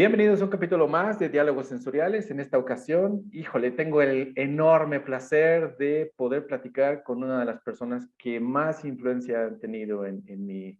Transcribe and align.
Bienvenidos 0.00 0.40
a 0.40 0.44
un 0.44 0.50
capítulo 0.50 0.88
más 0.88 1.18
de 1.18 1.28
Diálogos 1.28 1.68
Sensoriales. 1.68 2.30
En 2.30 2.40
esta 2.40 2.56
ocasión, 2.56 3.24
híjole, 3.32 3.70
tengo 3.70 4.00
el 4.00 4.32
enorme 4.34 4.98
placer 4.98 5.76
de 5.76 6.10
poder 6.16 6.46
platicar 6.46 7.02
con 7.02 7.22
una 7.22 7.40
de 7.40 7.44
las 7.44 7.60
personas 7.60 8.08
que 8.16 8.40
más 8.40 8.82
influencia 8.86 9.44
han 9.44 9.58
tenido 9.58 10.06
en, 10.06 10.22
en, 10.26 10.46
mi, 10.46 10.78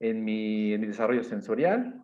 en, 0.00 0.24
mi, 0.24 0.72
en 0.72 0.80
mi 0.80 0.86
desarrollo 0.88 1.22
sensorial. 1.22 2.02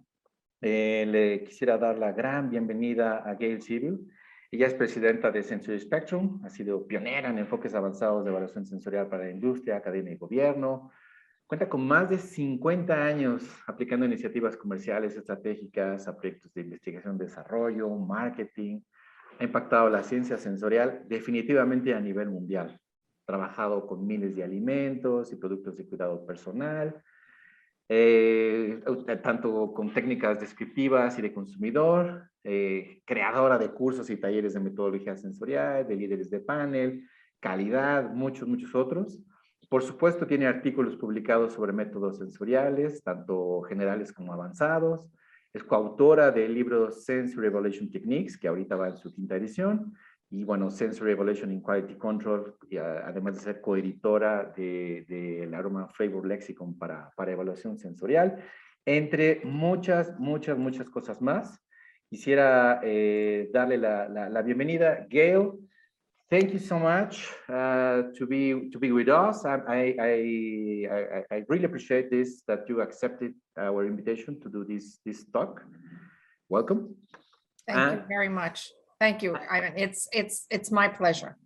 Eh, 0.61 1.05
le 1.09 1.43
quisiera 1.43 1.79
dar 1.79 1.99
la 1.99 2.13
gran 2.13 2.49
bienvenida 2.49 3.17
a 3.29 3.35
Gail 3.35 3.61
Civil. 3.61 4.09
Ella 4.53 4.69
es 4.69 4.75
presidenta 4.75 5.33
de 5.33 5.43
Sensory 5.43 5.81
Spectrum, 5.81 6.41
ha 6.45 6.49
sido 6.49 6.87
pionera 6.87 7.29
en 7.29 7.39
enfoques 7.39 7.75
avanzados 7.75 8.23
de 8.23 8.31
evaluación 8.31 8.65
sensorial 8.65 9.09
para 9.09 9.25
la 9.25 9.31
industria, 9.33 9.79
academia 9.79 10.13
y 10.13 10.17
gobierno, 10.17 10.93
Cuenta 11.47 11.69
con 11.69 11.87
más 11.87 12.11
de 12.11 12.19
50 12.19 13.05
años 13.05 13.49
aplicando 13.69 14.05
iniciativas 14.05 14.57
comerciales 14.57 15.15
estratégicas 15.15 16.09
a 16.09 16.17
proyectos 16.17 16.53
de 16.53 16.63
investigación, 16.63 17.17
desarrollo, 17.17 17.89
marketing. 17.89 18.81
Ha 19.39 19.45
impactado 19.45 19.89
la 19.89 20.03
ciencia 20.03 20.39
sensorial 20.39 21.05
definitivamente 21.07 21.95
a 21.95 22.01
nivel 22.01 22.31
mundial. 22.31 22.81
Trabajado 23.25 23.87
con 23.87 24.05
miles 24.05 24.35
de 24.35 24.43
alimentos 24.43 25.33
y 25.33 25.37
productos 25.37 25.77
de 25.77 25.87
cuidado 25.87 26.27
personal, 26.27 27.01
eh, 27.89 28.83
tanto 29.23 29.73
con 29.73 29.95
técnicas 29.95 30.41
descriptivas 30.41 31.17
y 31.17 31.23
de 31.23 31.33
consumidor, 31.33 32.29
eh, 32.43 33.03
creadora 33.05 33.57
de 33.57 33.71
cursos 33.71 34.11
y 34.11 34.17
talleres 34.17 34.55
de 34.55 34.61
metodología 34.61 35.17
sensorial, 35.17 35.87
de 35.87 35.95
líderes 35.95 36.29
de 36.29 36.41
panel, 36.41 37.09
calidad, 37.39 38.11
muchos, 38.11 38.49
muchos 38.49 38.75
otros. 38.75 39.23
Por 39.69 39.83
supuesto, 39.83 40.27
tiene 40.27 40.47
artículos 40.47 40.97
publicados 40.97 41.55
sobre 41.55 41.73
métodos 41.73 42.19
sensoriales, 42.19 43.03
tanto 43.03 43.63
generales 43.63 44.13
como 44.13 44.33
avanzados. 44.33 45.11
Es 45.53 45.65
coautora 45.65 46.31
del 46.31 46.55
libro 46.55 46.93
Sensory 46.93 47.49
Evaluation 47.49 47.91
Techniques, 47.91 48.39
que 48.39 48.47
ahorita 48.47 48.77
va 48.77 48.89
en 48.89 48.97
su 48.97 49.13
quinta 49.13 49.37
edición. 49.37 49.95
Y 50.31 50.45
bueno, 50.45 50.71
Sensory 50.71 51.13
Evaluation 51.13 51.51
in 51.51 51.61
Quality 51.61 51.95
Control, 51.97 52.55
y 52.69 52.77
además 52.77 53.35
de 53.35 53.41
ser 53.41 53.61
coeditora 53.61 54.53
del 54.57 55.07
de, 55.07 55.51
Aroma 55.55 55.89
Flavor 55.89 56.27
Lexicon 56.27 56.77
para, 56.79 57.11
para 57.17 57.33
evaluación 57.33 57.79
sensorial, 57.79 58.43
entre 58.85 59.41
muchas, 59.45 60.19
muchas, 60.19 60.59
muchas 60.59 60.89
cosas 60.91 61.21
más. 61.21 61.61
Quisiera 62.09 62.81
eh, 62.85 63.51
darle 63.53 63.79
la, 63.79 64.09
la, 64.09 64.29
la 64.29 64.43
bienvenida. 64.43 65.07
Gail, 65.11 65.66
Thank 66.29 66.53
you 66.53 66.59
so 66.59 66.77
much 66.81 67.29
uh, 67.49 68.11
to 68.17 68.27
be 68.27 68.69
to 68.73 68.79
be 68.81 68.91
with 68.91 69.09
us. 69.09 69.45
I, 69.45 69.55
I, 69.69 69.95
I, 70.01 71.23
I, 71.31 71.43
really 71.49 71.67
appreciate 71.67 72.11
this 72.11 72.43
that 72.49 72.69
you 72.69 72.81
accepted 72.81 73.33
our 73.57 73.87
invitation 73.87 74.41
to 74.41 74.49
do 74.49 74.65
this 74.65 74.99
this 75.07 75.25
talk. 75.33 75.63
Welcome. 76.49 76.97
Thank 77.69 78.01
you 78.01 78.05
very 78.09 78.29
much. 78.29 78.73
Thank 78.99 79.23
you. 79.23 79.37
Ivan. 79.49 79.75
it's 79.77 80.09
it's 80.13 80.47
it's 80.51 80.73
my 80.73 80.89
pleasure. 80.89 81.37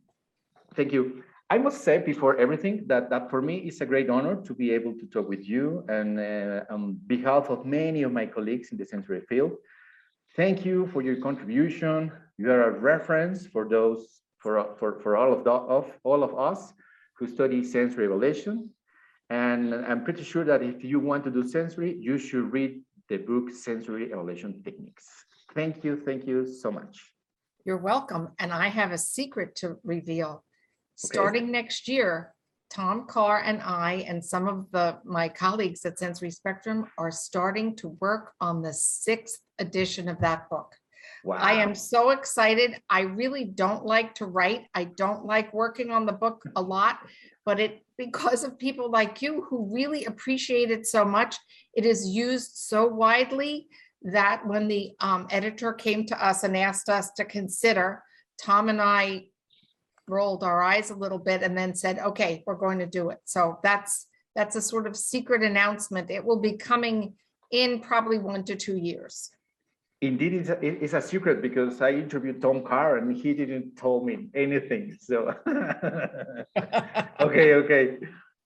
Thank 0.74 0.92
you. 0.94 1.24
I 1.50 1.58
must 1.58 1.84
say 1.84 1.98
before 1.98 2.38
everything 2.38 2.86
that 2.86 3.10
that 3.10 3.28
for 3.28 3.42
me 3.42 3.56
is 3.58 3.82
a 3.82 3.86
great 3.86 4.08
honor 4.08 4.36
to 4.46 4.54
be 4.54 4.70
able 4.70 4.94
to 4.94 5.06
talk 5.12 5.28
with 5.28 5.46
you 5.46 5.84
and 5.88 6.18
uh, 6.18 6.74
on 6.74 6.98
behalf 7.06 7.50
of 7.50 7.66
many 7.66 8.02
of 8.02 8.12
my 8.12 8.24
colleagues 8.24 8.72
in 8.72 8.78
the 8.78 8.86
sensory 8.86 9.20
field. 9.28 9.52
Thank 10.36 10.64
you 10.64 10.86
for 10.86 11.02
your 11.02 11.16
contribution. 11.16 12.12
You 12.38 12.50
are 12.50 12.62
a 12.70 12.78
reference 12.80 13.46
for 13.46 13.68
those 13.68 14.20
for, 14.40 14.74
for, 14.78 14.98
for 15.00 15.16
all 15.16 15.32
of, 15.32 15.44
the, 15.44 15.52
of 15.52 15.90
all 16.02 16.24
of 16.24 16.36
us 16.36 16.72
who 17.16 17.26
study 17.26 17.62
sensory 17.62 18.06
evaluation. 18.06 18.70
And 19.28 19.74
I'm 19.74 20.02
pretty 20.02 20.24
sure 20.24 20.44
that 20.44 20.62
if 20.62 20.82
you 20.82 20.98
want 20.98 21.22
to 21.24 21.30
do 21.30 21.46
sensory, 21.46 21.96
you 22.00 22.18
should 22.18 22.52
read 22.52 22.82
the 23.08 23.18
book 23.18 23.50
Sensory 23.50 24.06
Evaluation 24.06 24.62
Techniques. 24.62 25.04
Thank 25.54 25.84
you. 25.84 26.00
Thank 26.04 26.26
you 26.26 26.46
so 26.46 26.70
much. 26.70 27.12
You're 27.64 27.76
welcome. 27.76 28.30
And 28.38 28.52
I 28.52 28.68
have 28.68 28.92
a 28.92 28.98
secret 28.98 29.54
to 29.56 29.76
reveal. 29.84 30.44
Starting 30.96 31.50
next 31.50 31.88
year, 31.88 32.34
Tom 32.70 33.06
Carr 33.06 33.42
and 33.44 33.60
I 33.62 34.04
and 34.06 34.24
some 34.24 34.46
of 34.46 34.70
the 34.70 34.98
my 35.04 35.28
colleagues 35.28 35.84
at 35.84 35.98
Sensory 35.98 36.30
Spectrum 36.30 36.86
are 36.98 37.10
starting 37.10 37.74
to 37.76 37.88
work 38.00 38.32
on 38.40 38.62
the 38.62 38.72
sixth 38.72 39.40
edition 39.58 40.08
of 40.08 40.20
that 40.20 40.48
book. 40.48 40.74
Wow. 41.24 41.36
I 41.36 41.54
am 41.54 41.74
so 41.74 42.10
excited. 42.10 42.80
I 42.88 43.00
really 43.00 43.44
don't 43.44 43.84
like 43.84 44.14
to 44.16 44.26
write. 44.26 44.66
I 44.74 44.84
don't 44.84 45.24
like 45.26 45.52
working 45.52 45.90
on 45.90 46.06
the 46.06 46.12
book 46.12 46.42
a 46.56 46.62
lot, 46.62 47.00
but 47.44 47.60
it 47.60 47.82
because 47.98 48.44
of 48.44 48.58
people 48.58 48.90
like 48.90 49.20
you 49.20 49.42
who 49.42 49.70
really 49.74 50.06
appreciate 50.06 50.70
it 50.70 50.86
so 50.86 51.04
much, 51.04 51.36
it 51.74 51.84
is 51.84 52.08
used 52.08 52.52
so 52.56 52.86
widely 52.86 53.68
that 54.02 54.46
when 54.46 54.68
the 54.68 54.92
um, 55.00 55.26
editor 55.30 55.74
came 55.74 56.06
to 56.06 56.24
us 56.24 56.42
and 56.42 56.56
asked 56.56 56.88
us 56.88 57.10
to 57.12 57.26
consider, 57.26 58.02
Tom 58.42 58.70
and 58.70 58.80
I 58.80 59.26
rolled 60.08 60.42
our 60.42 60.62
eyes 60.62 60.90
a 60.90 60.96
little 60.96 61.18
bit 61.18 61.42
and 61.42 61.56
then 61.56 61.74
said, 61.74 61.98
okay, 61.98 62.42
we're 62.46 62.54
going 62.54 62.78
to 62.78 62.86
do 62.86 63.10
it. 63.10 63.18
So 63.24 63.58
that's 63.62 64.06
that's 64.34 64.56
a 64.56 64.62
sort 64.62 64.86
of 64.86 64.96
secret 64.96 65.42
announcement. 65.42 66.10
It 66.10 66.24
will 66.24 66.40
be 66.40 66.52
coming 66.52 67.14
in 67.50 67.80
probably 67.80 68.18
one 68.18 68.44
to 68.44 68.56
two 68.56 68.76
years. 68.76 69.30
Indeed, 70.02 70.32
it's 70.32 70.48
a, 70.48 70.64
it's 70.64 70.94
a 70.94 71.02
secret 71.02 71.42
because 71.42 71.82
I 71.82 71.90
interviewed 71.90 72.40
Tom 72.40 72.64
Carr 72.64 72.96
and 72.96 73.14
he 73.14 73.34
didn't 73.34 73.76
tell 73.76 74.00
me 74.02 74.30
anything. 74.34 74.96
So, 74.98 75.34
okay, 77.20 77.54
okay. 77.54 77.98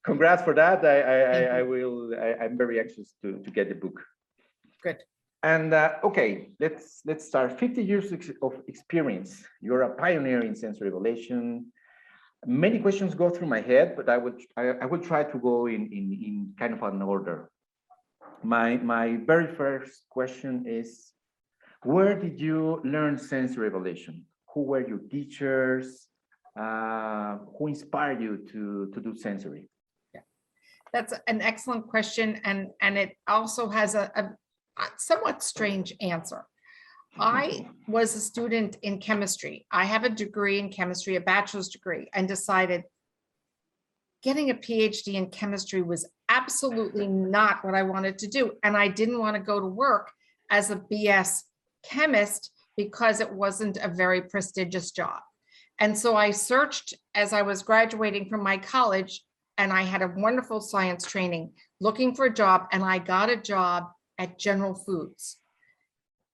Congrats 0.05 0.43
for 0.43 0.53
that. 0.55 0.85
I, 0.85 1.01
I, 1.01 1.59
I 1.59 1.63
will. 1.63 2.13
I, 2.13 2.45
am 2.45 2.59
very 2.59 2.81
anxious 2.81 3.15
to, 3.23 3.39
to 3.39 3.51
get 3.53 3.69
the 3.69 3.77
book. 3.77 4.03
Good. 4.83 4.99
And 5.45 5.73
uh, 5.73 5.93
okay, 6.03 6.49
let's 6.59 7.03
let's 7.07 7.25
start. 7.25 7.59
50 7.59 7.85
years 7.85 8.13
of 8.43 8.61
experience. 8.67 9.45
You're 9.63 9.83
a 9.83 9.95
pioneer 9.95 10.41
in 10.41 10.57
sensory 10.57 10.89
evaluation. 10.89 11.67
Many 12.45 12.81
questions 12.81 13.15
go 13.15 13.31
through 13.31 13.49
my 13.49 13.61
head, 13.61 13.95
but 13.95 14.09
I 14.09 14.19
would 14.19 14.41
I, 14.57 14.71
I 14.83 14.87
will 14.87 15.01
try 15.01 15.23
to 15.23 15.39
go 15.39 15.67
in, 15.67 15.89
in 15.93 16.13
in 16.13 16.55
kind 16.59 16.75
of 16.75 16.83
an 16.83 17.01
order. 17.01 17.49
My 18.43 18.77
my 18.79 19.19
very 19.25 19.47
first 19.47 20.03
question 20.11 20.65
is 20.67 21.14
where 21.85 22.19
did 22.19 22.41
you 22.41 22.81
learn 22.85 23.17
sensory 23.19 23.69
evaluation? 23.69 24.25
Who 24.53 24.63
were 24.63 24.87
your 24.87 24.99
teachers? 24.99 26.09
Uh, 26.59 27.39
who 27.59 27.67
inspired 27.67 28.21
you 28.21 28.39
to, 28.53 28.91
to 28.93 29.01
do 29.01 29.15
sensory? 29.15 29.69
Yeah, 30.15 30.21
that's 30.93 31.13
an 31.27 31.41
excellent 31.41 31.89
question. 31.89 32.41
And, 32.45 32.69
and 32.81 32.97
it 32.97 33.17
also 33.29 33.69
has 33.69 33.95
a, 33.95 34.11
a, 34.15 34.23
a 34.83 34.87
somewhat 34.97 35.43
strange 35.43 35.93
answer. 36.01 36.47
I 37.19 37.69
was 37.89 38.15
a 38.15 38.21
student 38.21 38.77
in 38.83 38.99
chemistry. 38.99 39.67
I 39.71 39.85
have 39.85 40.05
a 40.05 40.09
degree 40.09 40.59
in 40.59 40.71
chemistry, 40.71 41.17
a 41.17 41.21
bachelor's 41.21 41.69
degree, 41.69 42.09
and 42.15 42.27
decided 42.27 42.85
getting 44.23 44.51
a 44.51 44.55
PhD 44.55 45.15
in 45.15 45.27
chemistry 45.27 45.83
was 45.83 46.09
absolutely 46.31 47.07
not 47.07 47.63
what 47.65 47.75
I 47.75 47.83
wanted 47.83 48.19
to 48.19 48.27
do. 48.27 48.53
And 48.63 48.77
I 48.77 48.89
didn't 48.89 49.19
want 49.19 49.37
to 49.37 49.43
go 49.43 49.61
to 49.61 49.67
work 49.67 50.11
as 50.51 50.71
a 50.71 50.77
BS 50.77 51.43
chemist 51.89 52.51
because 52.77 53.21
it 53.21 53.33
wasn't 53.33 53.77
a 53.77 53.89
very 53.89 54.23
prestigious 54.23 54.91
job. 54.91 55.21
And 55.81 55.97
so 55.97 56.17
I 56.17 56.31
searched 56.31 56.95
as 57.15 57.33
I 57.33 57.43
was 57.43 57.63
graduating 57.63 58.29
from 58.29 58.43
my 58.43 58.59
college 58.59 59.23
and 59.59 59.73
I 59.73 59.83
had 59.83 60.03
a 60.03 60.13
wonderful 60.17 60.61
science 60.61 61.05
training 61.05 61.53
looking 61.81 62.15
for 62.15 62.27
a 62.27 62.35
job 62.35 62.67
and 62.73 62.85
I 62.85 62.99
got 62.99 63.31
a 63.31 63.37
job 63.37 63.89
at 64.19 64.39
General 64.39 64.75
Foods 64.75 65.39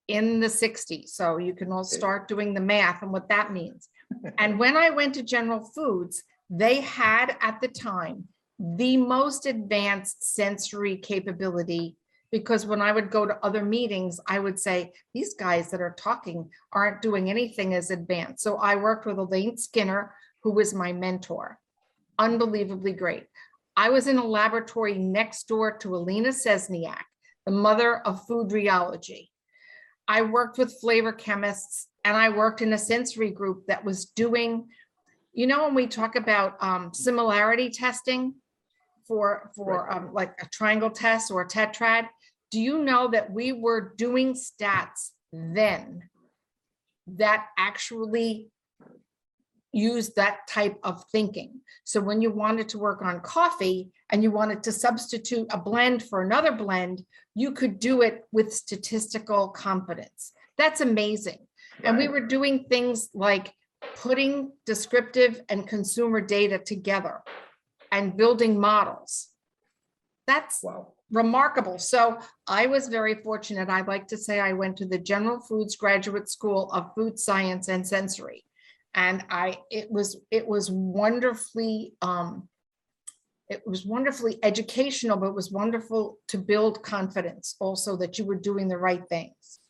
in 0.09 0.41
the 0.41 0.47
60s. 0.47 1.11
So 1.11 1.39
you 1.39 1.55
can 1.55 1.73
all 1.73 1.85
start 1.85 2.29
doing 2.29 2.53
the 2.53 2.61
math 2.61 3.03
and 3.03 3.13
what 3.13 3.29
that 3.29 3.53
means. 3.53 3.89
and 4.39 4.59
when 4.59 4.77
I 4.77 4.91
went 4.91 5.15
to 5.15 5.23
General 5.23 5.65
Foods, 5.75 6.23
they 6.51 6.81
had 6.81 7.37
at 7.41 7.61
the 7.61 7.69
time 7.69 8.25
the 8.59 8.97
most 8.97 9.47
advanced 9.47 10.35
sensory 10.35 10.97
capability 10.97 11.97
because 12.31 12.67
when 12.67 12.81
I 12.81 12.93
would 12.93 13.11
go 13.11 13.27
to 13.27 13.45
other 13.45 13.65
meetings, 13.65 14.21
I 14.27 14.39
would 14.39 14.59
say, 14.59 14.93
these 15.15 15.35
guys 15.35 15.71
that 15.71 15.81
are 15.81 15.95
talking 15.99 16.51
aren't 16.73 17.03
doing 17.03 17.29
anything 17.29 17.75
as 17.75 17.91
advanced. 17.91 18.43
So 18.43 18.57
I 18.57 18.77
worked 18.77 19.07
with 19.07 19.19
Elaine 19.19 19.57
Skinner, 19.57 20.15
who 20.43 20.53
was 20.53 20.73
my 20.73 20.93
mentor. 20.93 21.59
Unbelievably 22.19 22.93
great. 22.93 23.27
I 23.77 23.89
was 23.89 24.07
in 24.07 24.19
a 24.19 24.27
laboratory 24.27 24.95
next 24.99 25.49
door 25.49 25.77
to 25.79 25.97
Alina 25.97 26.29
Szczesniak, 26.29 27.03
the 27.47 27.53
mother 27.53 27.99
of 27.99 28.27
food 28.27 28.51
rheology. 28.51 29.29
I 30.07 30.23
worked 30.23 30.59
with 30.59 30.81
flavor 30.81 31.13
chemists 31.13 31.89
and 32.05 32.17
I 32.17 32.31
worked 32.31 32.63
in 32.63 32.73
a 32.73 32.79
sensory 32.79 33.31
group 33.31 33.67
that 33.67 33.85
was 33.85 34.07
doing, 34.07 34.69
you 35.33 35.47
know, 35.47 35.65
when 35.65 35.75
we 35.75 35.87
talk 35.87 36.17
about 36.17 36.57
um, 36.61 36.93
similarity 36.93 37.71
testing 37.71 38.35
for, 39.07 39.51
for 39.55 39.91
um, 39.93 40.13
like 40.13 40.35
a 40.43 40.49
triangle 40.49 40.91
test 40.91 41.31
or 41.31 41.43
a 41.43 41.49
tetrad, 41.49 42.09
do 42.51 42.61
you 42.61 42.79
know 42.79 43.09
that 43.09 43.31
we 43.31 43.53
were 43.53 43.95
doing 43.97 44.35
stats 44.35 45.11
then 45.33 46.03
that 47.07 47.47
actually 47.59 48.51
use 49.73 50.11
that 50.15 50.49
type 50.49 50.79
of 50.83 51.05
thinking. 51.13 51.61
So 51.85 52.01
when 52.01 52.21
you 52.21 52.31
wanted 52.31 52.69
to 52.71 52.79
work 52.79 53.03
on 53.03 53.21
coffee 53.21 53.91
and 54.11 54.23
you 54.23 54.31
wanted 54.31 54.65
to 54.65 54.73
substitute 54.73 55.47
a 55.51 55.59
blend 55.59 56.03
for 56.03 56.23
another 56.23 56.53
blend, 56.53 57.05
you 57.35 57.53
could 57.53 57.79
do 57.79 58.03
it 58.03 58.25
with 58.33 58.53
statistical 58.53 59.49
confidence. 59.49 60.33
That's 60.59 60.81
amazing. 60.81 61.47
And 61.85 61.97
we 61.97 62.09
were 62.09 62.27
doing 62.27 62.65
things 62.69 63.09
like 63.15 63.55
putting 63.97 64.53
descriptive 64.67 65.41
and 65.49 65.67
consumer 65.67 66.21
data 66.21 66.59
together 66.59 67.23
and 67.91 68.17
building 68.17 68.61
models. 68.61 69.29
That's 70.27 70.63
Wow. 70.63 70.95
Remarkable. 71.11 71.79
So 71.79 72.19
I 72.47 72.67
was 72.67 72.89
very 72.89 73.15
fortunate. 73.15 73.69
I'd 73.69 73.89
like 73.89 74.07
to 74.09 74.17
say 74.17 74.41
I 74.41 74.53
went 74.53 74.77
to 74.79 74.87
the 74.87 74.99
General 74.99 75.41
Foods 75.41 75.77
Graduate 75.77 76.29
School 76.29 76.71
of 76.73 76.95
Food 76.95 77.19
Science 77.19 77.69
and 77.69 77.87
Sensory. 77.87 78.45
And 78.95 79.25
I, 79.31 79.59
it 79.71 79.91
was, 79.91 80.21
it 80.31 80.47
was 80.47 80.71
wonderfully, 80.71 81.95
um, 82.03 82.49
it 83.49 83.63
was 83.67 83.85
wonderfully 83.85 84.39
educational, 84.43 85.17
but 85.17 85.29
it 85.29 85.35
was 85.35 85.51
wonderful 85.51 86.19
to 86.29 86.39
build 86.39 86.83
confidence 86.83 87.57
also 87.61 87.97
that 87.97 88.19
you 88.19 88.25
were 88.25 88.37
doing 88.37 88.69
the 88.69 88.79
right 88.79 89.03
things. 89.09 89.61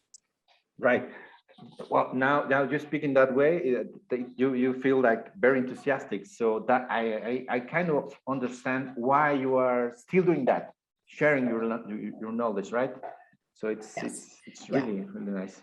Right. 0.78 1.08
Well, 1.90 2.10
now, 2.14 2.44
now 2.44 2.62
you're 2.62 2.78
speaking 2.78 3.12
that 3.14 3.34
way, 3.34 3.84
you, 4.36 4.54
you 4.54 4.81
feel 4.81 5.02
like 5.02 5.34
very 5.36 5.58
enthusiastic. 5.58 6.25
So 6.25 6.64
that 6.69 6.86
I, 6.90 7.44
I, 7.50 7.56
I 7.56 7.60
kind 7.60 7.90
of 7.90 8.14
understand 8.26 8.93
why 8.96 9.32
you 9.32 9.56
are 9.56 9.93
still 9.96 10.22
doing 10.22 10.46
that, 10.46 10.72
sharing 11.10 11.46
your, 11.48 11.62
your 12.20 12.32
knowledge, 12.32 12.70
right? 12.72 12.94
So 13.54 13.68
it's, 13.68 13.96
Yes. 13.96 14.04
it's, 14.06 14.20
it's 14.46 14.68
Yeah. 14.68 14.76
really, 14.78 15.00
really 15.00 15.32
nice. 15.32 15.60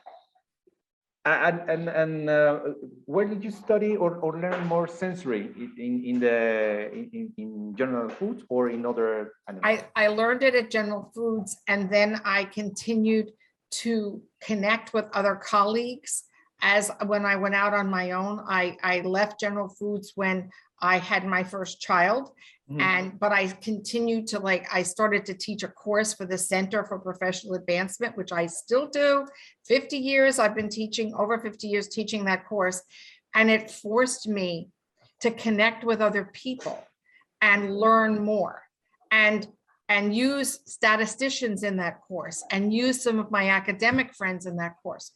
And, 1.26 1.60
and, 1.70 1.90
and 1.90 2.30
uh, 2.30 2.60
where 3.06 3.26
did 3.28 3.44
you 3.44 3.52
study 3.52 3.98
or, 3.98 4.16
or 4.16 4.40
learn 4.40 4.66
more 4.66 4.88
sensory 4.88 5.52
in, 5.78 6.02
in- 6.06 6.20
the, 6.20 6.90
in, 6.94 7.34
in- 7.38 7.76
general 7.76 8.10
foods 8.10 8.44
or 8.50 8.70
in 8.70 8.86
other? 8.86 9.34
animals? 9.48 9.82
I, 9.96 10.06
I 10.06 10.08
learned 10.08 10.42
it 10.44 10.56
at 10.56 10.72
General 10.72 11.12
Foods 11.14 11.58
and 11.68 11.92
then 11.92 12.22
I 12.24 12.46
continued 12.46 13.32
to 13.84 14.22
connect 14.42 14.94
with 14.94 15.06
other 15.14 15.36
colleagues. 15.36 16.24
As 16.62 16.90
when 17.06 17.26
I 17.26 17.36
went 17.36 17.56
out 17.56 17.74
on 17.74 17.88
my 17.90 18.12
own, 18.12 18.40
I, 18.48 18.78
I 18.82 19.02
left 19.02 19.40
General 19.40 19.70
Foods 19.70 20.14
when 20.16 20.50
I 20.82 20.98
had 20.98 21.26
my 21.26 21.44
first 21.44 21.82
child. 21.82 22.32
Mhm. 22.70 22.82
And, 22.82 23.20
but 23.20 23.32
I 23.32 23.48
continued 23.48 24.28
to 24.28 24.40
like, 24.40 24.68
I 24.74 24.84
started 24.84 25.26
to 25.26 25.34
teach 25.34 25.64
a 25.64 25.70
course 25.70 26.14
for 26.14 26.26
the 26.26 26.38
Center 26.38 26.84
for 26.84 27.00
Professional 27.00 27.54
Advancement, 27.54 28.18
which 28.18 28.32
I 28.32 28.46
still 28.48 28.88
do. 28.88 29.26
50 29.66 29.98
years, 29.98 30.38
I've 30.38 30.56
been 30.56 30.70
teaching, 30.70 31.14
over 31.16 31.40
50 31.40 31.68
years 31.68 31.88
teaching 31.88 32.26
that 32.26 32.46
course. 32.46 32.82
And 33.34 33.50
it 33.50 33.72
forced 33.72 34.28
me 34.28 34.70
to 35.22 35.32
connect 35.32 35.84
with 35.84 36.02
other 36.02 36.26
people 36.34 36.86
and 37.42 37.76
learn 37.76 38.24
more. 38.24 38.64
And 39.12 39.48
and 39.90 40.14
use 40.14 40.60
statisticians 40.66 41.64
in 41.64 41.78
that 41.78 42.02
course 42.02 42.44
and 42.52 42.74
use 42.74 43.02
some 43.02 43.20
of 43.20 43.32
my 43.32 43.50
academic 43.50 44.14
friends 44.14 44.46
in 44.46 44.58
that 44.58 44.76
course. 44.84 45.12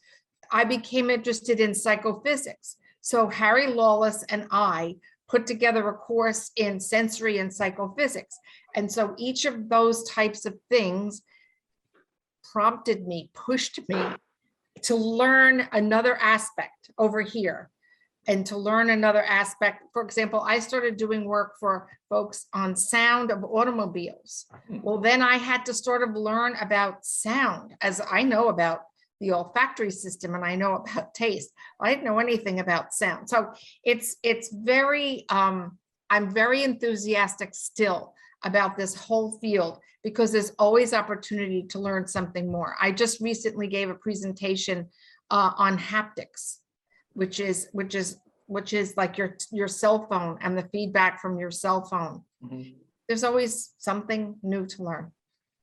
I 0.50 0.64
became 0.64 1.10
interested 1.10 1.60
in 1.60 1.74
psychophysics. 1.74 2.76
So 3.00 3.28
Harry 3.28 3.66
Lawless 3.66 4.22
and 4.24 4.46
I 4.50 4.96
put 5.32 5.46
together 5.46 5.88
a 5.88 5.94
course 5.94 6.50
in 6.56 6.78
sensory 6.78 7.38
and 7.38 7.52
psychophysics. 7.52 8.38
And 8.76 8.92
so 8.92 9.14
each 9.16 9.46
of 9.46 9.70
those 9.70 10.04
types 10.04 10.44
of 10.44 10.54
things 10.68 11.22
prompted 12.52 13.06
me, 13.08 13.30
pushed 13.32 13.80
me 13.88 14.04
to 14.82 14.94
learn 14.94 15.66
another 15.72 16.16
aspect 16.16 16.90
over 16.98 17.22
here 17.22 17.70
and 18.28 18.44
to 18.44 18.58
learn 18.58 18.90
another 18.90 19.24
aspect. 19.24 19.84
For 19.94 20.02
example, 20.02 20.40
I 20.40 20.58
started 20.58 20.98
doing 20.98 21.24
work 21.24 21.54
for 21.58 21.88
folks 22.10 22.46
on 22.52 22.76
sound 22.76 23.30
of 23.30 23.42
automobiles. 23.42 24.44
Hmm. 24.68 24.80
Well, 24.82 24.98
then 24.98 25.22
I 25.22 25.38
had 25.38 25.64
to 25.64 25.72
sort 25.72 26.06
of 26.06 26.14
learn 26.14 26.56
about 26.60 27.06
sound 27.06 27.72
as 27.80 28.02
I 28.10 28.22
know 28.22 28.48
about 28.48 28.82
the 29.22 29.32
olfactory 29.32 29.90
system 29.90 30.34
and 30.34 30.44
I 30.44 30.54
know 30.54 30.74
about 30.74 31.14
taste. 31.22 31.50
I 31.80 31.90
didn't 31.90 32.04
know 32.04 32.18
anything 32.18 32.60
about 32.60 32.92
sound. 32.92 33.28
So 33.30 33.52
it's 33.84 34.16
it's 34.22 34.52
very 34.52 35.24
um 35.30 35.78
I'm 36.10 36.30
very 36.34 36.62
enthusiastic 36.62 37.54
still 37.54 38.12
about 38.44 38.76
this 38.76 38.94
whole 38.94 39.38
field 39.38 39.78
because 40.04 40.32
there's 40.32 40.50
always 40.58 40.92
opportunity 40.92 41.62
to 41.70 41.78
learn 41.78 42.06
something 42.06 42.50
more. 42.52 42.74
I 42.80 42.90
just 42.92 43.20
recently 43.20 43.68
gave 43.68 43.88
a 43.88 43.94
presentation 43.94 44.88
uh, 45.30 45.52
on 45.56 45.78
haptics 45.78 46.58
which 47.14 47.40
is, 47.40 47.68
which 47.72 47.94
is, 47.94 48.18
which 48.46 48.72
is 48.72 48.94
like 48.96 49.18
your, 49.18 49.36
your 49.50 49.68
cell 49.68 50.06
phone 50.10 50.38
and 50.40 50.56
the 50.56 50.68
feedback 50.72 51.20
from 51.20 51.38
your 51.38 51.50
cell 51.50 51.84
phone. 51.84 52.22
Mhm. 52.44 52.74
There's 53.08 53.24
always 53.24 53.74
something 53.78 54.36
new 54.42 54.66
to 54.66 54.82
learn. 54.82 55.12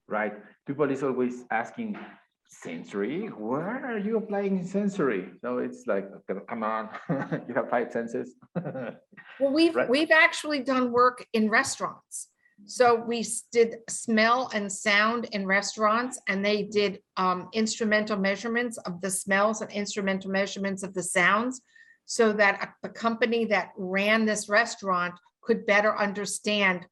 Right. 0.07 0.33
People 0.65 0.89
is 0.91 1.03
always 1.03 1.45
asking, 1.51 1.97
sensory, 2.49 3.27
where 3.27 3.85
are 3.85 3.97
you 3.97 4.17
applying 4.17 4.65
sensory? 4.65 5.29
So 5.41 5.59
it's 5.59 5.85
like, 5.87 6.09
come 6.47 6.63
on, 6.63 6.89
you 7.47 7.53
have 7.55 7.69
five 7.69 7.91
senses. 7.91 8.35
Well, 9.39 9.53
we've, 9.53 9.73
Right. 9.73 9.89
we've 9.89 10.11
actually 10.11 10.59
done 10.63 10.91
work 10.91 11.25
in 11.31 11.49
restaurants. 11.49 12.27
So 12.65 12.95
we 12.95 13.25
did 13.53 13.77
smell 13.87 14.49
and 14.53 14.69
sound 14.69 15.29
in 15.31 15.45
restaurants 15.45 16.19
and 16.27 16.43
they 16.43 16.63
did 16.63 16.99
um, 17.15 17.47
instrumental 17.53 18.17
measurements 18.17 18.77
of 18.79 18.99
the 18.99 19.09
smells 19.09 19.61
and 19.61 19.71
instrumental 19.71 20.29
measurements 20.29 20.83
of 20.83 20.93
the 20.93 21.03
sounds. 21.03 21.61
So 22.05 22.33
that 22.33 22.61
a- 22.61 22.73
the 22.87 22.93
company 22.93 23.45
that 23.45 23.69
ran 23.77 24.25
this 24.25 24.49
restaurant 24.49 25.13
could 25.41 25.65
better 25.65 25.97
understand 25.97 26.85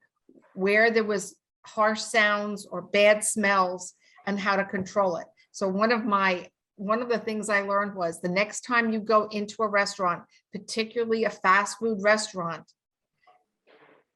where 0.54 0.90
there 0.90 1.04
was 1.04 1.36
harsh 1.66 2.00
sounds 2.00 2.66
or 2.66 2.82
bad 2.82 3.26
smells 3.26 3.94
and 4.26 4.40
how 4.40 4.56
to 4.56 4.64
control 4.64 5.18
it. 5.18 5.28
So 5.58 5.68
one 5.68 5.92
of 5.92 6.06
my, 6.06 6.52
one 6.76 7.02
of 7.02 7.10
the 7.10 7.18
things 7.18 7.50
I 7.50 7.62
learned 7.62 7.96
was 7.96 8.22
the 8.22 8.30
next 8.30 8.62
time 8.62 8.94
you 8.94 9.00
go 9.00 9.28
into 9.32 9.64
a 9.64 9.68
restaurant, 9.68 10.22
particularly 10.54 11.24
a 11.24 11.32
fast 11.32 11.80
food 11.80 11.98
restaurant, 12.04 12.72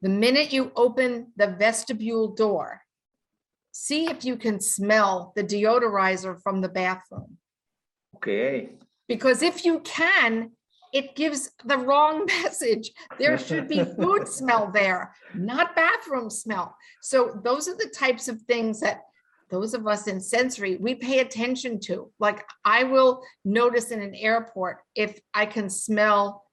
the 0.04 0.10
minute 0.10 0.54
you 0.54 0.72
open 0.76 1.32
the 1.38 1.48
vestibule 1.48 2.36
door, 2.36 2.82
see 3.72 4.06
if 4.06 4.24
you 4.24 4.36
can 4.36 4.60
smell 4.60 5.34
the 5.36 5.44
deodorizer 5.44 6.40
from 6.44 6.62
the 6.62 6.70
bathroom. 6.70 7.38
Okay, 8.18 8.74
Because 9.08 9.42
if 9.42 9.66
you 9.66 9.80
can, 9.80 10.52
it 10.94 11.16
gives 11.16 11.50
the 11.66 11.80
wrong 11.80 12.26
message. 12.44 12.92
There 13.18 13.40
should 13.40 13.68
be 13.68 13.84
food 13.84 14.28
smell 14.28 14.70
there, 14.72 15.16
not 15.34 15.76
bathroom 15.76 16.30
smell. 16.30 16.76
So 17.02 17.42
those 17.44 17.68
are 17.68 17.78
the 17.78 17.92
types 17.98 18.28
of 18.28 18.40
things 18.44 18.82
that 18.82 19.02
those 19.52 19.74
of 19.74 19.86
us 19.86 20.08
in 20.08 20.20
sensory, 20.20 20.78
we 20.78 20.96
pay 20.96 21.20
attention 21.20 21.80
to. 21.82 22.10
Like 22.20 22.46
I 22.66 22.86
will 22.86 23.22
notice 23.46 23.92
in 23.92 24.02
an 24.02 24.16
airport 24.16 24.78
if 24.96 25.20
I 25.34 25.46
can 25.46 25.70
smell 25.70 26.46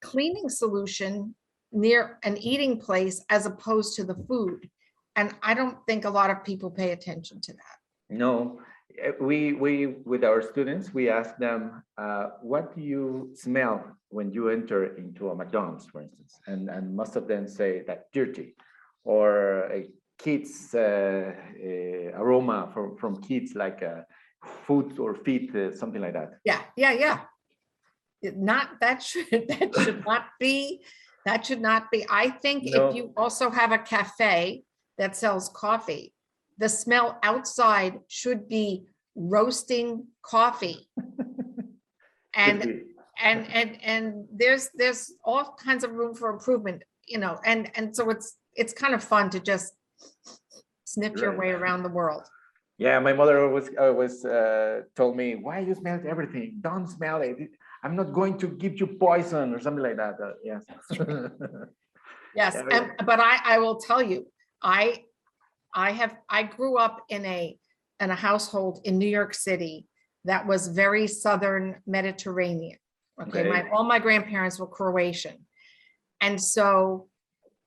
cleaning 0.00 0.48
solution 0.48 1.34
near 1.72 2.18
an 2.22 2.38
eating 2.38 2.78
place 2.78 3.24
as 3.28 3.46
opposed 3.46 3.96
to 3.96 4.04
the 4.04 4.14
food. 4.14 4.70
And 5.16 5.34
I 5.42 5.54
don't 5.54 5.76
think 5.86 6.04
a 6.04 6.10
lot 6.10 6.30
of 6.30 6.44
people 6.44 6.70
pay 6.70 6.92
attention 6.92 7.40
to 7.42 7.52
that. 7.52 7.76
no, 8.08 8.60
eh, 9.02 9.12
we, 9.20 9.52
we, 9.52 9.86
with 10.04 10.22
our 10.24 10.40
students, 10.40 10.94
we 10.94 11.10
ask 11.10 11.36
them, 11.36 11.82
uh, 11.98 12.26
what 12.42 12.74
do 12.76 12.80
you 12.80 13.30
smell 13.34 13.84
when 14.10 14.30
you 14.30 14.50
enter 14.50 14.96
into 14.96 15.30
a 15.30 15.34
McDonald's, 15.34 15.86
for 15.86 16.00
instance? 16.02 16.40
And, 16.46 16.68
and 16.68 16.94
most 16.94 17.16
of 17.16 17.26
them 17.26 17.48
say 17.48 17.82
that 17.88 18.06
dirty 18.12 18.54
or 19.04 19.64
a 19.72 19.88
kids 20.24 20.74
uh, 20.74 21.32
eh, 21.62 22.10
aroma 22.14 22.70
from, 22.72 22.96
from 22.96 23.20
kids 23.20 23.54
like 23.54 23.82
uh, 23.82 24.00
food 24.66 24.98
or 24.98 25.14
feet, 25.14 25.54
uh, 25.54 25.70
something 25.76 26.00
like 26.00 26.14
that. 26.14 26.38
Yeah, 26.44 26.62
yeah, 26.76 26.92
yeah. 26.92 27.20
Not, 28.22 28.80
that 28.80 29.02
should, 29.02 29.26
that 29.30 29.70
should 29.82 30.02
not 30.06 30.24
be, 30.40 30.80
that 31.26 31.44
should 31.44 31.60
not 31.60 31.90
be. 31.90 32.06
I 32.08 32.30
think 32.30 32.64
No. 32.64 32.88
if 32.88 32.96
you 32.96 33.12
also 33.16 33.50
have 33.50 33.72
a 33.72 33.78
cafe 33.78 34.64
that 34.96 35.14
sells 35.14 35.50
coffee, 35.50 36.14
the 36.56 36.70
smell 36.70 37.18
outside 37.22 38.00
should 38.08 38.48
be 38.48 38.86
roasting 39.14 40.06
coffee. 40.22 40.88
And, 42.36 42.82
and, 43.22 43.46
and, 43.52 43.78
and 43.84 44.24
there's, 44.28 44.68
there's 44.74 45.12
all 45.24 45.56
kinds 45.64 45.84
of 45.84 45.92
room 45.92 46.16
for 46.16 46.30
improvement, 46.30 46.82
you 47.06 47.18
know, 47.18 47.38
and, 47.44 47.70
and 47.76 47.94
so 47.94 48.10
it's, 48.10 48.38
it's 48.56 48.72
kind 48.72 48.92
of 48.92 49.04
fun 49.04 49.30
to 49.30 49.38
just 49.38 49.72
sniff 50.84 51.14
your 51.20 51.36
way 51.36 51.50
around 51.50 51.82
the 51.82 51.88
world. 51.88 52.24
Yeah, 52.78 52.98
my 52.98 53.12
mother 53.12 53.44
always 53.44 53.70
always 53.78 54.24
uh, 54.24 54.82
told 54.96 55.16
me, 55.16 55.36
"Why 55.36 55.60
you 55.60 55.74
smell 55.74 56.00
everything? 56.08 56.58
Don't 56.60 56.88
smell 56.88 57.22
it. 57.22 57.38
I'm 57.84 57.94
not 57.94 58.12
going 58.12 58.36
to 58.38 58.48
give 58.48 58.80
you 58.80 58.86
poison 58.98 59.54
or 59.54 59.60
something 59.60 59.82
like 59.82 59.96
that." 59.96 60.14
Uh, 60.20 60.32
yes. 60.42 60.64
Yes, 62.34 62.54
Yeah, 62.54 62.88
and, 62.98 63.06
but 63.06 63.20
I, 63.20 63.38
I 63.44 63.58
will 63.58 63.76
tell 63.76 64.02
you, 64.02 64.26
I, 64.60 65.04
I 65.74 65.92
have, 65.92 66.16
I 66.28 66.42
grew 66.42 66.76
up 66.78 67.04
in 67.08 67.24
a, 67.24 67.56
in 68.00 68.10
a 68.10 68.14
household 68.14 68.80
in 68.84 68.98
New 68.98 69.08
York 69.08 69.34
City 69.34 69.86
that 70.24 70.46
was 70.46 70.68
very 70.68 71.06
Southern 71.06 71.76
Mediterranean. 71.86 72.78
Okay, 73.22 73.48
my, 73.48 73.60
Okay. 73.60 73.70
all 73.70 73.84
my 73.84 74.00
grandparents 74.00 74.58
were 74.58 74.66
Croatian. 74.66 75.46
And 76.20 76.40
so 76.40 77.08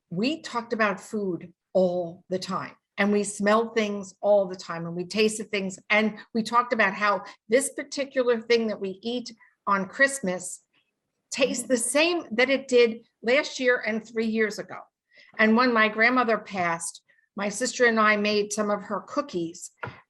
we 0.09 0.41
talked 0.41 0.73
about 0.73 0.99
food 0.99 1.53
all 1.73 2.23
the 2.29 2.39
time. 2.39 2.71
And 2.97 3.11
we 3.11 3.23
smell 3.23 3.69
things 3.73 4.15
all 4.21 4.47
the 4.47 4.55
time 4.55 4.85
and 4.87 4.95
we 4.95 5.05
tasted 5.05 5.51
things. 5.51 5.77
And 5.89 6.15
we 6.33 6.41
talked 6.41 6.73
about 6.73 6.93
how 6.93 7.23
this 7.47 7.69
particular 7.73 8.41
thing 8.41 8.67
that 8.67 8.81
we 8.81 8.99
eat 9.03 9.31
on 9.67 9.85
Christmas 9.85 10.61
tastes 11.31 11.67
the 11.67 11.77
same 11.77 12.23
that 12.31 12.49
it 12.49 12.67
did 12.67 13.05
last 13.21 13.59
year 13.59 13.83
and 13.85 14.05
three 14.07 14.25
years 14.25 14.57
ago. 14.57 14.77
And 15.37 15.55
when 15.55 15.73
my 15.73 15.87
grandmother 15.89 16.37
passed, 16.37 17.01
my 17.35 17.49
sister 17.49 17.85
and 17.85 17.99
I 17.99 18.15
made 18.17 18.51
some 18.51 18.71
of 18.71 18.81
her 18.83 19.01
cookies 19.01 19.69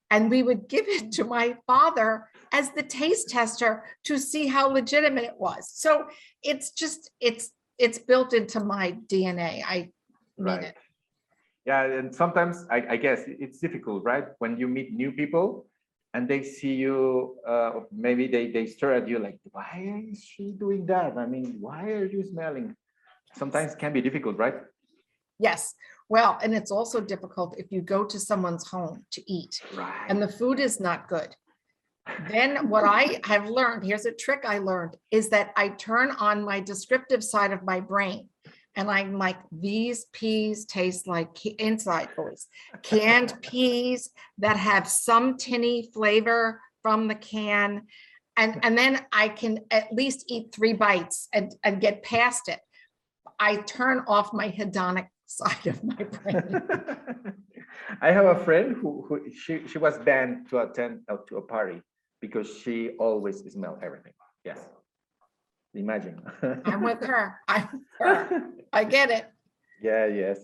and 0.10 0.30
we 0.30 0.42
would 0.42 0.70
give 0.70 0.88
it 0.88 1.12
to 1.14 1.26
my 1.26 1.58
father 1.68 2.30
as 2.54 2.72
the 2.72 2.84
taste 2.84 3.30
tester 3.30 3.84
to 4.06 4.18
see 4.18 4.48
how 4.48 4.70
legitimate 4.70 5.26
it 5.26 5.38
was. 5.38 5.70
So 5.74 6.06
it's 6.44 6.72
just, 6.72 7.12
it's, 7.20 7.52
it's 7.78 8.00
built 8.00 8.34
into 8.34 8.62
my 8.62 8.98
DNA. 9.08 9.64
I 9.66 9.90
mean 10.38 10.56
Right. 10.56 10.64
it. 10.64 10.76
Yeah, 11.68 11.84
and 11.84 12.16
sometimes 12.16 12.66
I, 12.72 12.78
I 12.92 12.96
guess 12.96 13.24
it's 13.28 13.60
difficult, 13.60 14.06
right? 14.06 14.28
When 14.40 14.58
you 14.58 14.70
meet 14.70 14.94
new 14.94 15.12
people 15.12 15.68
and 16.14 16.26
they 16.26 16.42
see 16.42 16.74
you, 16.74 17.36
uh, 17.46 17.82
maybe 17.92 18.26
they, 18.26 18.52
they 18.52 18.66
stare 18.66 18.94
at 18.94 19.06
you 19.06 19.20
like, 19.20 19.38
why 19.52 20.06
is 20.10 20.24
she 20.24 20.54
doing 20.54 20.86
that? 20.86 21.18
I 21.18 21.26
mean, 21.26 21.58
why 21.60 21.92
are 21.92 22.06
you 22.06 22.24
smelling? 22.24 22.74
Sometimes 23.36 23.76
can 23.76 23.92
be 23.92 24.00
difficult, 24.00 24.38
right? 24.38 24.56
Yes. 25.40 25.76
Well, 26.08 26.40
and 26.42 26.56
it's 26.56 26.72
also 26.72 27.02
difficult 27.02 27.56
if 27.58 27.70
you 27.70 27.82
go 27.82 28.06
to 28.06 28.18
someone's 28.18 28.66
home 28.70 29.06
to 29.12 29.22
eat 29.30 29.62
Right. 29.76 30.06
and 30.08 30.22
the 30.22 30.30
food 30.30 30.62
is 30.62 30.80
not 30.80 31.10
good. 31.10 31.36
Then 32.30 32.70
what 32.70 32.86
I 32.86 33.20
have 33.26 33.50
learned, 33.50 33.84
here's 33.84 34.06
a 34.06 34.14
trick 34.14 34.44
I 34.46 34.60
learned, 34.60 34.96
is 35.12 35.30
that 35.32 35.52
I 35.58 35.68
turn 35.70 36.12
on 36.12 36.46
my 36.46 36.62
descriptive 36.62 37.22
side 37.22 37.52
of 37.52 37.64
my 37.64 37.82
brain. 37.82 38.30
And 38.78 38.92
I'm 38.92 39.18
like, 39.18 39.38
these 39.52 40.06
peas 40.14 40.66
taste 40.66 41.08
like 41.08 41.36
ca- 41.36 41.56
inside 41.58 42.10
voice, 42.16 42.46
canned 42.84 43.34
peas 43.42 44.12
that 44.38 44.56
have 44.56 44.88
some 44.88 45.36
tinny 45.36 45.90
flavor 45.92 46.62
from 46.84 47.08
the 47.08 47.16
can. 47.16 47.88
And, 48.38 48.60
and 48.64 48.78
then 48.78 49.04
I 49.12 49.30
can 49.30 49.62
at 49.72 49.92
least 49.92 50.26
eat 50.28 50.54
three 50.54 50.74
bites 50.74 51.28
and, 51.34 51.54
and 51.64 51.82
get 51.82 52.04
past 52.04 52.50
it. 52.50 52.60
I 53.40 53.58
turn 53.58 54.04
off 54.08 54.32
my 54.32 54.50
hedonic 54.50 55.08
side 55.26 55.68
of 55.68 55.84
my 55.84 55.96
brain. 55.96 56.62
I 58.02 58.12
have 58.12 58.26
a 58.26 58.44
friend 58.46 58.76
who, 58.76 59.06
who 59.10 59.32
she, 59.32 59.68
she 59.68 59.80
was 59.80 59.98
banned 59.98 60.50
to 60.50 60.60
attend 60.60 61.02
out 61.10 61.26
to 61.28 61.38
a 61.38 61.42
party 61.42 61.82
because 62.22 62.48
she 62.60 62.92
always 63.00 63.40
smelled 63.52 63.80
everything. 63.82 64.14
Yes. 64.46 64.60
Imagine. 65.74 66.22
I'm 66.66 66.82
with 66.82 67.04
her. 67.04 67.36
I'm 67.48 67.70
with 68.00 68.30
her. 68.30 68.50
I 68.74 68.84
get 68.84 69.10
it. 69.12 69.26
Yeah, 69.82 70.08
yes. 70.08 70.40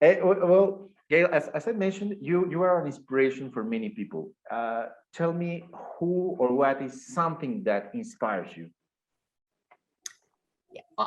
Eh, 0.00 0.20
well, 0.20 0.90
Gail, 1.10 1.28
as, 1.32 1.48
as 1.48 1.68
I 1.68 1.72
mentioned, 1.72 2.16
you, 2.20 2.50
you 2.50 2.62
are 2.62 2.80
an 2.80 2.86
inspiration 2.86 3.50
for 3.50 3.62
many 3.62 3.90
people. 3.90 4.32
Uh, 4.50 4.86
tell 5.12 5.32
me 5.32 5.64
who 5.98 6.34
or 6.38 6.54
what 6.54 6.82
is 6.82 7.14
something 7.14 7.62
that 7.64 7.90
inspires 7.94 8.56
you? 8.56 8.70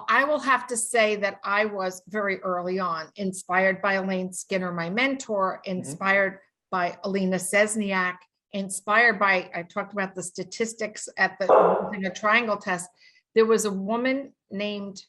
I 0.10 0.24
will 0.24 0.40
have 0.40 0.68
to 0.68 0.78
say 0.78 1.16
that 1.18 1.40
I 1.44 1.66
was 1.66 2.02
very 2.08 2.40
early 2.42 2.80
on 2.80 3.08
inspired 3.16 3.82
by 3.82 3.94
Elaine 3.94 4.32
Skinner, 4.32 4.72
my 4.72 4.90
mentor, 4.90 5.62
inspired 5.66 6.40
by 6.72 6.98
Alina 7.04 7.38
Szczesniak, 7.38 8.16
inspired 8.54 9.20
by, 9.20 9.50
I 9.54 9.64
talked 9.64 9.94
about 9.94 10.16
the 10.16 10.24
statistics 10.24 11.10
at 11.18 11.38
the 11.40 12.12
triangle 12.16 12.58
test. 12.58 12.90
There 13.38 13.46
was 13.46 13.66
a 13.66 13.72
woman 13.72 14.34
named 14.50 15.00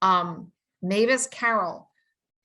um, 0.00 0.52
Mavis 0.80 1.26
Carroll, 1.26 1.90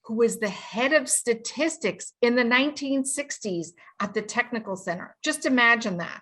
who 0.04 0.16
was 0.16 0.38
the 0.38 0.50
head 0.50 0.92
of 0.92 1.08
statistics 1.08 2.12
in 2.20 2.34
the 2.34 2.42
1960s 2.42 3.68
at 4.00 4.12
the 4.12 4.20
Technical 4.20 4.76
Center. 4.76 5.16
Just 5.24 5.46
imagine 5.46 5.96
that. 5.96 6.20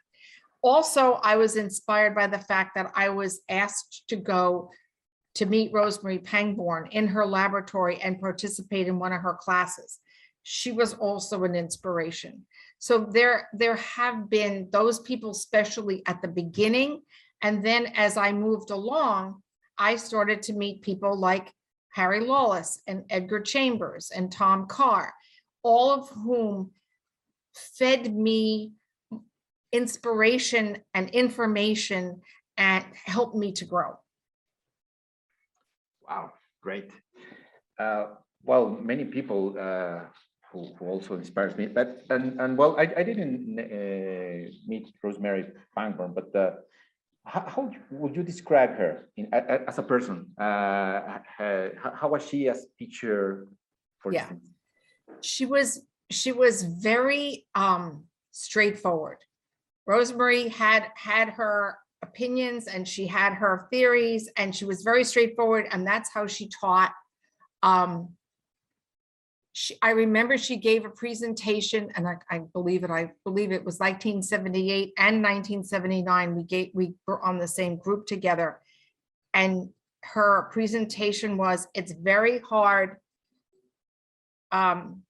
Also, 0.63 1.15
I 1.15 1.35
was 1.35 1.57
inspired 1.57 2.15
by 2.15 2.29
the 2.29 2.39
fact 2.39 2.77
that 2.77 2.93
I 2.95 3.09
was 3.09 3.41
asked 3.49 4.05
to 4.07 4.15
go 4.15 4.71
to 5.35 5.47
meet 5.47 5.73
Rose 5.73 6.01
Marie 6.01 6.21
Pangborn 6.21 6.87
in 6.93 7.09
her 7.09 7.27
laboratory 7.27 8.01
and 8.01 8.21
participate 8.21 8.87
in 8.87 9.01
one 9.01 9.13
of 9.13 9.23
her 9.23 9.35
classes. 9.35 9.99
She 10.45 10.71
was 10.71 10.95
also 10.95 11.43
an 11.43 11.57
inspiration. 11.57 12.47
So 12.79 13.05
there, 13.11 13.49
there 13.53 13.75
have 13.75 14.31
been 14.31 14.69
those 14.71 15.01
people, 15.01 15.31
especially 15.31 16.05
at 16.07 16.23
the 16.23 16.29
beginning. 16.29 17.03
And 17.43 17.65
then 17.65 17.87
as 17.95 18.17
I 18.17 18.33
moved 18.33 18.71
along, 18.71 19.43
I 19.79 19.97
started 19.97 20.43
to 20.43 20.53
meet 20.53 20.83
people 20.83 21.17
like 21.17 21.53
Harry 21.91 22.21
Lawless 22.21 22.81
and 22.87 23.05
Edgar 23.11 23.41
Chambers 23.41 24.11
and 24.15 24.31
Tom 24.31 24.67
Carr, 24.67 25.13
all 25.63 25.91
of 25.91 26.09
whom 26.11 26.73
fed 27.55 28.15
me 28.15 28.73
inspiration 29.73 30.79
and 30.95 31.11
information 31.11 32.21
and 32.57 32.85
helped 33.05 33.37
me 33.37 33.53
to 33.53 33.65
grow. 33.65 33.99
Wow, 36.09 36.33
great. 36.63 36.91
Uh, 37.79 38.07
well, 38.43 38.71
many 38.83 39.05
people 39.05 39.55
uh, 39.59 40.01
who, 40.51 40.75
who 40.79 40.87
also 40.87 41.15
inspires 41.15 41.57
me, 41.57 41.67
but 41.67 42.03
and 42.11 42.41
and 42.41 42.57
well, 42.57 42.77
I, 42.79 42.89
I 42.97 43.03
didn't 43.03 43.59
uh, 43.59 44.51
meet 44.67 44.89
Rose 45.03 45.19
Marie 45.19 45.45
Pangborn, 45.77 46.15
but 46.15 46.35
uh, 46.35 46.53
how, 47.29 47.45
how 47.47 47.71
would 47.91 48.17
you 48.17 48.23
describe 48.23 48.71
her 48.81 49.09
in, 49.17 49.29
as 49.33 49.79
a 49.79 49.83
person? 49.83 50.27
Uh, 50.39 51.19
how, 51.37 51.93
how 51.95 52.09
was 52.09 52.27
she 52.27 52.49
as 52.49 52.67
teacher? 52.79 53.47
For 54.01 54.13
Yeah. 54.13 54.21
instance? 54.23 54.55
she 55.21 55.47
was 55.47 55.83
she 56.11 56.33
was 56.33 56.63
very 56.63 57.47
um 57.55 58.05
straightforward 58.33 59.19
Rose 59.87 60.13
Marie 60.13 60.49
had 60.49 60.89
had 60.95 61.31
her 61.31 61.79
opinions 62.03 62.67
and 62.67 62.87
she 62.87 63.07
had 63.07 63.35
her 63.35 63.67
theories 63.71 64.29
and 64.37 64.55
she 64.55 64.65
was 64.65 64.83
very 64.83 65.03
straightforward 65.03 65.67
and 65.73 65.87
that's 65.87 66.11
how 66.13 66.27
she 66.27 66.49
taught 66.61 66.93
um 67.63 68.11
she, 69.59 69.77
I 69.83 69.91
remember 69.91 70.39
she 70.39 70.57
gave 70.57 70.85
a 70.85 70.89
presentation 70.89 71.91
and 71.97 72.07
I, 72.07 72.15
I 72.31 72.39
believe 72.39 72.85
it, 72.85 72.93
I 72.93 73.11
believe 73.25 73.51
it 73.51 73.65
was 73.65 73.81
1978 73.81 74.93
and 74.97 75.17
1979. 75.17 76.37
We 76.37 76.45
gave, 76.45 76.71
we 76.75 76.95
were 77.09 77.21
on 77.25 77.39
the 77.39 77.49
same 77.49 77.77
group 77.77 78.07
together. 78.07 78.61
And 79.35 79.71
her 80.05 80.49
presentation 80.53 81.37
was, 81.37 81.67
it's 81.75 81.91
very 81.91 82.39
hard 82.39 82.99
um, 84.53 85.03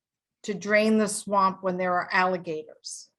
to 0.45 0.55
drain 0.55 0.97
the 0.97 1.09
swamp 1.09 1.59
when 1.61 1.77
there 1.77 1.93
are 1.93 2.09
alligators. 2.11 3.11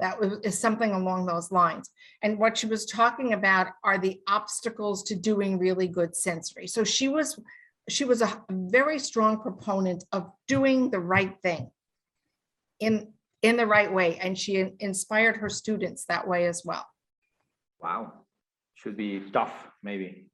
That 0.00 0.20
was, 0.20 0.34
is 0.42 0.58
something 0.58 0.92
along 0.92 1.24
those 1.24 1.50
lines. 1.50 1.88
And 2.20 2.38
what 2.38 2.58
she 2.58 2.66
was 2.66 2.84
talking 2.84 3.32
about 3.32 3.68
are 3.84 3.96
the 3.96 4.20
obstacles 4.28 5.02
to 5.04 5.14
doing 5.14 5.58
really 5.58 5.88
good 5.88 6.14
sensory. 6.14 6.66
So 6.66 6.84
she 6.84 7.08
was, 7.08 7.40
she 7.88 8.04
was 8.04 8.22
a 8.22 8.42
very 8.50 8.98
strong 8.98 9.40
proponent 9.40 10.04
of 10.12 10.30
doing 10.48 10.90
the 10.90 11.00
right 11.00 11.34
thing 11.42 11.70
in, 12.80 13.12
in 13.42 13.56
the 13.56 13.66
right 13.66 13.92
way. 13.92 14.18
And 14.18 14.38
she 14.38 14.72
inspired 14.80 15.36
her 15.36 15.48
students 15.48 16.04
that 16.06 16.26
way 16.26 16.46
as 16.46 16.62
well. 16.64 16.86
Wow, 17.80 18.12
should 18.74 18.96
be 18.96 19.20
tough, 19.32 19.52
maybe. 19.82 20.26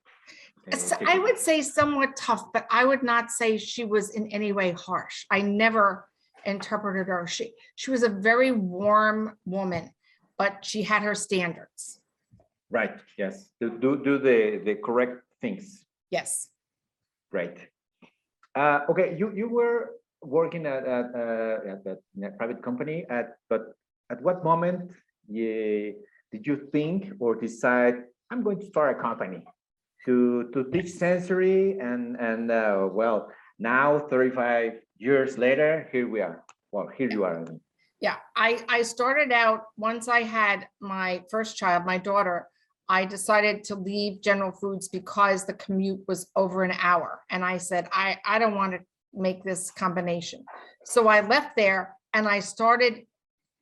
So 0.76 0.97
I 1.04 1.19
would 1.19 1.38
say 1.38 1.62
somewhat 1.62 2.16
tough, 2.16 2.52
but 2.52 2.66
I 2.71 2.85
would 2.85 3.02
not 3.02 3.30
say 3.30 3.59
she 3.59 3.85
was 3.85 4.11
in 4.11 4.28
any 4.28 4.52
way 4.52 4.73
harsh. 4.73 5.25
I 5.30 5.40
never 5.40 6.07
interpreted 6.45 7.09
her. 7.09 7.26
She, 7.26 7.52
she 7.75 7.90
was 7.90 8.02
a 8.02 8.09
very 8.09 8.52
warm 8.52 9.37
woman, 9.45 9.90
but 10.38 10.64
she 10.64 10.83
had 10.83 11.02
her 11.02 11.14
standards. 11.14 12.00
Right. 12.71 12.95
Yes. 13.19 13.49
Do 13.61 13.78
do, 13.78 14.00
do 14.04 14.19
the 14.19 14.61
the 14.64 14.76
correct 14.76 15.23
things. 15.40 15.85
Yes. 16.11 16.49
Right. 17.33 17.59
Uh, 18.57 18.81
okay, 18.91 19.17
you, 19.17 19.33
you 19.35 19.49
were 19.49 19.93
working 20.23 20.67
at, 20.67 20.85
at, 20.87 21.07
uh, 21.15 21.59
at 21.73 21.87
a 21.87 22.31
private 22.37 22.63
company 22.63 23.07
at, 23.09 23.37
but 23.49 23.75
at 24.11 24.21
what 24.23 24.43
moment 24.45 24.91
ye- 25.29 25.95
did 26.33 26.47
you 26.47 26.69
think 26.73 27.13
or 27.21 27.35
decide, 27.37 28.05
I'm 28.31 28.43
going 28.43 28.61
to 28.61 28.67
start 28.67 28.99
a 28.99 29.01
company 29.01 29.45
to, 30.07 30.51
to 30.53 30.65
teach 30.71 30.91
sensory 30.91 31.79
and, 31.79 32.17
and, 32.17 32.51
uh, 32.51 32.89
well, 32.91 33.31
now 33.59 33.99
thirty-five 33.99 34.81
years 34.97 35.37
later, 35.37 35.87
here 35.93 36.09
we 36.09 36.23
are. 36.23 36.43
Well, 36.73 36.89
here 36.97 37.11
you 37.11 37.25
are. 37.25 37.45
Yeah, 38.01 38.17
I, 38.35 38.65
I 38.69 38.81
started 38.83 39.31
out, 39.33 39.65
once 39.77 40.09
I 40.09 40.23
had 40.23 40.67
my 40.81 41.23
first 41.31 41.59
child, 41.59 41.85
my 41.85 41.99
daughter, 41.99 42.49
I 42.91 43.05
decided 43.05 43.63
to 43.65 43.77
leave 43.77 44.21
General 44.21 44.51
Foods 44.51 44.89
because 44.89 45.47
the 45.47 45.55
commute 45.55 46.03
was 46.09 46.29
over 46.35 46.65
an 46.65 46.75
hour. 46.81 47.21
And 47.31 47.45
I 47.45 47.57
said, 47.57 47.89
I, 47.93 48.19
I 48.27 48.41
don't 48.41 48.57
want 48.57 48.73
to 48.73 48.81
make 49.15 49.45
this 49.45 49.71
combination. 49.71 50.45
So 50.85 51.07
I 51.07 51.21
left 51.21 51.55
there 51.57 51.95
and 52.13 52.27
I 52.27 52.41
started, 52.41 53.07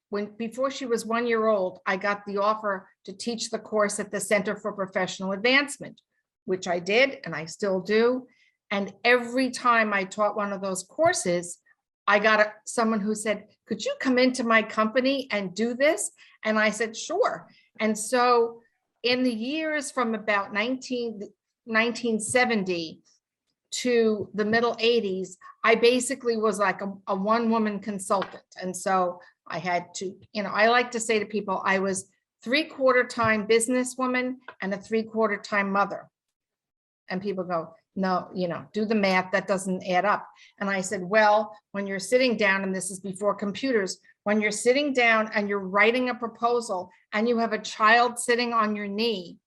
when, 0.08 0.30
before 0.38 0.70
she 0.70 0.86
was 0.86 1.04
one 1.04 1.26
year 1.26 1.46
old, 1.46 1.80
I 1.86 1.98
got 1.98 2.24
the 2.24 2.38
offer 2.38 2.88
to 3.04 3.12
teach 3.12 3.50
the 3.50 3.58
course 3.58 4.00
at 4.00 4.10
the 4.10 4.18
Center 4.18 4.56
for 4.56 4.72
Professional 4.72 5.32
Advancement, 5.32 6.00
which 6.46 6.66
I 6.66 6.78
did 6.78 7.18
and 7.24 7.34
I 7.34 7.44
still 7.44 7.80
do. 7.80 8.26
And 8.70 8.94
every 9.04 9.50
time 9.50 9.92
I 9.92 10.04
taught 10.04 10.36
one 10.36 10.54
of 10.54 10.62
those 10.62 10.84
courses, 10.84 11.58
I 12.06 12.18
got 12.18 12.40
a- 12.40 12.54
someone 12.64 13.00
who 13.00 13.14
said, 13.14 13.44
could 13.66 13.84
you 13.84 13.94
come 14.00 14.16
into 14.18 14.42
my 14.42 14.62
company 14.62 15.28
and 15.30 15.54
do 15.54 15.74
this? 15.74 16.10
And 16.46 16.58
I 16.58 16.70
said, 16.70 16.96
sure. 16.96 17.46
And 17.78 17.96
so 17.96 18.62
in 19.08 19.22
the 19.22 19.32
years 19.32 19.90
from 19.90 20.14
about 20.14 20.52
19 20.52 21.20
1970 21.64 23.02
to 23.70 24.30
the 24.32 24.44
middle 24.44 24.76
eighties, 24.78 25.36
I 25.62 25.74
basically 25.74 26.36
was 26.38 26.58
like 26.58 26.80
a, 26.80 26.92
a 27.06 27.14
one-woman 27.14 27.80
consultant. 27.80 28.42
And 28.62 28.74
so 28.74 29.20
I 29.46 29.58
had 29.58 29.92
to, 29.96 30.14
you 30.32 30.42
know, 30.42 30.50
I 30.50 30.68
like 30.68 30.90
to 30.92 31.00
say 31.00 31.18
to 31.18 31.26
people, 31.26 31.62
I 31.64 31.78
was 31.78 32.08
three-quarter 32.42 33.04
time 33.04 33.46
businesswoman 33.46 34.36
and 34.62 34.72
a 34.72 34.78
three-quarter 34.78 35.38
time 35.38 35.70
mother. 35.70 36.08
And 37.10 37.20
people 37.20 37.44
go, 37.44 37.74
no, 37.96 38.28
you 38.34 38.48
know, 38.48 38.64
do 38.72 38.86
the 38.86 38.94
math, 38.94 39.32
that 39.32 39.48
doesn't 39.48 39.86
add 39.86 40.04
up. 40.04 40.26
And 40.58 40.70
I 40.70 40.80
said, 40.80 41.02
well, 41.02 41.54
when 41.72 41.86
you're 41.86 41.98
sitting 41.98 42.36
down, 42.36 42.62
and 42.62 42.74
this 42.74 42.90
is 42.90 43.00
before 43.00 43.34
computers, 43.34 43.98
when 44.28 44.42
you're 44.42 44.50
sitting 44.50 44.92
down 44.92 45.30
and 45.34 45.48
you're 45.48 45.58
writing 45.58 46.10
a 46.10 46.14
proposal 46.14 46.90
and 47.14 47.26
you 47.26 47.38
have 47.38 47.54
a 47.54 47.58
child 47.58 48.18
sitting 48.18 48.52
on 48.52 48.76
your 48.76 48.86
knee, 48.86 49.38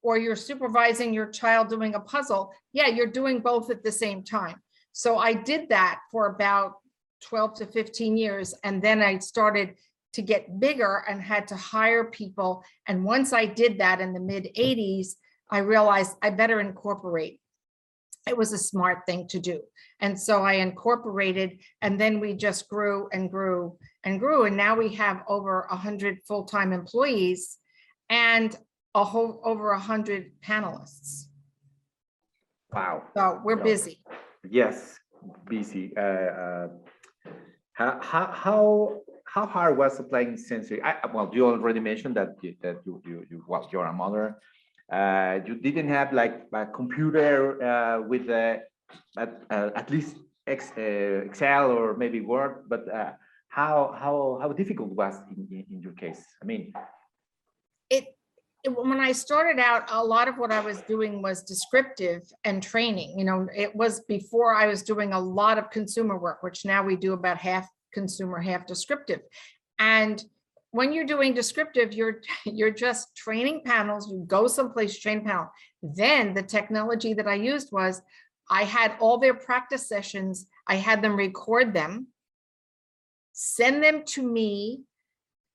or 0.00 0.16
you're 0.16 0.34
supervising 0.34 1.12
your 1.12 1.26
child 1.26 1.68
doing 1.68 1.94
a 1.94 2.00
puzzle, 2.00 2.54
yeah, 2.72 2.86
you're 2.86 3.06
doing 3.06 3.40
both 3.40 3.70
at 3.70 3.84
the 3.84 3.92
same 3.92 4.24
time. 4.24 4.56
So 4.92 5.18
I 5.18 5.34
did 5.34 5.68
that 5.68 5.98
for 6.10 6.28
about 6.28 6.76
12 7.20 7.54
to 7.56 7.66
15 7.66 8.16
years. 8.16 8.54
And 8.64 8.80
then 8.80 9.02
I 9.02 9.18
started 9.18 9.74
to 10.14 10.22
get 10.22 10.58
bigger 10.58 11.04
and 11.06 11.20
had 11.20 11.46
to 11.48 11.56
hire 11.56 12.04
people. 12.04 12.64
And 12.88 13.04
once 13.04 13.34
I 13.34 13.44
did 13.44 13.76
that 13.80 14.00
in 14.00 14.14
the 14.14 14.20
mid 14.20 14.48
80s, 14.56 15.08
I 15.50 15.58
realized 15.58 16.16
I 16.22 16.30
better 16.30 16.60
incorporate. 16.60 17.41
It 18.28 18.36
was 18.36 18.52
a 18.52 18.58
smart 18.58 19.04
thing 19.06 19.26
to 19.28 19.40
do. 19.40 19.60
And 20.00 20.18
so 20.18 20.42
I 20.42 20.54
incorporated 20.54 21.58
and 21.80 22.00
then 22.00 22.20
we 22.20 22.34
just 22.34 22.68
grew 22.68 23.08
and 23.12 23.30
grew 23.30 23.76
and 24.04 24.20
grew. 24.20 24.44
And 24.44 24.56
now 24.56 24.76
we 24.76 24.94
have 24.94 25.22
over 25.28 25.66
100 25.70 26.18
full-time 26.26 26.72
employees 26.72 27.58
and 28.10 28.56
a 28.94 29.02
whole, 29.02 29.40
over 29.44 29.70
100 29.72 30.32
panelists. 30.40 31.24
Wow. 32.72 33.02
So 33.16 33.40
we're 33.44 33.58
Yeah. 33.58 33.64
busy. 33.64 34.02
Yes, 34.48 34.98
busy. 35.48 35.92
Uh, 35.96 36.00
uh, 36.00 36.68
how, 37.72 37.98
how, 38.02 38.26
how, 38.32 39.00
how 39.24 39.46
hard 39.46 39.76
was 39.78 39.98
applying 39.98 40.36
sensory? 40.36 40.80
I, 40.82 40.94
well, 41.12 41.30
you 41.32 41.46
already 41.46 41.80
mentioned 41.80 42.16
that, 42.16 42.36
you- 42.42 42.56
that 42.62 42.76
you, 42.86 43.02
you, 43.04 43.26
you, 43.30 43.44
well, 43.48 43.68
you're 43.72 43.86
a 43.86 43.92
mother. 43.92 44.38
Uh, 44.90 45.40
you 45.46 45.54
didn't 45.54 45.88
have 45.88 46.12
like 46.12 46.42
a 46.52 46.66
computer, 46.66 47.62
uh, 47.62 48.00
with, 48.00 48.28
uh, 48.28 48.56
at, 49.16 49.42
uh, 49.50 49.70
at 49.74 49.90
least 49.90 50.16
Ex, 50.46 50.72
uh, 50.76 50.80
Excel 51.26 51.70
or 51.70 51.96
maybe 51.96 52.20
Word, 52.20 52.64
but, 52.68 52.88
uh, 52.92 53.12
how, 53.48 53.94
how, 53.98 54.38
how 54.40 54.52
difficult 54.52 54.88
was 54.90 55.14
in, 55.30 55.46
in, 55.50 55.66
in 55.70 55.82
your 55.82 55.92
case? 55.92 56.24
I 56.42 56.46
mean, 56.46 56.72
it, 57.90 58.16
it- 58.64 58.76
when 58.76 59.00
I 59.00 59.12
started 59.12 59.58
out, 59.58 59.88
a 59.90 60.04
lot 60.04 60.28
of 60.28 60.38
what 60.38 60.52
I 60.52 60.60
was 60.60 60.80
doing 60.82 61.20
was 61.20 61.42
descriptive 61.42 62.22
and 62.44 62.62
training, 62.62 63.18
you 63.18 63.24
know, 63.24 63.48
it 63.54 63.74
was 63.74 64.00
before 64.02 64.54
I 64.54 64.66
was 64.68 64.82
doing 64.82 65.12
a 65.12 65.20
lot 65.20 65.58
of 65.58 65.68
consumer 65.70 66.16
work, 66.16 66.42
which 66.42 66.64
now 66.64 66.82
we 66.84 66.96
do 66.96 67.12
about 67.12 67.38
half 67.38 67.68
consumer, 67.92 68.38
half 68.40 68.66
descriptive. 68.66 69.20
And 69.78 70.22
when 70.72 70.92
you're 70.92 71.04
doing 71.04 71.34
descriptive, 71.34 71.92
you're, 71.92 72.20
you're 72.44 72.70
just 72.70 73.14
training 73.14 73.62
panels, 73.64 74.10
you 74.10 74.24
go 74.26 74.48
someplace, 74.48 74.98
train 74.98 75.24
panel. 75.24 75.48
Then 75.82 76.34
the 76.34 76.42
technology 76.42 77.14
that 77.14 77.28
I 77.28 77.34
used 77.34 77.70
was, 77.70 78.02
I 78.50 78.64
had 78.64 78.96
all 79.00 79.18
their 79.18 79.34
practice 79.34 79.88
sessions, 79.88 80.46
I 80.66 80.74
had 80.74 81.00
them 81.00 81.16
record 81.16 81.72
them, 81.72 82.08
send 83.32 83.82
them 83.82 84.02
to 84.06 84.22
me 84.22 84.82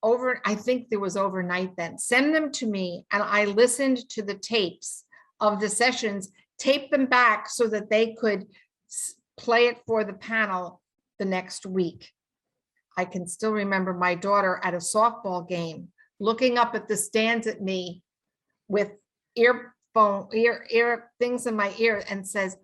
over, 0.02 0.40
I 0.44 0.54
think 0.54 0.88
there 0.88 1.00
was 1.00 1.16
overnight 1.16 1.76
then, 1.76 1.98
send 1.98 2.34
them 2.34 2.50
to 2.52 2.66
me 2.66 3.04
and 3.12 3.22
I 3.22 3.44
listened 3.44 4.08
to 4.10 4.22
the 4.22 4.34
tapes 4.34 5.04
of 5.40 5.60
the 5.60 5.68
sessions, 5.68 6.30
tape 6.58 6.90
them 6.90 7.06
back 7.06 7.48
so 7.48 7.66
that 7.68 7.90
they 7.90 8.14
could 8.14 8.46
play 9.36 9.66
it 9.66 9.78
for 9.86 10.04
the 10.04 10.12
panel 10.12 10.80
the 11.18 11.24
next 11.24 11.66
week. 11.66 12.12
I 12.98 13.04
can 13.04 13.28
still 13.28 13.52
remember 13.52 13.94
my 13.94 14.16
daughter 14.16 14.60
at 14.64 14.74
a 14.74 14.78
softball 14.78 15.48
game, 15.48 15.90
looking 16.18 16.58
up 16.58 16.74
at 16.74 16.88
the 16.88 16.96
stands 16.96 17.46
at 17.46 17.62
me 17.62 18.02
with 18.66 18.90
earphone, 19.36 20.26
ear, 20.34 20.66
ear, 20.70 21.08
things 21.20 21.46
in 21.46 21.54
my 21.54 21.72
ear 21.78 22.02
and 22.10 22.26
says, 22.26 22.56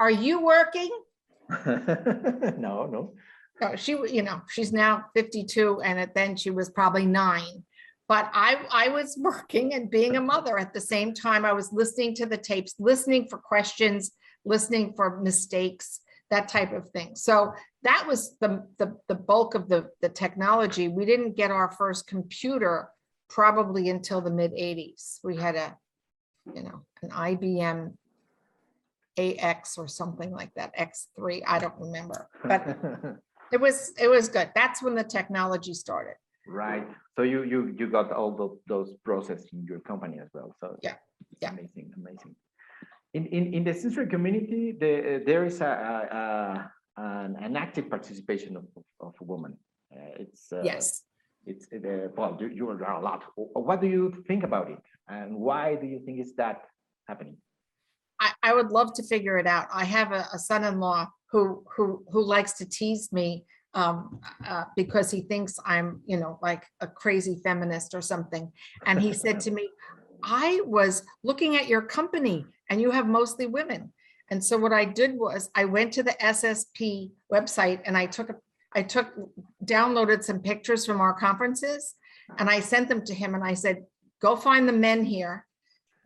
are 0.00 0.10
you 0.10 0.40
working? 0.40 0.90
no, 1.66 2.86
no. 2.86 3.12
No, 3.60 3.76
she, 3.76 3.92
you 3.92 4.22
know, 4.22 4.40
she's 4.48 4.72
now 4.72 5.04
fifty-two 5.14 5.82
and 5.82 6.00
at 6.00 6.14
then 6.14 6.34
she 6.34 6.50
was 6.50 6.70
probably 6.70 7.04
nine. 7.04 7.64
But 8.08 8.30
I, 8.32 8.64
I 8.70 8.88
was 8.88 9.18
working 9.20 9.74
and 9.74 9.90
being 9.90 10.16
a 10.16 10.20
mother 10.20 10.58
at 10.58 10.72
the 10.72 10.80
same 10.80 11.12
time. 11.12 11.44
I 11.44 11.52
was 11.52 11.72
listening 11.72 12.14
to 12.16 12.26
the 12.26 12.38
tapes, 12.38 12.74
listening 12.78 13.28
for 13.28 13.38
questions, 13.38 14.12
listening 14.46 14.94
for 14.96 15.20
mistakes, 15.20 16.00
that 16.30 16.48
type 16.48 16.72
of 16.72 16.88
thing. 16.90 17.14
So 17.14 17.52
that 17.82 18.04
was 18.06 18.36
the, 18.40 18.66
the, 18.78 18.96
the 19.08 19.14
bulk 19.14 19.54
of 19.54 19.68
the, 19.68 19.90
the 20.00 20.08
technology. 20.08 20.88
We 20.88 21.04
didn't 21.04 21.36
get 21.36 21.50
our 21.50 21.70
first 21.70 22.06
computer 22.06 22.88
probably 23.28 23.88
until 23.88 24.20
the 24.20 24.30
mid 24.30 24.52
eighties. 24.54 25.20
We 25.22 25.36
had 25.36 25.56
a, 25.56 25.76
you 26.54 26.62
know, 26.62 26.82
an 27.02 27.10
IBM 27.10 27.92
AX 29.16 29.78
or 29.78 29.86
something 29.86 30.32
like 30.32 30.52
that, 30.54 30.76
X3, 30.76 31.42
I 31.46 31.58
don't 31.60 31.78
remember, 31.78 32.28
but 32.42 32.76
it 33.52 33.60
was, 33.60 33.92
it 34.00 34.08
was 34.08 34.28
good. 34.28 34.50
That's 34.54 34.82
when 34.82 34.94
the 34.94 35.04
technology 35.04 35.72
started. 35.72 36.16
Right. 36.46 36.86
So 37.16 37.22
you 37.22 37.42
you 37.44 37.74
you 37.78 37.86
got 37.86 38.12
all 38.12 38.36
those 38.36 38.58
those 38.66 38.94
process 39.04 39.44
in 39.52 39.64
your 39.64 39.80
company 39.80 40.18
as 40.18 40.28
well. 40.34 40.54
So 40.60 40.76
Yeah, 40.82 40.96
yeah. 41.40 41.50
Amazing, 41.50 41.92
amazing. 41.96 42.34
In 43.14 43.26
in 43.26 43.54
in 43.54 43.64
the 43.64 43.74
sensory 43.74 44.08
community, 44.08 44.72
the 44.72 45.22
there 45.24 45.44
is 45.44 45.60
a, 45.60 45.72
a, 45.92 46.16
a 46.20 46.70
an, 46.96 47.36
an 47.40 47.56
active 47.56 47.88
participation 47.88 48.56
of 48.56 48.64
of, 48.76 48.84
of 49.00 49.14
women. 49.20 49.56
Uh, 49.94 50.22
it's 50.22 50.52
uh, 50.52 50.62
Yes. 50.62 51.02
It's 51.46 51.66
uh, 51.72 52.08
well, 52.16 52.36
you 52.40 52.48
you 52.48 52.68
are 52.70 52.96
a 53.00 53.00
lot. 53.00 53.22
What 53.36 53.80
do 53.80 53.86
you 53.86 54.24
think 54.28 54.42
about 54.44 54.70
it, 54.70 54.82
and 55.08 55.36
why 55.36 55.76
do 55.76 55.86
you 55.86 56.00
think 56.04 56.18
it's 56.18 56.34
that 56.34 56.62
happening? 57.08 57.36
I, 58.20 58.32
I 58.42 58.54
would 58.54 58.70
love 58.70 58.94
to 58.94 59.02
figure 59.02 59.36
it 59.38 59.46
out. 59.46 59.66
I 59.72 59.84
have 59.84 60.12
a, 60.12 60.26
a 60.32 60.38
son-in-law 60.38 61.08
who, 61.30 61.64
who, 61.76 62.04
who 62.10 62.24
likes 62.24 62.52
to 62.54 62.64
tease 62.64 63.12
me 63.12 63.44
um, 63.74 64.20
uh, 64.46 64.64
because 64.76 65.10
he 65.10 65.22
thinks 65.22 65.58
I'm, 65.66 66.00
you 66.06 66.16
know, 66.16 66.38
like 66.40 66.64
a 66.80 66.86
crazy 66.86 67.40
feminist 67.42 67.94
or 67.94 68.00
something. 68.00 68.52
And 68.86 69.00
he 69.00 69.12
said 69.12 69.40
to 69.40 69.50
me, 69.50 69.68
I 70.24 70.60
was 70.64 71.02
looking 71.22 71.56
at 71.56 71.68
your 71.68 71.82
company 71.82 72.46
and 72.70 72.80
you 72.80 72.90
have 72.90 73.06
mostly 73.06 73.46
women. 73.46 73.92
And 74.30 74.42
so 74.42 74.56
what 74.56 74.72
I 74.72 74.86
did 74.86 75.18
was 75.18 75.50
I 75.54 75.66
went 75.66 75.92
to 75.92 76.02
the 76.02 76.16
SSP 76.20 77.10
website 77.32 77.80
and 77.84 77.96
I 77.96 78.06
took, 78.06 78.30
a 78.30 78.36
I 78.74 78.82
took, 78.82 79.12
downloaded 79.64 80.24
some 80.24 80.40
pictures 80.40 80.86
from 80.86 81.00
our 81.00 81.12
conferences 81.12 81.94
and 82.38 82.48
I 82.48 82.60
sent 82.60 82.88
them 82.88 83.04
to 83.04 83.14
him 83.14 83.34
and 83.34 83.44
I 83.44 83.54
said, 83.54 83.84
go 84.20 84.34
find 84.34 84.66
the 84.66 84.72
men 84.72 85.04
here 85.04 85.46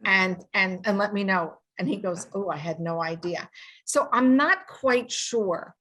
and, 0.04 0.42
and, 0.52 0.81
and 0.85 0.98
let 0.98 1.14
me 1.14 1.22
know. 1.22 1.54
And 1.78 1.88
he 1.88 1.96
goes, 1.96 2.26
oh, 2.35 2.50
I 2.50 2.57
had 2.57 2.81
no 2.81 3.00
idea. 3.00 3.48
So 3.85 4.09
I'm 4.12 4.37
not 4.37 4.66
quite 4.66 5.12
sure 5.12 5.76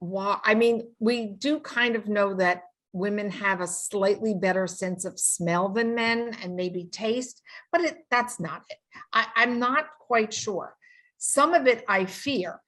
why, 0.00 0.40
I 0.44 0.54
mean, 0.54 0.90
we 0.98 1.26
do 1.26 1.60
kind 1.60 1.94
of 1.94 2.08
know 2.08 2.34
that 2.34 2.62
women 2.98 3.30
have 3.30 3.60
a 3.60 3.66
slightly 3.66 4.34
better 4.34 4.66
sense 4.66 5.04
of 5.04 5.18
smell 5.18 5.68
than 5.68 5.94
men 5.94 6.36
and 6.42 6.56
maybe 6.56 6.84
taste, 6.84 7.42
but 7.72 7.80
it, 7.82 7.98
that's 8.10 8.38
not 8.40 8.64
it. 8.68 8.78
I, 9.12 9.26
I'm 9.36 9.58
not 9.58 9.86
quite 10.00 10.32
sure. 10.32 10.76
Some 11.18 11.54
of 11.54 11.66
it 11.66 11.84
I 11.88 12.04
fear 12.04 12.60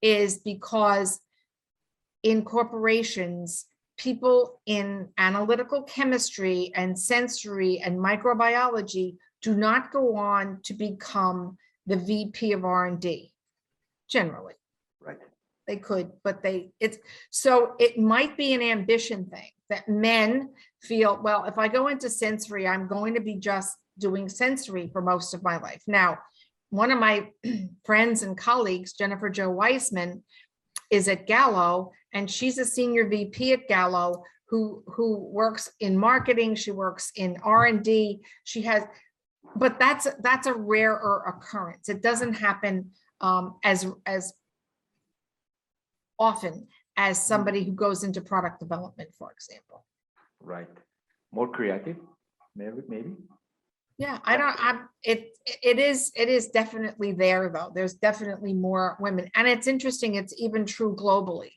is 0.00 0.38
because 0.38 1.20
in 2.22 2.44
corporations, 2.44 3.66
people 3.96 4.60
in 4.66 5.08
analytical 5.18 5.82
chemistry 5.82 6.72
and 6.74 6.98
sensory 6.98 7.78
and 7.78 7.98
microbiology 7.98 9.16
do 9.40 9.54
not 9.54 9.92
go 9.92 10.16
on 10.16 10.60
to 10.64 10.74
become 10.74 11.56
the 11.86 11.96
VP 11.96 12.52
of 12.52 12.64
R 12.64 12.86
and 12.86 13.00
D 13.00 13.32
generally. 14.08 14.54
Right. 15.00 15.18
They 15.66 15.76
could, 15.76 16.10
but 16.24 16.42
they, 16.42 16.72
it's, 16.80 16.98
so 17.30 17.74
it 17.78 17.98
might 17.98 18.36
be 18.36 18.52
an 18.52 18.62
ambition 18.62 19.26
thing 19.26 19.50
that 19.70 19.88
men 19.88 20.50
feel, 20.82 21.20
well, 21.22 21.44
if 21.44 21.56
I 21.56 21.68
go 21.68 21.88
into 21.88 22.10
sensory, 22.10 22.66
I'm 22.66 22.88
going 22.88 23.14
to 23.14 23.20
be 23.20 23.36
just 23.36 23.76
doing 23.98 24.28
sensory 24.28 24.90
for 24.92 25.00
most 25.00 25.34
of 25.34 25.42
my 25.42 25.58
life. 25.58 25.82
Now, 25.86 26.18
one 26.70 26.90
of 26.90 26.98
my 26.98 27.28
friends 27.84 28.22
and 28.22 28.36
colleagues, 28.36 28.94
Jennifer 28.94 29.30
Joe 29.30 29.50
Weissman, 29.50 30.22
is 30.90 31.08
at 31.08 31.26
Gallo 31.26 31.92
and 32.12 32.30
she's 32.30 32.58
a 32.58 32.64
senior 32.64 33.08
VP 33.08 33.52
at 33.52 33.68
Gallo 33.68 34.22
who, 34.48 34.82
who 34.86 35.16
works 35.16 35.70
in 35.80 35.96
marketing. 35.96 36.54
She 36.54 36.70
works 36.70 37.10
in 37.16 37.38
R 37.42 37.66
and 37.66 37.82
D. 37.82 38.20
She 38.44 38.62
has, 38.62 38.84
but 39.56 39.78
that's, 39.78 40.06
that's 40.20 40.46
a 40.46 40.54
rarer 40.54 41.24
occurrence. 41.26 41.88
It 41.88 42.02
doesn't 42.02 42.34
happen 42.34 42.90
um, 43.22 43.56
as, 43.64 43.86
as 44.04 44.34
often 46.22 46.54
as 46.96 47.14
somebody 47.32 47.60
who 47.64 47.72
goes 47.86 48.04
into 48.06 48.20
product 48.32 48.56
development, 48.60 49.10
for 49.18 49.28
example. 49.36 49.78
Right. 50.54 50.74
More 51.32 51.48
creative, 51.58 51.96
maybe, 52.54 52.80
maybe. 52.88 53.12
Yeah, 53.98 54.18
I 54.24 54.36
don't, 54.36 54.56
I'm, 54.68 54.78
it, 55.12 55.20
it 55.70 55.78
is, 55.78 56.12
it 56.22 56.28
is 56.28 56.44
definitely 56.60 57.12
there, 57.24 57.44
though. 57.54 57.70
There's 57.76 57.94
definitely 57.94 58.52
more 58.68 58.96
women. 59.00 59.24
And 59.34 59.46
it's 59.48 59.66
interesting, 59.66 60.10
it's 60.16 60.34
even 60.46 60.62
true 60.66 60.94
globally. 61.04 61.52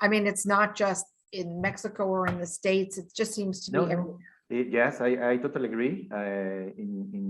I 0.00 0.08
mean, 0.08 0.26
it's 0.26 0.46
not 0.46 0.68
just 0.84 1.06
in 1.32 1.60
Mexico 1.60 2.02
or 2.06 2.26
in 2.26 2.38
the 2.38 2.46
States, 2.60 2.92
it 2.98 3.06
just 3.20 3.32
seems 3.38 3.64
to 3.64 3.70
be 3.72 3.78
No, 3.78 3.84
no. 3.86 3.92
everywhere. 3.92 4.18
Eh, 4.50 4.64
Yes, 4.78 5.00
I, 5.00 5.10
I 5.30 5.36
totally 5.44 5.68
agree. 5.72 6.08
Uh, 6.12 6.64
in, 6.82 6.90
in, 7.18 7.28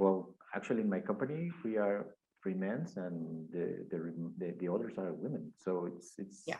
well, 0.00 0.18
actually, 0.54 0.82
in 0.82 0.90
my 0.96 1.00
company, 1.00 1.40
we 1.64 1.76
are 1.76 2.06
three 2.48 2.54
men 2.68 2.86
and 2.96 3.48
the, 3.52 3.84
the, 3.90 3.98
the, 4.38 4.54
the 4.58 4.68
others 4.72 4.94
are 4.98 5.12
women. 5.12 5.52
So 5.58 5.86
it's, 5.86 6.18
it's 6.18 6.42
Yeah. 6.46 6.56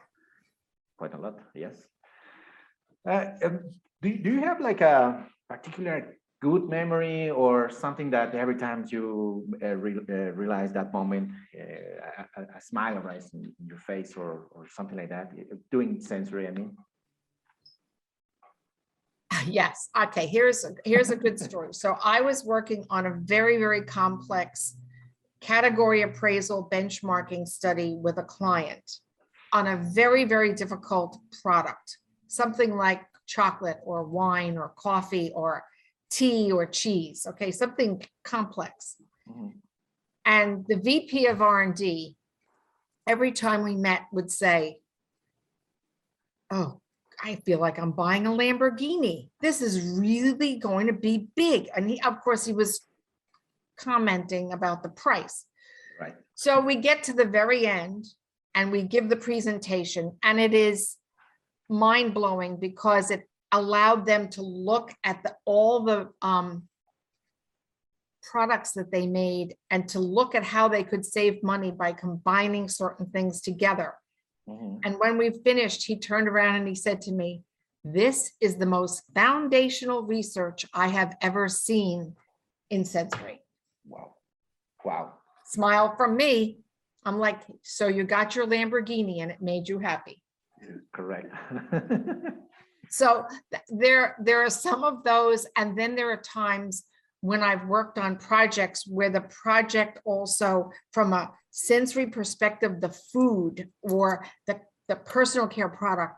quite 0.98 1.14
a 1.14 1.18
lot, 1.18 1.38
yes. 1.54 1.76
Uh, 3.08 3.26
um, 3.44 3.60
do, 4.02 4.16
do 4.18 4.30
you 4.34 4.40
have 4.40 4.60
like 4.60 4.80
a 4.82 5.26
particular 5.48 6.16
good 6.42 6.68
memory 6.68 7.30
or 7.30 7.70
something 7.70 8.10
that 8.10 8.34
every 8.34 8.56
time 8.56 8.84
you 8.90 9.46
uh, 9.62 9.76
re- 9.76 10.06
uh, 10.08 10.32
realize 10.42 10.72
that 10.72 10.92
moment, 10.92 11.30
uh, 11.58 12.22
a, 12.36 12.40
a- 12.42 12.58
a 12.58 12.60
smile 12.60 12.98
arises 12.98 13.32
in 13.34 13.44
in 13.60 13.66
your 13.66 13.78
face 13.78 14.14
or, 14.16 14.46
or 14.50 14.66
something 14.68 14.96
like 14.96 15.08
that, 15.08 15.32
uh, 15.32 15.56
doing 15.70 16.00
sensory, 16.00 16.46
I 16.48 16.50
mean? 16.50 16.76
Yes, 19.46 19.88
okay, 20.04 20.26
here's, 20.26 20.64
a- 20.64 20.74
here's 20.84 21.10
a 21.10 21.16
good 21.16 21.38
story. 21.40 21.72
So 21.72 21.96
I 22.16 22.20
was 22.20 22.44
working 22.44 22.84
on 22.90 23.06
a 23.06 23.12
very, 23.34 23.56
very 23.56 23.82
complex 23.82 24.76
category 25.40 26.02
appraisal 26.02 26.68
benchmarking 26.70 27.46
study 27.46 27.96
with 28.00 28.18
a 28.18 28.22
client 28.22 29.00
on 29.52 29.66
a 29.66 29.76
very, 29.76 30.24
very 30.24 30.52
difficult 30.52 31.18
product, 31.42 31.98
something 32.26 32.76
like 32.76 33.02
chocolate 33.26 33.78
or 33.84 34.02
wine 34.04 34.58
or 34.58 34.72
coffee 34.76 35.30
or 35.34 35.64
tea 36.10 36.50
or 36.50 36.66
cheese, 36.66 37.26
okay, 37.28 37.50
something 37.50 38.02
complex. 38.24 38.96
Mhm. 39.28 39.60
And 40.24 40.66
the 40.66 40.76
VP 40.76 41.26
of 41.26 41.40
R 41.40 41.62
and 41.62 41.74
D, 41.74 42.16
every 43.06 43.32
time 43.32 43.62
we 43.62 43.74
met 43.74 44.02
would 44.12 44.30
say, 44.30 44.80
oh, 46.50 46.80
I 47.22 47.36
feel 47.36 47.58
like 47.58 47.78
I'm 47.78 47.92
buying 47.92 48.26
a 48.26 48.30
Lamborghini. 48.30 49.30
This 49.40 49.60
is 49.60 49.98
really 49.98 50.56
going 50.56 50.86
to 50.86 50.92
be 50.92 51.28
big. 51.34 51.68
And 51.74 51.90
he, 51.90 52.00
of 52.02 52.20
course, 52.20 52.44
he 52.44 52.52
was 52.52 52.87
commenting 53.78 54.52
about 54.52 54.82
the 54.82 54.88
price. 54.88 55.44
Right. 56.00 56.14
So 56.34 56.60
we 56.60 56.76
get 56.76 57.02
to 57.04 57.12
the 57.12 57.24
very 57.24 57.66
end 57.66 58.06
and 58.54 58.70
we 58.70 58.82
give 58.82 59.08
the 59.08 59.16
presentation 59.16 60.16
and 60.22 60.40
it 60.40 60.54
is 60.54 60.96
mind 61.68 62.14
blowing 62.14 62.56
because 62.56 63.10
it 63.10 63.28
allowed 63.52 64.06
them 64.06 64.28
to 64.28 64.42
look 64.42 64.92
at 65.04 65.22
the, 65.22 65.34
all 65.44 65.84
the 65.84 66.08
um, 66.22 66.68
products 68.22 68.72
that 68.72 68.92
they 68.92 69.06
made 69.06 69.54
and 69.70 69.88
to 69.88 70.00
look 70.00 70.34
at 70.34 70.44
how 70.44 70.68
they 70.68 70.82
could 70.82 71.04
save 71.04 71.42
money 71.42 71.70
by 71.70 71.92
combining 71.92 72.68
certain 72.68 73.06
things 73.06 73.40
together. 73.40 73.94
Mhm. 74.48 74.80
And 74.84 74.98
when 74.98 75.18
we 75.18 75.30
finished, 75.30 75.86
he 75.86 75.98
turned 75.98 76.28
around 76.28 76.56
and 76.56 76.68
he 76.68 76.74
said 76.74 77.00
to 77.02 77.12
me, 77.12 77.42
this 77.84 78.32
is 78.40 78.56
the 78.56 78.66
most 78.66 79.02
foundational 79.14 80.02
research 80.02 80.66
I 80.74 80.88
have 80.88 81.16
ever 81.22 81.48
seen 81.48 82.16
in 82.70 82.84
sensory. 82.84 83.40
Wow. 83.88 84.14
Wow. 84.84 85.14
Smile 85.46 85.94
from 85.96 86.16
me. 86.16 86.60
I'm 87.04 87.18
like, 87.18 87.40
so 87.62 87.88
you 87.88 88.04
got 88.04 88.36
your 88.36 88.46
Lamborghini 88.46 89.22
and 89.22 89.30
it 89.30 89.40
made 89.40 89.68
you 89.68 89.78
happy. 89.78 90.22
Correct. 90.92 91.32
So 92.90 93.26
th- 93.52 93.62
there, 93.68 94.16
there 94.20 94.44
are 94.44 94.50
some 94.50 94.84
of 94.84 95.04
those, 95.04 95.46
and 95.56 95.78
then 95.78 95.94
there 95.94 96.10
are 96.10 96.20
times 96.20 96.84
when 97.20 97.42
I've 97.42 97.66
worked 97.66 97.98
on 97.98 98.16
projects 98.16 98.86
where 98.86 99.10
the 99.10 99.22
project 99.22 100.00
also, 100.04 100.70
from 100.92 101.12
a 101.12 101.32
sensory 101.50 102.06
perspective, 102.06 102.80
the 102.80 102.94
food 103.12 103.68
or 103.82 104.24
the, 104.46 104.60
the 104.88 104.96
personal 104.96 105.48
care 105.48 105.68
product 105.68 106.14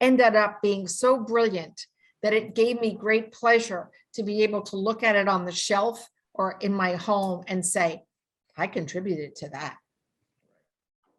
ended 0.00 0.36
up 0.36 0.62
being 0.62 0.86
so 0.86 1.18
brilliant 1.18 1.86
that 2.22 2.32
it 2.32 2.54
gave 2.54 2.80
me 2.80 2.94
great 2.94 3.32
pleasure 3.32 3.90
to 4.14 4.22
be 4.22 4.42
able 4.42 4.62
to 4.62 4.76
look 4.76 5.02
at 5.02 5.16
it 5.16 5.28
on 5.28 5.44
the 5.44 5.52
shelf 5.52 6.08
or 6.34 6.56
in 6.60 6.72
my 6.72 6.94
home 6.94 7.44
and 7.48 7.64
say, 7.64 8.02
I 8.56 8.66
contributed 8.66 9.36
to 9.36 9.48
that. 9.50 9.76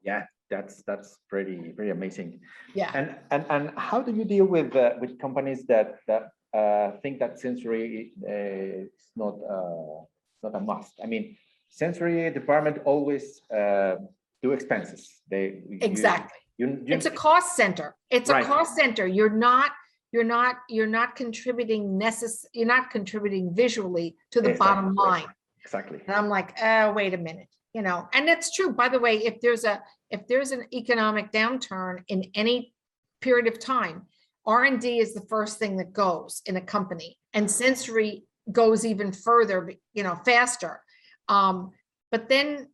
Yeah, 0.04 0.25
that's, 0.49 0.84
that's 0.84 1.17
pretty, 1.30 1.58
pretty 1.75 1.91
amazing. 1.91 2.41
Yeah. 2.73 2.91
And, 2.93 3.15
and, 3.32 3.45
and 3.49 3.71
how 3.78 4.01
do 4.01 4.13
you 4.13 4.25
deal 4.25 4.45
with, 4.45 4.75
uh, 4.75 4.93
with 4.99 5.17
companies 5.19 5.65
that, 5.67 5.99
that, 6.08 6.30
uh, 6.54 6.97
think 7.01 7.19
that 7.19 7.39
sensory, 7.39 8.13
uh, 8.23 8.84
is 8.84 9.12
not, 9.15 9.36
uh, 9.49 10.04
not 10.43 10.56
a 10.56 10.60
must? 10.60 10.93
I 11.04 11.08
mean, 11.08 11.38
sensory 11.69 12.30
department 12.32 12.80
always, 12.86 13.41
uh, 13.51 13.95
do 14.43 14.51
expenses. 14.51 15.10
They. 15.30 15.63
Exactly. 15.82 16.38
You, 16.58 16.84
you, 16.86 16.95
It's 16.95 17.06
a 17.06 17.12
cost 17.12 17.56
center. 17.56 17.95
It's 18.12 18.30
a 18.30 18.43
cost 18.43 18.75
center. 18.75 19.08
You're 19.08 19.30
not, 19.30 19.71
you're 20.15 20.23
not, 20.23 20.60
you're 20.69 20.88
not 20.88 21.17
contributing 21.17 21.99
necess, 21.99 22.45
you're 22.54 22.65
not 22.65 22.89
contributing 22.89 23.54
visually 23.54 24.15
to 24.32 24.39
the 24.39 24.54
bottom 24.54 24.95
line. 24.95 25.25
exactly. 25.62 25.99
And 26.08 26.15
I'm 26.15 26.30
like, 26.30 26.56
oh, 26.63 26.93
wait 26.93 27.13
a 27.13 27.17
minute, 27.17 27.49
you 27.73 27.82
know, 27.82 28.08
and 28.13 28.30
it's 28.30 28.56
true, 28.56 28.71
by 28.71 28.88
the 28.88 28.97
way, 28.97 29.17
if 29.17 29.41
there's 29.41 29.65
a, 29.65 29.84
if 30.12 30.25
there's 30.30 30.51
an 30.51 30.63
economic 30.73 31.34
downturn 31.34 32.01
in 32.08 32.32
any 32.34 32.73
period 33.19 33.47
of 33.47 33.60
time, 33.60 34.04
R 34.45 34.63
and 34.63 34.80
D 34.80 34.99
is 34.99 35.13
the 35.13 35.25
first 35.28 35.60
thing 35.60 35.75
that 35.78 35.91
goes 35.91 36.41
in 36.45 36.56
a 36.56 36.62
company 36.62 37.17
and 37.34 37.51
sensory 37.51 38.23
goes 38.49 38.86
even 38.86 39.12
further, 39.12 39.73
you 39.93 40.04
know, 40.04 40.15
faster. 40.23 40.80
Um, 41.28 41.71
but 42.10 42.30
then 42.30 42.69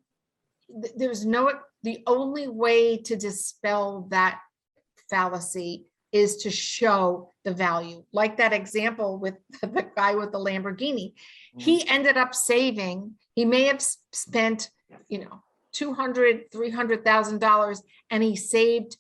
th- 0.80 0.94
there's 0.96 1.26
no, 1.26 1.52
the 1.82 2.04
only 2.06 2.48
way 2.48 2.98
to 2.98 3.16
dispel 3.16 4.06
that 4.12 4.42
fallacy 5.10 5.88
is 6.12 6.38
to 6.38 6.52
show 6.52 7.32
the 7.44 7.54
value, 7.54 8.04
like 8.12 8.38
that 8.38 8.54
example 8.54 9.18
with 9.18 9.36
the 9.62 9.88
guy 9.96 10.16
with 10.16 10.32
the 10.32 10.40
Lamborghini 10.40 11.14
mm. 11.14 11.62
he 11.62 11.88
ended 11.88 12.18
up 12.18 12.36
saving, 12.36 13.14
he 13.34 13.46
may 13.46 13.64
have 13.66 13.82
spent, 14.12 14.70
you 15.08 15.20
know, 15.20 15.42
two 15.72 15.94
hundred, 15.94 16.52
three 16.52 16.70
hundred 16.70 17.06
thousand 17.06 17.40
dollars, 17.40 17.82
and 18.10 18.22
he 18.22 18.36
saved 18.36 18.98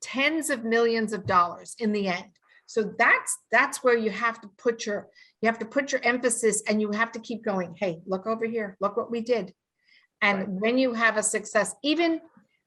tens 0.00 0.50
of 0.50 0.64
millions 0.64 1.12
of 1.12 1.26
dollars 1.26 1.76
in 1.78 1.92
the 1.92 2.08
end. 2.08 2.30
So 2.66 2.94
that's, 2.98 3.36
that's 3.50 3.82
where 3.82 3.98
you 3.98 4.10
have 4.10 4.40
to 4.42 4.48
put 4.56 4.86
your, 4.86 5.08
you 5.42 5.48
have 5.48 5.58
to 5.58 5.64
put 5.64 5.92
your 5.92 6.00
emphasis 6.04 6.62
and 6.68 6.80
you 6.80 6.92
have 6.92 7.10
to 7.12 7.18
keep 7.18 7.44
going, 7.44 7.74
hey, 7.76 8.00
look 8.06 8.26
over 8.26 8.46
here, 8.46 8.76
look 8.80 8.96
what 8.96 9.10
we 9.10 9.20
did. 9.20 9.52
Right. 10.22 10.36
And 10.36 10.60
when 10.60 10.78
you 10.78 10.94
have 10.94 11.16
a 11.16 11.22
success, 11.22 11.74
even, 11.82 12.20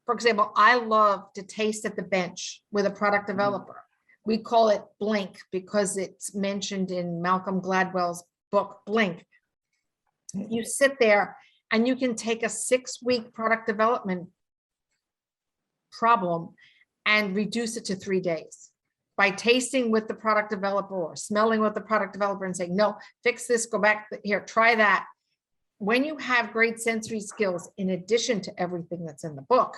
for 0.06 0.14
example, 0.14 0.52
I 0.56 0.76
love 0.76 1.32
to 1.34 1.44
taste 1.44 1.86
at 1.86 1.96
the 1.96 2.04
bench 2.04 2.62
with 2.72 2.86
a 2.86 2.92
product 2.92 3.28
mm-hmm. 3.28 3.38
developer. 3.38 3.82
We 4.26 4.38
call 4.38 4.70
it 4.70 4.84
Blink 5.00 5.38
because 5.52 5.98
it's 5.98 6.34
mentioned 6.34 6.92
in 6.92 7.22
Malcolm 7.22 7.62
Gladwell's 7.62 8.24
book, 8.52 8.82
Blink. 8.86 9.26
You 10.34 10.64
sit 10.64 10.98
there 11.00 11.38
and 11.72 11.88
you 11.88 11.96
can 11.96 12.16
take 12.16 12.44
a 12.44 12.50
six-week 12.50 13.34
product 13.34 13.68
development 13.68 14.30
problem 15.92 16.50
and 17.06 17.36
reduce 17.36 17.78
it 17.78 17.86
to 17.86 17.96
three 17.96 18.22
days 18.22 18.70
by 19.18 19.30
tasting 19.30 19.92
with 19.92 20.08
the 20.08 20.14
product 20.14 20.50
developer 20.50 20.96
or 20.96 21.16
smelling 21.16 21.60
with 21.60 21.76
the 21.76 21.82
product 21.82 22.14
developer 22.14 22.46
and 22.46 22.56
saying, 22.56 22.76
no, 22.76 22.98
fix 23.24 23.46
this, 23.46 23.66
go 23.68 23.78
back 23.78 24.08
here, 24.24 24.40
try 24.40 24.74
that. 24.76 25.06
When 25.84 26.06
you 26.06 26.16
have 26.16 26.54
great 26.54 26.80
sensory 26.80 27.20
skills, 27.20 27.70
in 27.78 27.90
addition 27.90 28.40
to 28.46 28.52
everything 28.58 29.04
that's 29.06 29.26
in 29.26 29.36
the 29.36 29.42
book, 29.42 29.78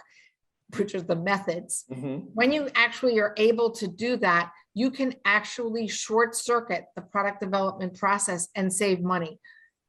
which 0.78 0.94
is 0.94 1.04
the 1.06 1.16
methods, 1.16 1.84
Mhm. 1.92 2.30
when 2.40 2.52
you 2.52 2.70
actually 2.76 3.20
are 3.20 3.34
able 3.38 3.72
to 3.82 3.88
do 3.88 4.16
that, 4.18 4.52
you 4.76 4.92
can 4.92 5.16
actually 5.26 5.88
short 5.88 6.36
circuit 6.36 6.84
the 6.96 7.02
product 7.02 7.40
development 7.42 7.98
process 7.98 8.50
and 8.56 8.72
save 8.72 9.02
money. 9.02 9.40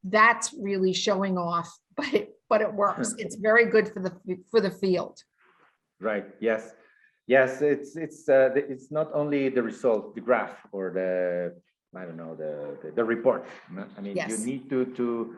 That's 0.04 0.54
really 0.54 0.94
showing 0.94 1.36
off, 1.36 1.68
but 2.00 2.08
it, 2.14 2.26
but 2.48 2.62
it 2.62 2.72
works. 2.72 3.08
It's 3.22 3.36
very 3.50 3.66
good 3.74 3.86
for 3.92 4.00
the, 4.06 4.12
for 4.50 4.60
the 4.66 4.70
field. 4.70 5.14
Right, 6.00 6.26
yes. 6.40 6.62
Yes, 7.26 7.60
it's, 7.60 7.90
it's, 7.96 8.26
uh, 8.26 8.50
it's 8.54 8.90
not 8.90 9.08
only 9.12 9.50
the 9.50 9.62
result, 9.62 10.14
the 10.14 10.22
graph 10.22 10.56
or 10.72 10.84
the, 10.98 11.10
I 12.00 12.04
don't 12.06 12.16
know, 12.16 12.34
the, 12.34 12.52
the- 12.82 12.92
the 12.98 13.04
report. 13.04 13.44
I 13.96 14.00
mean, 14.00 14.16
you 14.16 14.38
need 14.50 14.70
to, 14.70 14.78
to, 14.98 15.36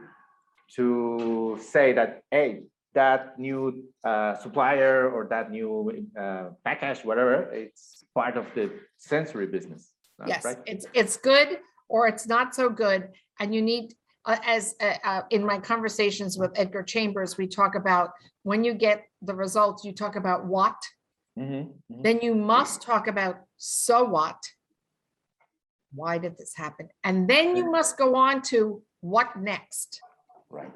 to 0.77 1.59
say 1.61 1.93
that, 1.93 2.23
hey, 2.31 2.63
that 2.95 3.39
new 3.39 3.85
uh, 4.05 4.37
supplier 4.37 5.11
or 5.11 5.27
that 5.29 5.51
new 5.51 6.07
uh, 6.19 6.51
package, 6.65 7.05
whatever, 7.05 7.51
it's 7.53 8.05
part 8.15 8.37
of 8.37 8.47
the 8.55 8.71
sensory 8.97 9.47
business. 9.47 9.93
That's 10.19 10.31
Yes, 10.31 10.45
right. 10.45 10.59
it's, 10.67 10.87
it's 10.95 11.17
good 11.17 11.59
or 11.89 12.09
it's 12.09 12.27
not 12.27 12.55
so 12.55 12.69
good. 12.69 13.09
And 13.41 13.55
you 13.55 13.63
need, 13.63 13.95
uh, 14.25 14.37
as, 14.45 14.75
uh, 14.81 14.95
uh, 15.05 15.23
in 15.31 15.45
my 15.45 15.59
conversations 15.59 16.37
with 16.37 16.51
Edgar 16.57 16.83
Chambers, 16.83 17.39
we 17.39 17.47
talk 17.47 17.75
about 17.75 18.11
when 18.43 18.65
you 18.65 18.75
get 18.75 19.05
the 19.23 19.35
results, 19.35 19.85
you 19.85 19.93
talk 19.93 20.17
about 20.17 20.45
what, 20.47 20.77
Mhm, 21.39 21.73
mhm. 21.91 22.03
then 22.03 22.19
you 22.21 22.35
must 22.35 22.83
talk 22.83 23.07
about 23.07 23.37
so 23.59 24.05
what? 24.05 24.43
Why 25.95 26.19
did 26.19 26.37
this 26.37 26.55
happen? 26.57 26.89
And 27.05 27.29
then 27.29 27.57
you 27.57 27.71
must 27.71 27.97
go 27.97 28.17
on 28.17 28.43
to 28.51 28.83
what 29.01 29.37
next? 29.37 30.01
Right. 30.51 30.73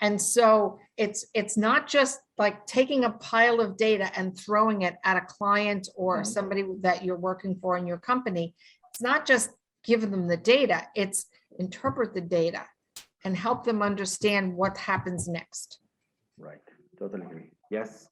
And 0.00 0.20
so 0.20 0.78
it's, 0.96 1.26
it's 1.34 1.56
not 1.56 1.86
just 1.86 2.20
like 2.36 2.66
taking 2.66 3.04
a 3.04 3.10
pile 3.10 3.60
of 3.60 3.76
data 3.76 4.10
and 4.18 4.36
throwing 4.36 4.82
it 4.82 4.96
at 5.04 5.16
a 5.16 5.22
client 5.22 5.88
or 5.96 6.20
Mhm. 6.20 6.26
somebody 6.26 6.64
that 6.80 7.04
you're 7.04 7.16
working 7.16 7.56
for 7.56 7.76
in 7.76 7.86
your 7.86 7.98
company. 7.98 8.54
It's 8.90 9.00
not 9.00 9.24
just 9.24 9.50
giving 9.84 10.10
them 10.10 10.26
the 10.26 10.36
data, 10.36 10.88
it's 10.94 11.26
interpret 11.58 12.14
the 12.14 12.20
data 12.20 12.62
and 13.24 13.36
help 13.36 13.64
them 13.64 13.82
understand 13.82 14.56
what 14.56 14.76
happens 14.76 15.28
next. 15.28 15.78
Right, 16.38 16.62
totally 16.98 17.24
agree. 17.24 17.50
Yes. 17.70 18.08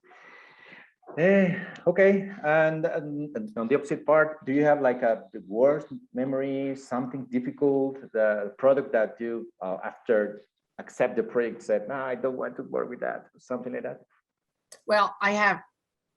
Eh, 1.19 1.59
okay, 1.87 2.31
and, 2.45 2.87
and 2.87 3.37
and 3.37 3.51
on 3.59 3.69
the 3.69 3.75
opposite 3.75 4.07
part, 4.07 4.45
do 4.47 4.53
you 4.53 4.65
have 4.65 4.81
like 4.81 5.03
a 5.03 5.25
worst 5.47 5.89
memory, 6.15 6.75
something 6.77 7.27
difficult, 7.27 7.99
the 8.13 8.55
product 8.57 8.93
that 8.93 9.21
you 9.21 9.53
uh, 9.61 9.77
after 9.85 10.47
accept 10.83 11.17
the 11.17 11.23
project 11.23 11.63
said, 11.63 11.89
no, 11.89 11.95
I 11.95 12.15
don't 12.15 12.37
want 12.37 12.57
to 12.57 12.63
work 12.63 12.89
with 12.91 13.01
that, 13.01 13.21
or 13.35 13.39
something 13.39 13.73
like 13.73 13.85
that? 13.85 14.01
Well, 14.87 15.15
I 15.21 15.33
have 15.33 15.61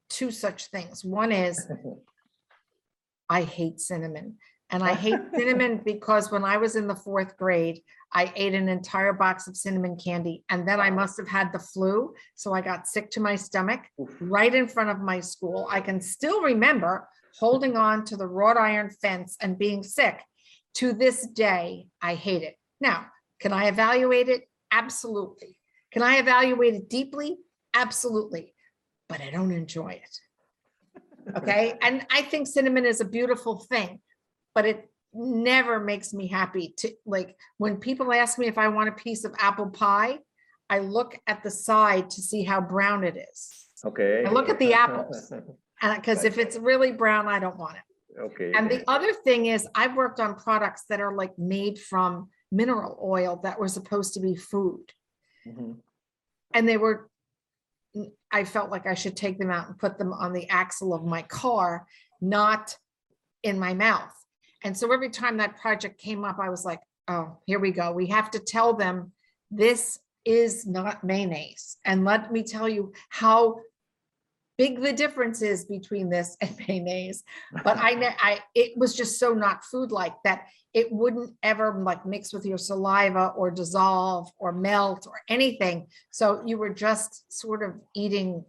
two 0.10 0.32
such 0.32 0.68
things. 0.68 1.04
One 1.04 1.32
is 1.32 1.58
I 3.30 3.42
hate 3.44 3.80
cinnamon. 3.80 4.38
And 4.72 4.84
I 4.84 4.94
hate 4.94 5.20
cinnamon 5.36 5.82
because 5.86 6.32
when 6.32 6.44
I 6.44 6.58
was 6.58 6.76
in 6.76 6.88
the 6.88 6.96
fourth 6.96 7.38
grade, 7.38 7.82
I 8.14 8.32
ate 8.36 8.54
an 8.54 8.70
entire 8.70 9.14
box 9.14 9.48
of 9.48 9.58
cinnamon 9.58 9.98
candy 9.98 10.44
and 10.50 10.68
then 10.68 10.80
I 10.80 10.90
must 10.90 11.18
have 11.18 11.28
had 11.28 11.52
the 11.52 11.60
flu. 11.60 12.14
So 12.36 12.54
I 12.54 12.62
got 12.62 12.88
sick 12.88 13.12
to 13.12 13.20
my 13.20 13.36
stomach 13.36 13.82
right 14.20 14.54
in 14.54 14.68
front 14.68 14.90
of 14.90 15.00
my 15.00 15.20
school. 15.20 15.68
I 15.70 15.82
can 15.82 16.02
still 16.02 16.42
remember 16.42 17.08
holding 17.38 17.78
on 17.90 18.06
to 18.06 18.18
the 18.18 18.28
wrought 18.28 18.58
iron 18.58 18.90
fence 18.90 19.38
and 19.42 19.58
being 19.58 19.84
sick. 19.84 20.22
To 20.76 20.92
this 20.92 21.26
day, 21.28 21.88
I 22.02 22.16
hate 22.16 22.44
it. 22.44 22.56
Now, 22.82 23.06
can 23.40 23.54
I 23.54 23.68
evaluate 23.68 24.28
it? 24.28 24.50
Absolutely. 24.72 25.58
Can 25.92 26.04
I 26.04 26.18
evaluate 26.18 26.74
it 26.74 26.90
deeply? 26.90 27.38
Absolutely. 27.74 28.54
But 29.08 29.22
I 29.22 29.30
don't 29.30 29.52
enjoy 29.52 29.90
it. 29.90 30.20
Okay, 31.36 31.74
and 31.82 32.06
I 32.12 32.22
think 32.22 32.46
cinnamon 32.46 32.86
is 32.86 33.02
a 33.02 33.06
beautiful 33.06 33.58
thing, 33.58 34.00
but 34.54 34.64
it 34.68 34.88
never 35.12 35.80
makes 35.80 36.14
me 36.14 36.28
happy 36.28 36.76
to, 36.78 36.92
like, 37.04 37.36
when 37.58 37.78
people 37.78 38.14
ask 38.14 38.38
me 38.38 38.46
if 38.46 38.60
I 38.60 38.68
want 38.68 38.90
a 38.90 38.92
piece 38.92 39.26
of 39.26 39.34
apple 39.40 39.72
pie, 39.72 40.20
I 40.70 40.80
look 40.80 41.20
at 41.26 41.42
the 41.42 41.50
side 41.50 42.12
to 42.12 42.22
see 42.22 42.44
how 42.44 42.62
brown 42.62 43.04
it 43.04 43.18
is. 43.18 43.68
Okay. 43.84 44.24
I 44.24 44.30
look 44.30 44.50
at 44.50 44.60
the 44.60 44.74
apples. 44.86 45.34
Because 45.82 46.24
if 46.24 46.38
it's 46.38 46.58
really 46.58 46.92
brown, 46.92 47.28
I 47.28 47.40
don't 47.40 47.58
want 47.58 47.78
it. 47.78 48.20
Okay. 48.20 48.54
And 48.56 48.70
the 48.70 48.84
other 48.88 49.14
thing 49.14 49.48
is 49.48 49.68
I've 49.76 49.96
worked 49.96 50.20
on 50.20 50.36
products 50.36 50.84
that 50.90 51.02
are 51.02 51.16
like 51.16 51.38
made 51.38 51.80
from 51.80 52.30
mineral 52.52 53.00
oil 53.02 53.40
that 53.44 53.60
were 53.60 53.68
supposed 53.68 54.14
to 54.14 54.20
be 54.20 54.36
food. 54.36 54.94
Mhm. 55.46 55.82
And 56.54 56.68
they 56.68 56.78
were, 56.78 57.10
I 58.32 58.44
felt 58.44 58.72
like 58.72 58.86
I 58.86 58.94
should 58.94 59.18
take 59.18 59.38
them 59.40 59.52
out 59.52 59.68
and 59.68 59.78
put 59.78 59.98
them 59.98 60.14
on 60.14 60.34
the 60.34 60.48
axle 60.50 60.94
of 60.94 61.04
my 61.04 61.22
car, 61.24 61.88
not 62.22 62.78
in 63.44 63.60
my 63.60 63.74
mouth. 63.74 64.14
And 64.64 64.78
so 64.78 64.92
every 64.92 65.10
time 65.10 65.38
that 65.38 65.58
project 65.58 66.00
came 66.00 66.24
up, 66.24 66.40
I 66.40 66.50
was 66.50 66.66
like, 66.66 66.82
oh, 67.08 67.38
here 67.46 67.60
we 67.60 67.72
go. 67.72 67.92
We 67.92 68.08
have 68.08 68.32
to 68.32 68.40
tell 68.40 68.74
them 68.74 69.12
this 69.52 70.00
is 70.26 70.66
not 70.66 71.04
mayonnaise. 71.04 71.78
And 71.86 72.04
let 72.04 72.32
me 72.32 72.44
tell 72.44 72.68
you 72.68 72.94
how 73.10 73.60
big 74.58 74.82
the 74.82 74.94
difference 74.94 75.42
is 75.42 75.66
between 75.66 76.10
this 76.10 76.38
and 76.42 76.56
mayonnaise. 76.68 77.24
But 77.64 77.78
I, 77.78 78.16
I, 78.20 78.40
it 78.54 78.78
was 78.78 78.96
just 78.96 79.20
so 79.20 79.34
not 79.34 79.64
food-like 79.64 80.16
that 80.24 80.48
it 80.74 80.92
wouldn't 80.92 81.32
ever 81.42 81.82
like 81.84 82.06
mix 82.06 82.34
with 82.34 82.46
your 82.46 82.58
saliva 82.58 83.28
or 83.38 83.50
dissolve 83.52 84.30
or 84.38 84.52
melt 84.52 85.08
or 85.08 85.22
anything. 85.30 85.88
So 86.12 86.44
you 86.46 86.58
were 86.58 86.70
just 86.74 87.32
sort 87.32 87.64
of 87.64 87.76
eating 87.94 88.44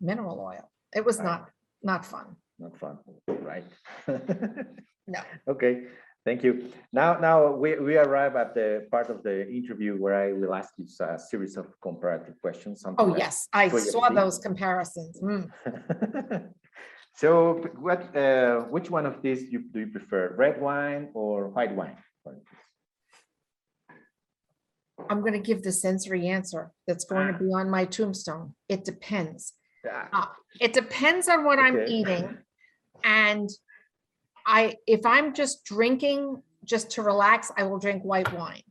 mineral 0.00 0.40
oil. 0.40 0.70
It 0.94 1.04
was 1.04 1.18
Right. 1.18 1.24
not, 1.24 1.50
not 1.82 2.04
fun. 2.04 2.36
Not 2.58 2.78
fun, 2.78 2.98
right? 3.28 3.64
No. 5.08 5.18
Okay, 5.48 5.82
thank 6.24 6.42
you. 6.42 6.72
Now, 6.92 7.18
now 7.18 7.52
we, 7.52 7.78
we 7.78 7.96
arrive 7.96 8.36
at 8.36 8.54
the 8.54 8.86
part 8.90 9.10
of 9.10 9.22
the 9.22 9.48
interview 9.48 9.96
where 9.96 10.14
I 10.14 10.32
will 10.32 10.54
ask 10.54 10.70
you 10.78 10.86
a 11.00 11.18
series 11.18 11.56
of 11.56 11.66
comparative 11.80 12.40
questions. 12.40 12.84
Oh, 12.98 13.16
yes, 13.16 13.48
I 13.52 13.68
saw 13.68 14.08
those 14.08 14.38
comparisons. 14.38 15.20
Mm. 15.20 16.50
So 17.14 17.62
what, 17.78 18.16
uh, 18.16 18.60
which 18.70 18.90
one 18.90 19.06
of 19.06 19.22
these 19.22 19.44
you, 19.50 19.64
do 19.70 19.80
you 19.80 19.86
prefer, 19.88 20.34
red 20.36 20.60
wine 20.60 21.10
or 21.14 21.48
white 21.48 21.74
wine? 21.74 21.96
I'm 25.10 25.20
going 25.20 25.34
to 25.34 25.40
give 25.40 25.62
the 25.62 25.72
sensory 25.72 26.28
answer 26.28 26.70
that's 26.86 27.04
going 27.04 27.32
to 27.32 27.38
be 27.38 27.46
on 27.46 27.68
my 27.68 27.84
tombstone. 27.84 28.54
It 28.68 28.84
depends. 28.84 29.52
Ah, 29.90 30.32
It 30.60 30.72
depends 30.72 31.28
on 31.28 31.44
what 31.44 31.58
I'm 31.58 31.86
eating. 31.86 32.38
And 33.04 33.50
I, 34.46 34.76
if 34.86 35.04
I'm 35.06 35.34
just 35.34 35.64
drinking, 35.64 36.42
just 36.64 36.90
to 36.92 37.02
relax, 37.02 37.50
I 37.56 37.64
will 37.64 37.78
drink 37.78 38.02
white 38.02 38.32
wine. 38.32 38.62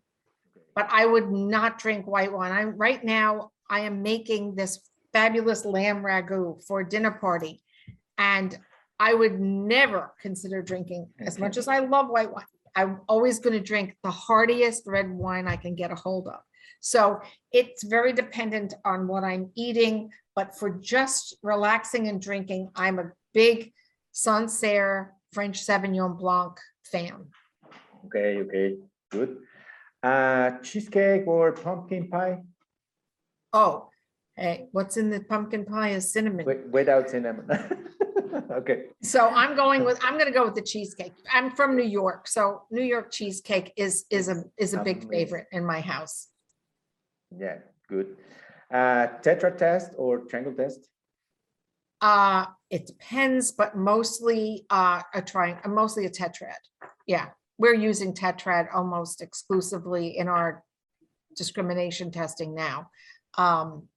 But 0.76 0.88
I 0.92 1.06
would 1.06 1.32
not 1.32 1.80
drink 1.80 2.08
white 2.08 2.32
wine. 2.32 2.52
I'm, 2.52 2.78
right 2.78 3.04
now, 3.04 3.52
I 3.70 3.82
am 3.82 4.02
making 4.02 4.56
this 4.56 4.80
fabulous 5.14 5.66
lamb 5.66 6.04
ragu 6.04 6.64
for 6.66 6.82
a 6.82 6.88
dinner 6.88 7.12
party. 7.12 7.62
And 8.18 8.58
I 9.00 9.14
would 9.14 9.40
never 9.40 10.14
consider 10.22 10.62
drinking, 10.62 11.10
as 11.20 11.40
much 11.40 11.58
as 11.58 11.68
I 11.68 11.80
love 11.80 12.10
white 12.10 12.32
wine. 12.32 12.46
I'm 12.76 13.02
always 13.10 13.40
going 13.40 13.54
to 13.54 13.60
drink 13.60 13.98
the 14.04 14.12
heartiest 14.12 14.84
red 14.86 15.10
wine 15.10 15.48
I 15.48 15.58
can 15.58 15.76
get 15.76 15.92
a 15.92 15.96
hold 15.96 16.28
of. 16.28 16.40
So 16.80 17.22
it's 17.52 17.84
very 17.84 18.14
dependent 18.14 18.74
on 18.86 19.08
what 19.08 19.24
I'm 19.24 19.52
eating, 19.56 20.12
but 20.36 20.58
for 20.58 20.70
just 20.70 21.36
relaxing 21.44 22.08
and 22.08 22.22
drinking, 22.22 22.70
I'm 22.76 23.00
a 23.00 23.12
big 23.34 23.74
Sancerre 24.12 25.14
French 25.32 25.63
Sauvignon 25.65 26.17
Blanc 26.17 26.58
fan. 26.84 27.28
Okay, 28.06 28.38
okay, 28.39 28.78
good. 29.10 29.38
Uh, 30.04 30.52
cheesecake 30.63 31.28
or 31.28 31.52
pumpkin 31.52 32.08
pie 32.10 32.39
Oh, 33.54 33.89
hey, 34.36 34.67
what's 34.72 34.98
in 34.98 35.10
the 35.12 35.20
pumpkin 35.20 35.63
pie 35.65 35.89
is 35.89 36.12
cinnamon. 36.12 36.46
Wi- 36.46 36.65
without 36.72 37.10
cinnamon? 37.10 37.48
Okay, 38.50 38.84
So 39.04 39.28
I'm 39.28 39.58
going 39.58 39.84
with, 39.84 40.00
I'm 40.02 40.17
gonna 40.17 40.32
go 40.32 40.46
with 40.46 40.56
the 40.56 40.62
cheesecake. 40.62 41.12
I'm 41.34 41.52
from 41.52 41.76
New 41.76 41.84
York, 42.02 42.28
so 42.30 42.63
New 42.72 42.84
York 42.84 43.12
cheesecake 43.12 43.74
is, 43.76 44.06
is 44.10 44.30
a, 44.30 44.44
is 44.58 44.74
a 44.74 44.78
big 44.84 44.98
Amazing. 45.04 45.10
favorite 45.12 45.48
in 45.52 45.65
my 45.65 45.82
house. 45.82 46.30
yeah, 47.38 47.58
good. 47.89 48.15
Uh, 48.74 49.08
tetrad 49.22 49.58
test 49.58 49.91
or 49.98 50.20
triangle 50.30 50.54
test? 50.54 50.88
Uh, 52.00 52.46
it 52.72 52.88
depends, 52.88 53.52
but 53.52 53.76
mostly, 53.76 54.66
uh, 54.70 55.02
a 55.14 55.22
trying, 55.22 55.58
mostly 55.68 56.06
a 56.06 56.10
tetrad. 56.10 56.54
Yeah, 57.06 57.28
we're 57.58 57.76
using 57.76 58.14
tetrad 58.14 58.74
almost 58.74 59.22
exclusively 59.22 60.18
in 60.18 60.28
our 60.30 60.64
discrimination 61.36 62.12
testing 62.12 62.56
now. 62.56 62.90
Um, 63.38 63.88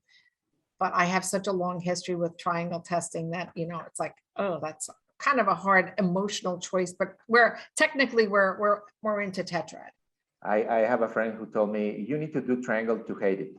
but 0.80 0.92
I 0.92 1.04
have 1.04 1.24
such 1.24 1.46
a 1.46 1.52
long 1.52 1.80
history 1.80 2.16
with 2.16 2.36
triangle 2.36 2.80
testing 2.80 3.30
that, 3.30 3.52
you 3.54 3.68
know, 3.68 3.80
it's 3.86 4.00
like, 4.00 4.16
oh, 4.36 4.58
that's 4.60 4.90
kind 5.20 5.38
of 5.38 5.46
a 5.46 5.54
hard 5.54 5.92
emotional 5.98 6.58
choice, 6.58 6.92
but 6.92 7.16
we're 7.28 7.56
technically, 7.76 8.26
we're, 8.26 8.58
we're, 8.58 8.80
we're 9.02 9.20
into 9.20 9.44
tetrad. 9.44 9.92
I, 10.42 10.66
I 10.66 10.78
have 10.80 11.02
a 11.02 11.08
friend 11.08 11.34
who 11.38 11.46
told 11.46 11.72
me, 11.72 12.04
you 12.06 12.18
need 12.18 12.32
to 12.34 12.40
do 12.40 12.60
triangle 12.60 12.98
to 12.98 13.14
hate 13.14 13.40
it. 13.40 13.52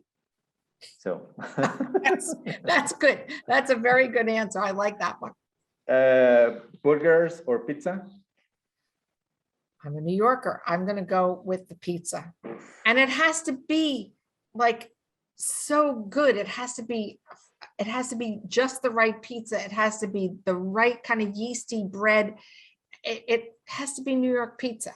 So. 0.99 1.27
That's, 2.03 2.35
that's 2.63 2.93
good. 2.93 3.19
That's 3.47 3.71
a 3.71 3.75
very 3.75 4.07
good 4.07 4.29
answer. 4.29 4.59
I 4.59 4.71
like 4.71 4.99
that 4.99 5.21
one. 5.21 5.31
Uh, 5.89 6.59
burgers 6.83 7.41
or 7.45 7.59
pizza? 7.59 8.05
I'm 9.83 9.95
a 9.97 10.01
New 10.01 10.15
Yorker. 10.15 10.63
I'm 10.65 10.87
gonna 10.87 11.03
go 11.03 11.41
with 11.45 11.69
the 11.69 11.75
pizza. 11.75 12.33
And 12.85 12.97
it 12.97 13.09
has 13.09 13.43
to 13.43 13.53
be 13.53 14.13
like 14.55 14.89
so 15.35 15.93
good. 15.93 16.37
It 16.37 16.47
has 16.47 16.73
to 16.75 16.83
be, 16.83 17.19
it 17.77 17.85
has 17.85 18.09
to 18.09 18.15
be 18.15 18.39
just 18.47 18.81
the 18.81 18.89
right 18.89 19.21
pizza. 19.21 19.63
It 19.63 19.71
has 19.71 19.99
to 19.99 20.07
be 20.07 20.31
the 20.45 20.55
right 20.55 21.03
kind 21.03 21.21
of 21.21 21.35
yeasty 21.35 21.83
bread. 21.83 22.35
It, 23.03 23.25
it 23.27 23.53
has 23.67 23.93
to 23.95 24.01
be 24.01 24.15
New 24.15 24.31
York 24.31 24.57
pizza. 24.57 24.93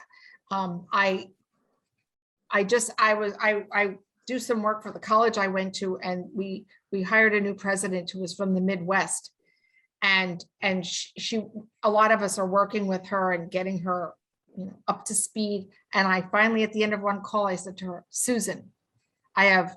Um, 0.50 0.86
I, 0.92 1.28
I 2.50 2.64
just, 2.64 2.90
I 2.98 3.14
was, 3.14 3.34
I, 3.40 3.64
I 3.72 3.98
do 4.30 4.38
some 4.38 4.62
work 4.62 4.80
for 4.80 4.92
the 4.92 5.00
college 5.00 5.38
I 5.38 5.48
went 5.48 5.74
to 5.76 5.98
and 5.98 6.26
we, 6.32 6.64
we 6.92 7.02
hired 7.02 7.34
a 7.34 7.40
new 7.40 7.54
president 7.54 8.08
who 8.10 8.20
was 8.20 8.32
from 8.32 8.54
the 8.54 8.60
Midwest. 8.60 9.32
And, 10.02 10.44
and 10.62 10.86
sh- 10.86 11.10
she, 11.18 11.42
a 11.82 11.90
lot 11.90 12.12
of 12.12 12.22
us 12.22 12.38
are 12.38 12.46
working 12.46 12.86
with 12.86 13.04
her 13.06 13.32
and 13.32 13.50
getting 13.50 13.80
her 13.80 14.14
you 14.56 14.66
know, 14.66 14.76
up 14.86 15.04
to 15.06 15.16
speed. 15.16 15.70
And 15.92 16.06
I 16.06 16.22
finally, 16.30 16.62
at 16.62 16.72
the 16.72 16.84
end 16.84 16.94
of 16.94 17.00
one 17.00 17.22
call, 17.22 17.48
I 17.48 17.56
said 17.56 17.76
to 17.78 17.86
her, 17.86 18.04
Susan, 18.10 18.70
I 19.34 19.46
have 19.46 19.76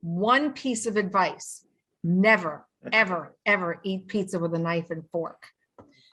one 0.00 0.54
piece 0.54 0.86
of 0.86 0.96
advice. 0.96 1.66
Never, 2.02 2.66
ever, 2.90 3.36
ever 3.44 3.80
eat 3.84 4.08
pizza 4.08 4.38
with 4.38 4.54
a 4.54 4.58
knife 4.58 4.90
and 4.90 5.04
fork. 5.10 5.42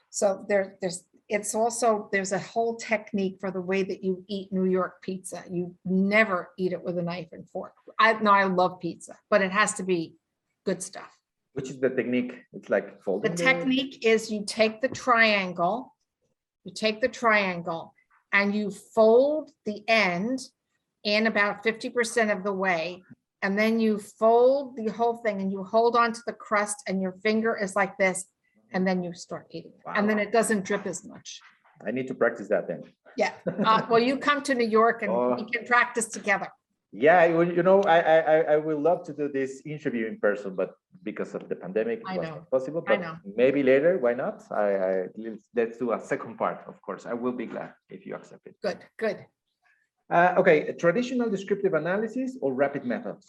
So 0.10 0.46
there, 0.50 0.76
there's, 0.82 1.06
it's 1.30 1.54
also, 1.54 2.10
there's 2.12 2.32
a 2.32 2.40
whole 2.40 2.76
technique 2.76 3.38
for 3.40 3.52
the 3.52 3.62
way 3.62 3.84
that 3.84 4.04
you 4.04 4.24
eat 4.28 4.52
New 4.52 4.66
York 4.66 5.02
pizza. 5.02 5.44
You 5.50 5.76
never 5.86 6.50
eat 6.58 6.74
it 6.74 6.84
with 6.84 6.98
a 6.98 7.02
knife 7.04 7.28
and 7.32 7.48
fork. 7.50 7.74
I, 8.00 8.14
no, 8.14 8.32
I 8.32 8.46
love 8.46 8.80
pizza, 8.80 9.16
but 9.30 9.42
it 9.42 9.52
has 9.52 9.74
to 9.76 9.84
be 9.84 10.16
good 10.66 10.82
stuff. 10.82 11.10
Which 11.54 11.70
is 11.70 11.80
the 11.80 11.90
technique? 11.90 12.34
It's 12.54 12.70
like 12.70 13.02
folding. 13.04 13.32
The 13.32 13.38
technique 13.38 14.06
is 14.06 14.32
you 14.32 14.44
take 14.46 14.82
the 14.82 14.88
triangle, 14.88 15.96
you 16.64 16.74
take 16.74 17.02
the 17.02 17.08
triangle 17.08 17.94
and 18.32 18.54
you 18.54 18.72
fold 18.72 19.52
the 19.66 19.84
end 19.88 20.40
in 21.04 21.28
about 21.28 21.64
fifty 21.64 21.90
percent 21.90 22.32
of 22.32 22.44
the 22.44 22.54
way. 22.54 23.04
And 23.42 23.58
then 23.58 23.80
you 23.80 23.98
fold 23.98 24.76
the 24.76 24.88
whole 24.92 25.18
thing 25.18 25.42
and 25.42 25.52
you 25.52 25.64
hold 25.64 25.96
on 25.96 26.12
to 26.14 26.22
the 26.28 26.34
crust 26.34 26.84
and 26.88 27.02
your 27.02 27.14
finger 27.24 27.58
is 27.58 27.76
like 27.76 27.98
this. 27.98 28.26
And 28.72 28.86
then 28.88 29.04
you 29.04 29.14
start 29.14 29.48
eating. 29.52 29.74
And 29.96 30.10
then 30.10 30.20
it 30.20 30.32
doesn't 30.32 30.66
drip 30.66 30.86
as 30.86 31.04
much. 31.04 31.42
I 31.86 31.92
need 31.92 32.08
to 32.08 32.14
practice 32.14 32.48
that 32.50 32.68
then. 32.68 32.84
Yeah, 33.18 33.32
uh, 33.66 33.82
well, 33.90 34.00
you 34.00 34.18
come 34.18 34.42
to 34.44 34.54
New 34.54 34.68
York 34.68 35.02
and 35.02 35.12
Oh. 35.12 35.36
we 35.36 35.46
can 35.50 35.66
practice 35.66 36.08
together. 36.08 36.48
Yeah, 36.92 37.20
I 37.20 37.30
will- 37.30 37.52
you 37.58 37.64
know, 37.64 37.82
I, 37.84 38.00
I, 38.00 38.18
I- 38.36 38.48
I 38.54 38.58
would 38.58 38.80
love 38.90 39.04
to 39.08 39.14
do 39.14 39.30
this 39.40 39.62
interview 39.66 40.06
in 40.08 40.18
person, 40.20 40.56
but 40.56 40.72
because 41.04 41.34
of 41.36 41.48
the 41.48 41.56
pandemic, 41.56 42.02
I 42.06 42.16
it 42.16 42.18
was 42.20 42.28
know. 42.28 42.36
not 42.36 42.52
possible. 42.52 42.84
I 42.88 42.90
But 42.92 43.02
know. 43.02 43.16
maybe 43.36 43.62
later, 43.64 43.98
why 44.00 44.14
not? 44.14 44.44
I, 44.52 44.68
I, 44.90 44.94
let's, 45.16 45.44
let's 45.56 45.78
do 45.78 45.92
a 45.94 46.00
second 46.00 46.38
part, 46.38 46.60
of 46.68 46.82
course. 46.82 47.06
I 47.06 47.14
will 47.14 47.32
be 47.44 47.46
glad 47.46 47.74
if 47.90 48.06
you 48.06 48.16
accept 48.16 48.46
it. 48.48 48.56
Good, 48.62 48.80
good. 48.98 49.18
Uh, 50.10 50.34
okay, 50.40 50.74
traditional 50.74 51.30
descriptive 51.30 51.74
analysis 51.76 52.38
or 52.42 52.54
rapid 52.54 52.84
methods? 52.86 53.26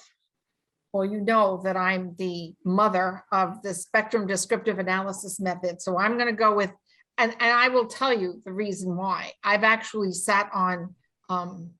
Well, 0.92 1.04
you 1.04 1.20
know 1.20 1.60
that 1.64 1.76
I'm 1.76 2.14
the 2.18 2.54
mother 2.64 3.24
of 3.30 3.62
the 3.62 3.74
spectrum 3.74 4.26
descriptive 4.26 4.78
analysis 4.78 5.38
method, 5.38 5.80
so 5.80 5.98
I'm 5.98 6.18
gonna 6.18 6.32
go 6.32 6.54
with, 6.54 6.72
and, 7.18 7.32
and 7.32 7.52
I 7.52 7.68
will 7.68 7.86
tell 7.86 8.12
you 8.12 8.40
the 8.44 8.52
reason 8.52 8.96
why. 8.96 9.32
I've 9.44 9.64
actually 9.64 10.12
sat 10.12 10.50
on 10.52 10.94
um, 11.28 11.70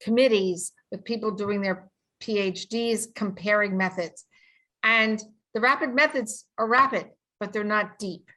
committees 0.00 0.72
with 0.90 1.04
people 1.04 1.30
doing 1.30 1.60
their 1.60 1.88
PhDs 2.20 3.14
comparing 3.14 3.76
methods. 3.76 4.24
And 4.82 5.22
the 5.54 5.60
rapid 5.60 5.94
methods 5.94 6.46
are 6.58 6.68
rapid, 6.68 7.06
but 7.38 7.52
they're 7.52 7.64
not 7.64 7.98
deep. 7.98 8.28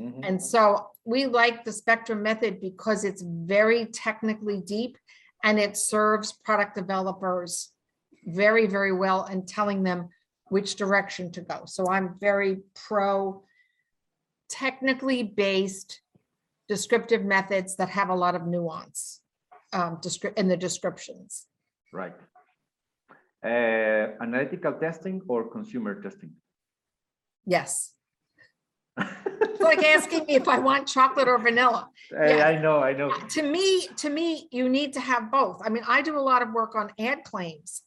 Mhm. 0.00 0.20
And 0.26 0.42
so 0.42 0.88
we 1.04 1.26
like 1.26 1.64
the 1.64 1.72
spectrum 1.72 2.22
method 2.22 2.60
because 2.60 3.04
it's 3.04 3.22
very 3.22 3.86
technically 3.86 4.60
deep 4.60 4.96
and 5.44 5.58
it 5.58 5.76
serves 5.76 6.32
product 6.32 6.74
developers 6.74 7.72
very, 8.24 8.66
very 8.66 8.92
well 8.92 9.24
and 9.24 9.46
telling 9.46 9.82
them 9.82 10.08
which 10.48 10.76
direction 10.76 11.30
to 11.32 11.40
go. 11.42 11.62
So 11.66 11.86
I'm 11.88 12.16
very 12.20 12.58
pro 12.74 13.42
technically 14.48 15.22
based 15.22 16.00
descriptive 16.68 17.24
methods 17.24 17.76
that 17.76 17.88
have 17.88 18.08
a 18.10 18.14
lot 18.14 18.34
of 18.34 18.46
nuance 18.46 19.20
um, 19.72 19.98
descri- 19.98 20.36
in 20.36 20.48
the 20.48 20.56
descriptions. 20.56 21.46
Right. 21.92 22.14
Uh, 23.44 24.18
analytical 24.20 24.72
testing 24.74 25.22
or 25.28 25.48
consumer 25.48 26.02
testing? 26.02 26.32
Yes. 27.46 27.94
It's 28.98 29.60
like 29.60 29.82
asking 29.84 30.26
me 30.26 30.34
if 30.34 30.46
I 30.48 30.58
want 30.58 30.86
chocolate 30.86 31.26
or 31.28 31.38
vanilla. 31.38 31.88
Hey, 32.10 32.36
Yeah. 32.36 32.48
I 32.48 32.60
know, 32.60 32.80
I 32.80 32.92
know. 32.92 33.12
to 33.30 33.42
me, 33.42 33.88
to 33.96 34.10
me, 34.10 34.48
you 34.50 34.68
need 34.68 34.92
to 34.94 35.00
have 35.00 35.30
both. 35.30 35.62
I 35.64 35.70
mean, 35.70 35.84
I 35.88 36.02
do 36.02 36.18
a 36.18 36.20
lot 36.20 36.42
of 36.42 36.52
work 36.52 36.74
on 36.74 36.92
ad 36.98 37.24
claims. 37.24 37.82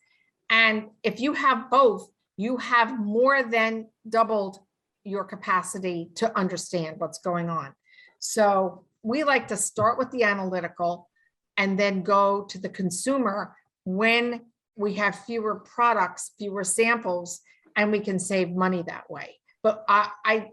And 0.53 0.91
if 1.01 1.19
you 1.19 1.33
have 1.33 1.71
both, 1.71 2.07
you 2.37 2.57
have 2.57 2.99
more 2.99 3.41
than 3.41 3.87
doubled 4.07 4.59
your 5.03 5.23
capacity 5.23 6.11
to 6.17 6.37
understand 6.37 6.99
what's 6.99 7.17
going 7.17 7.49
on. 7.49 7.73
So 8.19 8.85
we 9.01 9.23
like 9.23 9.47
to 9.47 9.57
start 9.57 9.97
with 9.97 10.11
the 10.11 10.21
analytical 10.23 11.09
and 11.57 11.77
then 11.77 12.03
go 12.03 12.43
to 12.51 12.59
the 12.59 12.69
consumer 12.69 13.55
when 13.85 14.41
we 14.75 14.93
have 14.93 15.25
fewer 15.25 15.55
products, 15.55 16.33
fewer 16.37 16.63
samples, 16.63 17.41
and 17.75 17.91
we 17.91 17.99
can 17.99 18.19
save 18.19 18.51
money 18.51 18.83
that 18.85 19.09
way. 19.09 19.31
But 19.63 19.83
I, 19.89 20.11
I, 20.23 20.49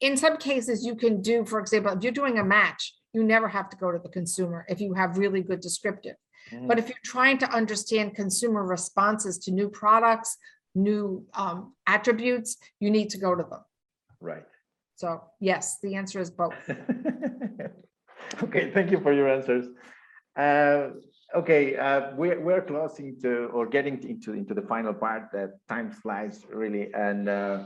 in 0.00 0.18
some 0.18 0.36
cases, 0.36 0.84
you 0.84 0.96
can 0.96 1.22
do, 1.22 1.46
for 1.46 1.60
example, 1.60 1.92
if 1.92 2.02
you're 2.02 2.12
doing 2.12 2.38
a 2.38 2.44
match, 2.44 2.94
you 3.14 3.24
never 3.24 3.48
have 3.48 3.70
to 3.70 3.76
go 3.78 3.90
to 3.90 3.98
the 3.98 4.10
consumer 4.10 4.66
if 4.68 4.82
you 4.82 4.92
have 4.92 5.16
really 5.16 5.40
good 5.40 5.60
descriptive. 5.60 6.16
Mhm. 6.54 6.68
But 6.68 6.78
if 6.78 6.88
you're 6.88 6.96
trying 7.04 7.38
to 7.38 7.50
understand 7.50 8.14
consumer 8.14 8.64
responses 8.64 9.38
to 9.40 9.50
new 9.50 9.68
products, 9.68 10.36
new 10.74 11.26
um, 11.34 11.74
attributes, 11.86 12.56
you 12.80 12.90
need 12.90 13.10
to 13.10 13.18
go 13.18 13.34
to 13.34 13.42
them. 13.42 13.60
Right. 14.20 14.46
So 14.96 15.22
yes, 15.40 15.78
the 15.82 15.94
answer 15.96 16.20
is 16.20 16.30
both. 16.30 16.54
Okay, 18.42 18.72
thank 18.72 18.90
you 18.90 18.98
for 19.00 19.12
your 19.12 19.28
answers. 19.28 19.66
Uh, 20.34 20.88
Okay, 21.34 21.74
uh, 21.74 22.14
we're, 22.14 22.40
we're 22.40 22.62
closing 22.62 23.18
to, 23.22 23.46
or 23.46 23.66
getting 23.66 24.00
into, 24.08 24.34
into 24.34 24.54
the 24.54 24.62
final 24.62 24.94
part, 24.94 25.30
that 25.32 25.54
time 25.68 25.90
flies 25.90 26.44
really, 26.48 26.94
and 26.94 27.28
uh, 27.28 27.64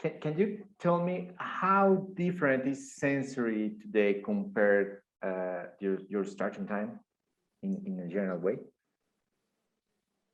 can, 0.00 0.12
can 0.22 0.38
you 0.38 0.64
tell 0.78 0.98
me 0.98 1.30
how 1.36 2.06
different 2.14 2.66
is 2.66 2.94
sensory 2.94 3.74
today 3.82 4.22
compared 4.24 5.02
uh, 5.22 5.64
your, 5.80 5.98
your 6.08 6.24
starting 6.24 6.66
time 6.66 6.98
in, 7.62 7.82
in 7.86 8.00
a 8.00 8.08
general 8.08 8.38
way? 8.38 8.56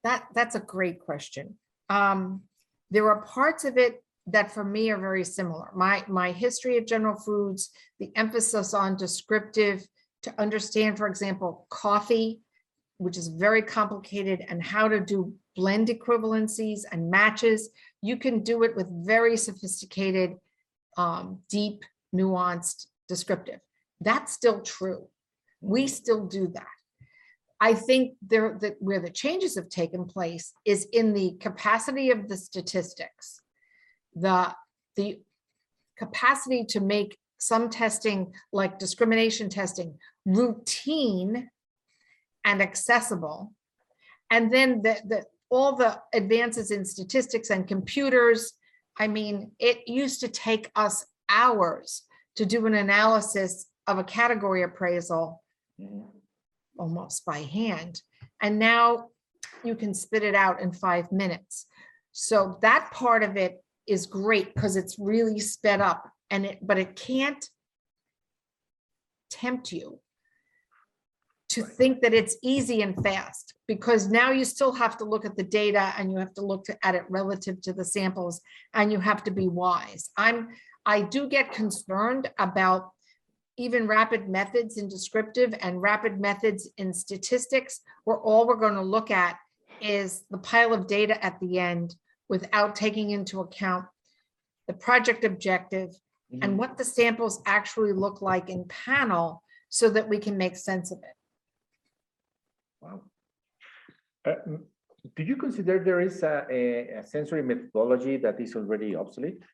That, 0.02 0.26
that's 0.34 0.54
a 0.54 0.60
great 0.60 1.00
question. 1.00 1.56
Um, 1.88 2.42
there 2.90 3.08
are 3.08 3.22
parts 3.22 3.64
of 3.64 3.78
it 3.78 4.02
that 4.26 4.52
for 4.52 4.64
me 4.64 4.90
are 4.90 4.98
very 4.98 5.24
similar. 5.24 5.70
My, 5.74 6.04
my 6.08 6.32
history 6.32 6.76
of 6.78 6.86
General 6.86 7.16
Foods, 7.16 7.70
the 7.98 8.10
emphasis 8.16 8.74
on 8.74 8.96
descriptive 8.96 9.86
to 10.22 10.34
understand, 10.40 10.96
for 10.96 11.06
example, 11.06 11.66
coffee, 11.70 12.40
which 12.98 13.18
is 13.18 13.28
very 13.28 13.60
complicated, 13.60 14.44
and 14.48 14.62
how 14.62 14.88
to 14.88 15.00
do 15.00 15.34
blend 15.56 15.88
equivalencies 15.88 16.80
and 16.90 17.10
matches. 17.10 17.70
You 18.00 18.16
can 18.16 18.42
do 18.42 18.62
it 18.62 18.74
with 18.76 18.88
very 19.06 19.36
sophisticated, 19.36 20.36
um, 20.96 21.40
deep, 21.50 21.82
nuanced 22.14 22.86
descriptive. 23.08 23.60
That's 24.00 24.32
still 24.32 24.60
true. 24.62 25.08
We 25.60 25.86
still 25.86 26.26
do 26.26 26.48
that. 26.54 26.66
I 27.64 27.72
think 27.72 28.16
there, 28.20 28.58
that 28.60 28.76
where 28.78 29.00
the 29.00 29.08
changes 29.08 29.56
have 29.56 29.70
taken 29.70 30.04
place 30.04 30.52
is 30.66 30.86
in 30.92 31.14
the 31.14 31.32
capacity 31.40 32.10
of 32.10 32.28
the 32.28 32.36
statistics. 32.36 33.40
The, 34.14 34.54
the 34.96 35.22
capacity 35.96 36.66
to 36.66 36.80
make 36.80 37.16
some 37.38 37.70
testing, 37.70 38.34
like 38.52 38.78
discrimination 38.78 39.48
testing, 39.48 39.96
routine 40.26 41.48
and 42.44 42.60
accessible. 42.60 43.54
And 44.30 44.52
then 44.52 44.82
the, 44.82 45.00
the, 45.06 45.24
all 45.48 45.74
the 45.74 45.98
advances 46.12 46.70
in 46.70 46.84
statistics 46.84 47.48
and 47.48 47.66
computers. 47.66 48.52
I 48.98 49.08
mean, 49.08 49.52
it 49.58 49.88
used 49.88 50.20
to 50.20 50.28
take 50.28 50.70
us 50.76 51.06
hours 51.30 52.02
to 52.36 52.44
do 52.44 52.66
an 52.66 52.74
analysis 52.74 53.64
of 53.86 53.96
a 53.96 54.04
category 54.04 54.64
appraisal. 54.64 55.42
Almost 56.78 57.24
by 57.24 57.38
hand. 57.38 58.00
And 58.42 58.58
now 58.58 59.08
you 59.62 59.74
can 59.74 59.94
spit 59.94 60.22
it 60.22 60.34
out 60.34 60.60
in 60.60 60.72
five 60.72 61.10
minutes. 61.12 61.66
So 62.12 62.58
that 62.62 62.90
part 62.92 63.22
of 63.22 63.36
it 63.36 63.62
is 63.86 64.06
great 64.06 64.54
because 64.54 64.76
it's 64.76 64.98
really 64.98 65.40
sped 65.40 65.80
up 65.80 66.08
and 66.30 66.46
it, 66.46 66.58
but 66.62 66.78
it 66.78 66.96
can't 66.96 67.48
tempt 69.30 69.72
you 69.72 70.00
to 71.50 71.62
Right. 71.62 71.72
think 71.72 72.02
that 72.02 72.14
it's 72.14 72.36
easy 72.42 72.82
and 72.82 73.00
fast 73.02 73.54
because 73.68 74.08
now 74.08 74.30
you 74.30 74.44
still 74.44 74.72
have 74.72 74.96
to 74.98 75.04
look 75.04 75.24
at 75.24 75.36
the 75.36 75.42
data 75.42 75.92
and 75.98 76.10
you 76.10 76.18
have 76.18 76.34
to 76.34 76.40
look 76.40 76.64
to- 76.64 76.86
at 76.86 76.94
it 76.94 77.04
relative 77.08 77.60
to 77.62 77.72
the 77.72 77.84
samples 77.84 78.40
and 78.72 78.90
you 78.90 79.00
have 79.00 79.22
to 79.24 79.30
be 79.30 79.48
wise. 79.48 80.10
I'm, 80.16 80.48
I 80.86 81.02
do 81.02 81.28
get 81.28 81.52
concerned 81.52 82.30
about 82.38 82.93
even 83.56 83.86
rapid 83.86 84.28
methods 84.28 84.78
in 84.78 84.88
descriptive 84.88 85.54
and 85.60 85.80
rapid 85.80 86.20
methods 86.20 86.68
in 86.76 86.92
statistics, 86.92 87.80
where 88.04 88.18
all 88.18 88.46
we're 88.46 88.56
going 88.56 88.74
to 88.74 88.82
look 88.82 89.10
at 89.10 89.36
is 89.80 90.24
the 90.30 90.38
pile 90.38 90.72
of 90.72 90.86
data 90.86 91.22
at 91.24 91.38
the 91.40 91.58
end 91.58 91.94
without 92.28 92.74
taking 92.74 93.10
into 93.10 93.40
account 93.40 93.86
the 94.66 94.74
project 94.74 95.24
objective 95.24 95.90
Mhm. 96.32 96.38
and 96.42 96.58
what 96.58 96.78
the 96.78 96.84
samples 96.84 97.42
actually 97.46 97.92
look 97.92 98.22
like 98.22 98.48
in 98.48 98.64
panel 98.66 99.42
so 99.68 99.90
that 99.90 100.08
we 100.08 100.18
can 100.18 100.36
make 100.38 100.56
sense 100.56 100.90
of 100.90 100.98
it. 100.98 101.16
Wow. 102.80 103.02
Uh, 104.24 104.34
Do 105.16 105.22
you 105.22 105.36
consider 105.36 105.84
there 105.84 106.00
is 106.00 106.22
a, 106.22 106.46
a- 106.50 106.88
a 107.00 107.02
sensory 107.06 107.42
methodology 107.42 108.16
that 108.16 108.40
is 108.40 108.56
already 108.56 108.96
obsolete? 108.96 109.44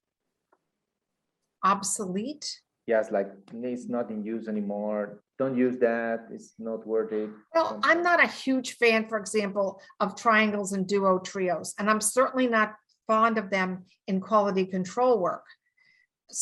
Obsolete? 1.65 2.63
Yes, 2.91 3.11
like 3.13 3.31
it's 3.55 3.89
not 3.89 4.11
in 4.11 4.25
use 4.35 4.49
anymore. 4.49 5.23
Don't 5.39 5.57
use 5.57 5.79
that. 5.79 6.19
It's 6.31 6.53
not 6.59 6.81
worth 6.87 7.13
it. 7.13 7.31
Well, 7.55 7.81
I'm 7.89 8.03
not 8.03 8.23
a 8.23 8.27
huge 8.45 8.71
fan, 8.81 9.09
for 9.09 9.19
example, 9.25 9.81
of 10.01 10.17
triangles 10.25 10.73
and 10.75 10.87
duo 10.93 11.13
trios, 11.21 11.69
and 11.79 11.89
I'm 11.89 12.03
certainly 12.19 12.49
not 12.59 12.75
fond 13.07 13.39
of 13.39 13.49
them 13.57 13.71
in 14.11 14.21
quality 14.21 14.65
control 14.77 15.15
work. 15.29 15.47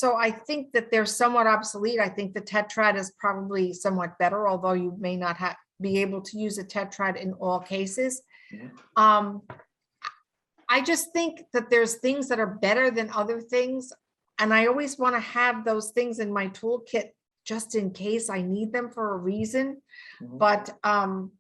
So 0.00 0.16
I 0.16 0.30
think 0.46 0.72
that 0.74 0.90
they're 0.90 1.12
somewhat 1.22 1.46
obsolete. 1.46 2.00
I 2.00 2.10
think 2.16 2.28
the 2.34 2.46
tetrad 2.52 2.94
is 3.02 3.12
probably 3.24 3.72
somewhat 3.72 4.18
better, 4.18 4.40
although 4.48 4.78
you 4.84 4.90
may 4.98 5.16
not 5.16 5.36
have, 5.36 5.56
be 5.80 5.98
able 6.04 6.22
to 6.28 6.38
use 6.46 6.56
a 6.58 6.64
tetrad 6.64 7.16
in 7.24 7.30
all 7.44 7.60
cases. 7.60 8.12
Mhm. 8.52 8.70
Um, 8.96 9.42
I 10.76 10.78
just 10.90 11.12
think 11.16 11.32
that 11.54 11.70
there's 11.70 11.94
things 12.06 12.28
that 12.28 12.40
are 12.44 12.54
better 12.68 12.90
than 12.90 13.08
other 13.22 13.40
things. 13.40 13.92
And 14.38 14.54
I 14.54 14.66
always 14.66 14.98
want 14.98 15.14
to 15.14 15.20
have 15.20 15.64
those 15.64 15.90
things 15.90 16.18
in 16.20 16.32
my 16.32 16.48
toolkit 16.48 17.10
just 17.44 17.74
in 17.74 17.90
case 17.90 18.28
I 18.28 18.42
need 18.42 18.72
them 18.72 18.90
for 18.90 19.14
a 19.14 19.18
reason. 19.18 19.82
Mhm. 20.20 20.38
But 20.38 20.78
um, 20.84 21.32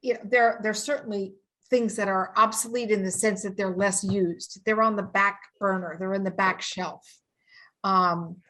you 0.00 0.14
know, 0.14 0.20
there, 0.24 0.60
there's 0.62 0.82
certainly 0.82 1.34
things 1.70 1.96
that 1.96 2.08
are 2.08 2.32
obsolete 2.36 2.90
in 2.90 3.02
the 3.02 3.10
sense 3.10 3.42
that 3.42 3.56
they're 3.56 3.76
less 3.76 4.04
used. 4.04 4.60
They're 4.66 4.82
on 4.82 4.96
the 4.96 5.02
back 5.02 5.40
burner, 5.58 5.96
they're 5.98 6.14
in 6.14 6.24
the 6.24 6.30
back 6.30 6.60
shelf. 6.60 7.06
Um, 7.84 8.42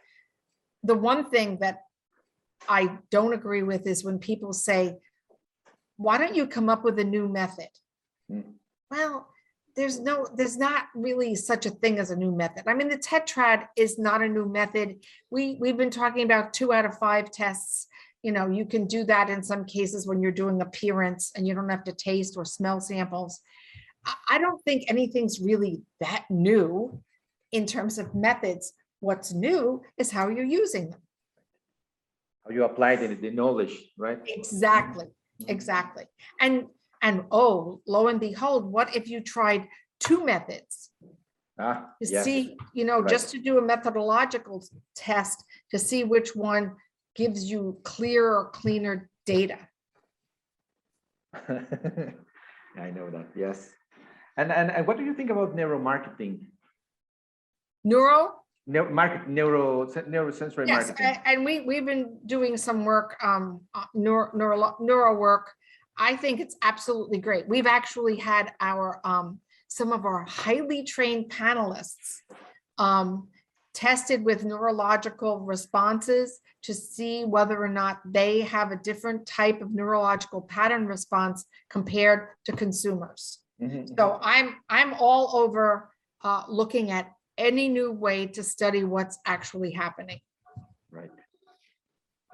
the 0.83 0.97
one 0.97 1.31
thing 1.31 1.59
that 1.61 1.83
I 2.69 2.99
don't 3.11 3.33
agree 3.33 3.63
with 3.63 3.87
is 3.87 4.05
when 4.05 4.19
people 4.19 4.53
say, 4.53 4.97
why 5.97 6.19
don't 6.19 6.35
you 6.35 6.47
come 6.47 6.69
up 6.69 6.85
with 6.85 6.99
a 6.99 7.05
new 7.05 7.29
method? 7.29 7.69
Mm. 8.31 8.55
Well, 8.91 9.32
there's 9.75 10.01
no, 10.01 10.27
there's 10.35 10.57
not 10.57 10.85
really 10.95 11.35
such 11.35 11.67
a 11.67 11.71
thing 11.71 11.99
as 11.99 12.11
a 12.11 12.17
new 12.17 12.31
method. 12.31 12.65
I 12.67 12.75
mean, 12.75 12.89
the 12.89 12.99
tetrad 12.99 13.67
is 13.77 13.99
not 13.99 14.23
a 14.23 14.29
new 14.29 14.47
method. 14.47 15.05
We, 15.31 15.57
we've 15.61 15.77
been 15.77 15.91
talking 15.91 16.25
about 16.25 16.53
two 16.53 16.73
out 16.73 16.85
of 16.85 16.99
five 16.99 17.31
tests. 17.31 17.87
You 18.23 18.33
know, 18.33 18.49
you 18.49 18.67
can 18.67 18.87
do 18.87 19.05
that 19.05 19.31
in 19.31 19.43
some 19.43 19.65
cases 19.65 20.07
when 20.07 20.21
you're 20.21 20.31
doing 20.31 20.61
appearance 20.61 21.33
and 21.35 21.47
you 21.47 21.55
don't 21.55 21.71
have 21.71 21.85
to 21.85 21.93
taste 21.93 22.37
or 22.37 22.45
smell 22.45 22.81
samples. 22.81 23.41
I, 24.05 24.15
I 24.31 24.39
don't 24.39 24.63
think 24.63 24.85
anything's 24.89 25.41
really 25.41 25.83
that 26.01 26.27
new 26.31 27.03
in 27.51 27.67
terms 27.67 27.99
of 27.99 28.15
methods. 28.15 28.75
What's 29.01 29.33
new 29.33 29.83
is 29.97 30.11
how 30.11 30.29
you're 30.29 30.45
using 30.45 30.91
them. 30.91 31.01
How 32.45 32.53
you 32.53 32.65
apply 32.65 32.97
the, 32.97 33.15
the 33.15 33.31
knowledge, 33.31 33.77
right? 33.97 34.19
Exactly, 34.27 35.07
mm-hmm. 35.07 35.51
exactly. 35.51 36.05
And, 36.41 36.67
and 37.03 37.25
oh, 37.31 37.81
lo 37.87 38.09
and 38.09 38.21
behold, 38.21 38.71
what 38.73 38.95
if 38.97 39.09
you 39.09 39.21
tried 39.21 39.67
two 40.01 40.25
methods? 40.25 40.91
Ah, 41.59 41.91
To 42.03 42.09
yes. 42.09 42.25
see, 42.25 42.57
you 42.73 42.85
know, 42.85 43.01
right. 43.01 43.11
just 43.11 43.31
to 43.33 43.39
do 43.39 43.59
a 43.59 43.63
methodological 43.63 44.65
test 44.97 45.45
to 45.71 45.79
see 45.79 46.05
which 46.05 46.35
one 46.35 46.77
gives 47.15 47.51
you 47.51 47.77
clearer, 47.83 48.51
cleaner 48.55 49.11
data. 49.27 49.59
I 51.49 52.91
know 52.91 53.11
that, 53.11 53.27
yes. 53.37 53.71
And, 54.37 54.51
and, 54.51 54.71
and 54.71 54.87
what 54.87 54.97
do 54.97 55.05
you 55.05 55.13
think 55.13 55.31
about 55.31 55.55
neuromarketing? 55.55 56.47
Neuro, 57.85 58.35
Neu- 58.67 58.91
market, 58.91 59.29
neuro, 59.29 59.87
neurosensory 59.87 60.67
yes, 60.69 60.89
marketing? 60.89 61.07
a- 61.07 61.29
and 61.29 61.45
we, 61.45 61.61
we've 61.63 61.85
been 61.85 62.17
doing 62.27 62.57
some 62.57 62.85
work, 62.85 63.17
um, 63.23 63.61
uh, 63.75 63.85
neuro, 63.93 64.31
neuro, 64.35 64.77
neuro 64.81 65.15
work. 65.17 65.53
I 65.99 66.17
think 66.17 66.41
it's 66.41 66.57
absolutely 66.63 67.19
great. 67.19 67.49
We've 67.49 67.67
actually 67.67 68.17
had 68.17 68.53
our, 68.61 69.01
um, 69.05 69.41
some 69.69 69.93
of 69.93 70.05
our 70.05 70.25
highly 70.25 70.85
trained 70.85 71.31
panelists 71.31 72.21
um, 72.79 73.29
tested 73.75 74.25
with 74.25 74.45
neurological 74.45 75.41
responses 75.41 76.41
to 76.63 76.75
see 76.75 77.25
whether 77.25 77.61
or 77.63 77.69
not 77.69 78.01
they 78.05 78.41
have 78.43 78.71
a 78.71 78.77
different 78.77 79.27
type 79.27 79.61
of 79.61 79.73
neurological 79.73 80.43
pattern 80.43 80.87
response 80.87 81.45
compared 81.71 82.29
to 82.45 82.53
consumers. 82.53 83.41
Mhm, 83.61 83.97
So 83.97 84.19
I'm, 84.23 84.57
I'm 84.69 84.95
all 84.95 85.37
over 85.37 85.91
uh, 86.23 86.45
looking 86.49 86.91
at 86.91 87.13
any 87.39 87.69
new 87.69 87.93
way 87.93 88.27
to 88.27 88.43
study 88.43 88.85
what's 88.85 89.19
actually 89.27 89.73
happening. 89.73 90.21
Right. 90.91 91.11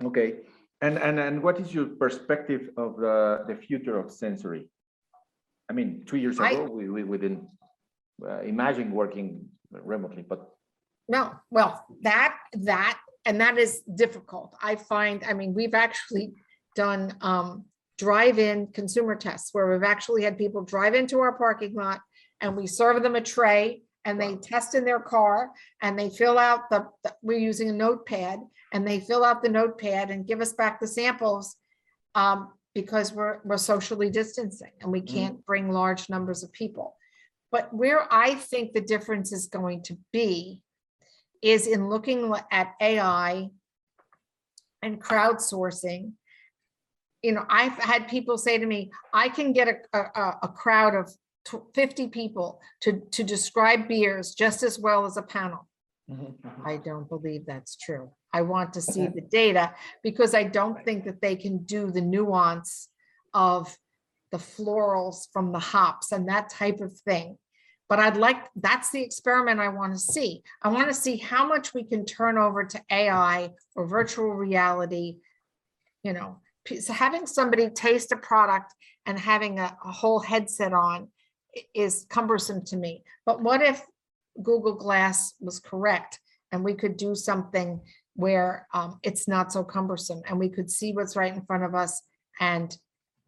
Okay, 0.03 0.41
and, 0.81 0.99
and, 0.99 1.18
and 1.18 1.43
what 1.43 1.59
is 1.61 1.74
your 1.74 1.87
perspective 1.87 2.70
of 2.76 2.97
the, 2.97 3.45
the 3.49 3.55
future 3.57 3.99
of 3.99 4.11
sensory? 4.11 4.68
I 5.70 5.72
mean, 5.72 6.05
two 6.07 6.16
years 6.16 6.39
I- 6.39 6.51
ago, 6.51 6.64
we, 6.64 6.89
we, 6.89 7.05
we 7.05 7.18
didn't 7.18 7.45
uh, 8.26 8.41
imagine 8.41 8.93
working 8.93 9.49
remotely, 9.70 10.24
but 10.29 10.49
No, 11.09 11.33
well, 11.51 11.85
that, 12.03 12.37
that, 12.53 12.99
and 13.24 13.41
that 13.41 13.59
is 13.59 13.83
difficult. 13.95 14.57
I 14.62 14.76
find, 14.76 15.22
I 15.29 15.35
mean, 15.35 15.53
we've 15.55 15.74
actually 15.74 16.33
done 16.76 17.14
um 17.22 17.64
drive-in 17.99 18.68
consumer 18.68 19.16
tests 19.16 19.49
where 19.53 19.68
we've 19.68 19.83
actually 19.83 20.22
had 20.22 20.39
people 20.39 20.62
drive 20.62 20.95
into 20.95 21.18
our 21.18 21.37
parking 21.37 21.74
lot 21.74 22.01
and 22.41 22.57
we 22.57 22.64
serve 22.68 23.03
them 23.03 23.16
a 23.16 23.20
tray 23.20 23.83
and 24.05 24.21
they 24.21 24.37
test 24.37 24.75
in 24.75 24.85
their 24.85 25.01
car 25.01 25.51
and 25.83 25.99
they 25.99 26.11
fill 26.11 26.39
out 26.39 26.71
the, 26.71 26.87
the- 27.05 27.15
we're 27.23 27.39
using 27.39 27.69
a 27.69 27.73
notepad 27.73 28.41
and 28.73 28.87
they 28.87 29.01
fill 29.01 29.25
out 29.25 29.43
the 29.43 29.49
notepad 29.49 30.11
and 30.11 30.27
give 30.27 30.41
us 30.41 30.53
back 30.53 30.81
the 30.81 30.87
samples 30.87 31.57
um, 32.15 32.53
because 32.75 33.13
we're, 33.13 33.41
we're 33.45 33.57
socially 33.59 34.11
distancing 34.11 34.71
and 34.81 34.91
we 34.93 35.01
Mhm. 35.03 35.09
can't 35.13 35.47
bring 35.47 35.71
large 35.71 36.09
numbers 36.09 36.43
of 36.43 36.53
people. 36.53 36.97
But 37.51 37.73
where 37.75 38.07
I 38.13 38.35
think 38.35 38.73
the 38.73 38.81
difference 38.81 39.33
is 39.33 39.47
going 39.47 39.83
to 39.85 39.99
be 40.13 40.63
is 41.43 41.67
in 41.67 41.89
looking 41.89 42.31
li- 42.31 42.41
at 42.51 42.75
AI 42.81 43.49
and 44.83 45.03
crowdsourcing. 45.03 46.13
You 47.23 47.33
know, 47.33 47.45
I've 47.49 47.73
had 47.73 48.09
people 48.09 48.39
say 48.39 48.59
to 48.59 48.67
me, 48.67 48.91
I 49.13 49.29
can 49.29 49.53
get 49.53 49.69
a, 49.69 49.77
a, 49.93 50.01
a- 50.15 50.39
a 50.45 50.49
crowd 50.49 50.95
of 50.95 51.11
tw- 51.49 51.75
fifty 51.75 52.09
people 52.09 52.61
to, 52.83 53.01
to 53.13 53.25
describe 53.25 53.89
beers 53.89 54.35
just 54.35 54.63
as 54.63 54.79
well 54.79 55.05
as 55.05 55.17
a 55.17 55.23
panel. 55.23 55.67
Mm-hmm. 56.11 56.67
I 56.67 56.79
don't 56.79 57.09
believe 57.09 57.47
that's 57.47 57.77
true. 57.77 58.11
I 58.33 58.43
want 58.43 58.73
to 58.75 58.83
see 58.83 59.07
the 59.07 59.21
data 59.21 59.75
because 60.03 60.35
I 60.35 60.45
don't 60.45 60.85
think 60.85 61.05
that 61.05 61.21
they 61.21 61.37
can 61.37 61.65
do 61.65 61.91
the 61.91 62.01
nuance 62.01 62.89
of 63.35 63.77
the 64.33 64.39
florals 64.39 65.29
from 65.33 65.53
the 65.53 65.59
hops 65.59 66.13
and 66.13 66.29
that 66.29 66.51
type 66.51 66.81
of 66.81 66.93
thing. 67.01 67.39
But 67.89 68.01
I'd 68.01 68.19
like, 68.19 68.45
that's 68.55 68.91
the 68.91 69.03
experiment 69.03 69.61
I 69.61 69.69
want 69.69 69.95
to 69.95 69.99
see. 69.99 70.43
I 70.63 70.69
want 70.69 70.89
to 70.89 70.95
see 70.95 71.17
how 71.17 71.47
much 71.47 71.73
we 71.73 71.85
can 71.85 72.05
turn 72.05 72.37
over 72.37 72.65
to 72.65 72.83
AI 72.91 73.51
or 73.75 73.87
virtual 73.87 74.35
reality. 74.35 75.17
You 76.03 76.13
know, 76.13 76.41
p- 76.65 76.81
so 76.81 76.93
having 76.93 77.27
somebody 77.27 77.71
taste 77.71 78.13
a 78.13 78.17
product 78.17 78.75
and 79.07 79.19
having 79.19 79.59
a, 79.59 79.75
a 79.85 79.91
whole 79.91 80.21
headset 80.21 80.75
on 80.75 81.09
is 81.75 82.07
cumbersome 82.09 82.65
to 82.67 82.77
me. 82.77 83.03
But 83.27 83.43
what 83.43 83.63
if 83.63 83.85
Google 84.43 84.75
Glass 84.75 85.35
was 85.41 85.59
correct 85.61 86.21
and 86.53 86.65
we 86.65 86.75
could 86.75 86.97
do 86.97 87.15
something 87.15 87.81
where 88.15 88.67
um, 88.75 88.99
it's 89.03 89.29
not 89.29 89.53
so 89.53 89.63
cumbersome 89.63 90.23
and 90.29 90.39
we 90.39 90.49
could 90.49 90.71
see 90.71 90.93
what's 90.93 91.17
right 91.17 91.35
in 91.35 91.43
front 91.43 91.65
of 91.65 91.75
us 91.75 92.03
and 92.41 92.77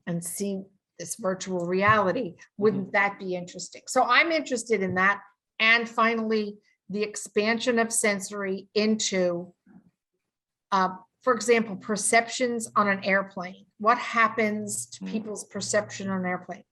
and 0.07 0.25
see 0.25 0.63
this 0.99 1.17
virtual 1.17 1.67
reality. 1.67 2.35
Wouldn't 2.59 2.93
that 2.93 3.19
be 3.19 3.35
interesting? 3.35 3.83
So 3.87 4.03
I'm 4.05 4.33
interested 4.33 4.83
in 4.83 4.95
that. 4.95 5.21
And 5.59 5.89
finally, 5.89 6.59
the 6.89 7.03
expansion 7.03 7.79
of 7.79 7.93
sensory 7.93 8.69
into, 8.75 9.53
uh, 10.73 10.91
for 11.23 11.35
example, 11.35 11.77
perceptions 11.77 12.69
on 12.77 12.89
an 12.89 13.05
airplane. 13.05 13.67
What 13.79 13.99
happens 13.99 14.87
to 14.87 15.05
Mm. 15.05 15.11
people's 15.13 15.45
perception 15.45 16.09
on 16.11 16.21
an 16.21 16.27
airplane? 16.27 16.65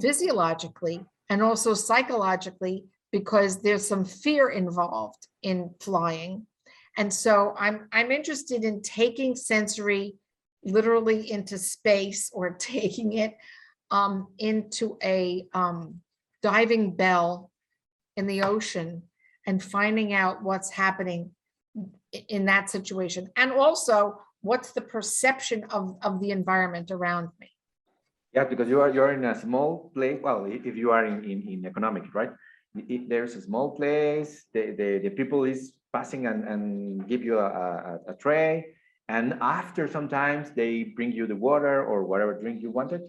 Physiologically 0.00 1.04
and 1.28 1.42
also 1.42 1.74
psychologically, 1.74 2.84
because 3.12 3.62
there's 3.62 3.86
some 3.86 4.04
fear 4.04 4.50
involved 4.50 5.26
in 5.42 5.70
flying. 5.80 6.46
And 6.96 7.12
so 7.12 7.54
I'm, 7.58 7.88
I'm 7.92 8.10
interested 8.10 8.64
in 8.64 8.82
taking 8.82 9.34
sensory 9.36 10.16
literally 10.64 11.30
into 11.30 11.58
space 11.58 12.30
or 12.32 12.50
taking 12.58 13.14
it 13.14 13.36
um, 13.90 14.28
into 14.38 14.98
a 15.02 15.46
um, 15.54 16.00
diving 16.42 16.94
bell 16.94 17.50
in 18.16 18.26
the 18.26 18.42
ocean 18.42 19.02
and 19.46 19.62
finding 19.62 20.12
out 20.12 20.42
what's 20.42 20.70
happening 20.70 21.30
in 22.28 22.46
that 22.46 22.70
situation. 22.70 23.30
And 23.36 23.52
also, 23.52 24.20
what's 24.42 24.72
the 24.72 24.80
perception 24.80 25.64
of, 25.70 25.96
of 26.02 26.20
the 26.20 26.30
environment 26.30 26.90
around 26.90 27.28
me? 27.40 27.50
Yeah, 28.32 28.44
because 28.44 28.68
you 28.68 28.80
are, 28.80 28.90
you're 28.90 29.12
in 29.12 29.24
a 29.24 29.34
small 29.34 29.90
place, 29.94 30.20
well, 30.22 30.44
if 30.46 30.76
you 30.76 30.90
are 30.92 31.04
in, 31.04 31.24
in, 31.24 31.48
in 31.48 31.66
economic, 31.66 32.14
right? 32.14 32.30
I- 32.76 32.86
i- 32.88 33.06
there's 33.08 33.34
a 33.34 33.42
small 33.42 33.74
place, 33.76 34.46
the, 34.54 34.70
the, 34.78 34.98
the 35.02 35.10
people 35.10 35.44
is 35.44 35.72
passing 35.92 36.26
and, 36.26 36.44
and 36.46 37.08
give 37.08 37.24
you 37.24 37.38
a, 37.38 37.46
a, 37.46 37.98
a 38.12 38.14
tray. 38.14 38.66
And 39.08 39.34
after 39.40 39.88
sometimes 39.88 40.50
they 40.52 40.84
bring 40.84 41.10
you 41.10 41.26
the 41.26 41.34
water 41.34 41.84
or 41.84 42.04
whatever 42.04 42.34
drink 42.40 42.62
you 42.62 42.70
wanted. 42.70 43.02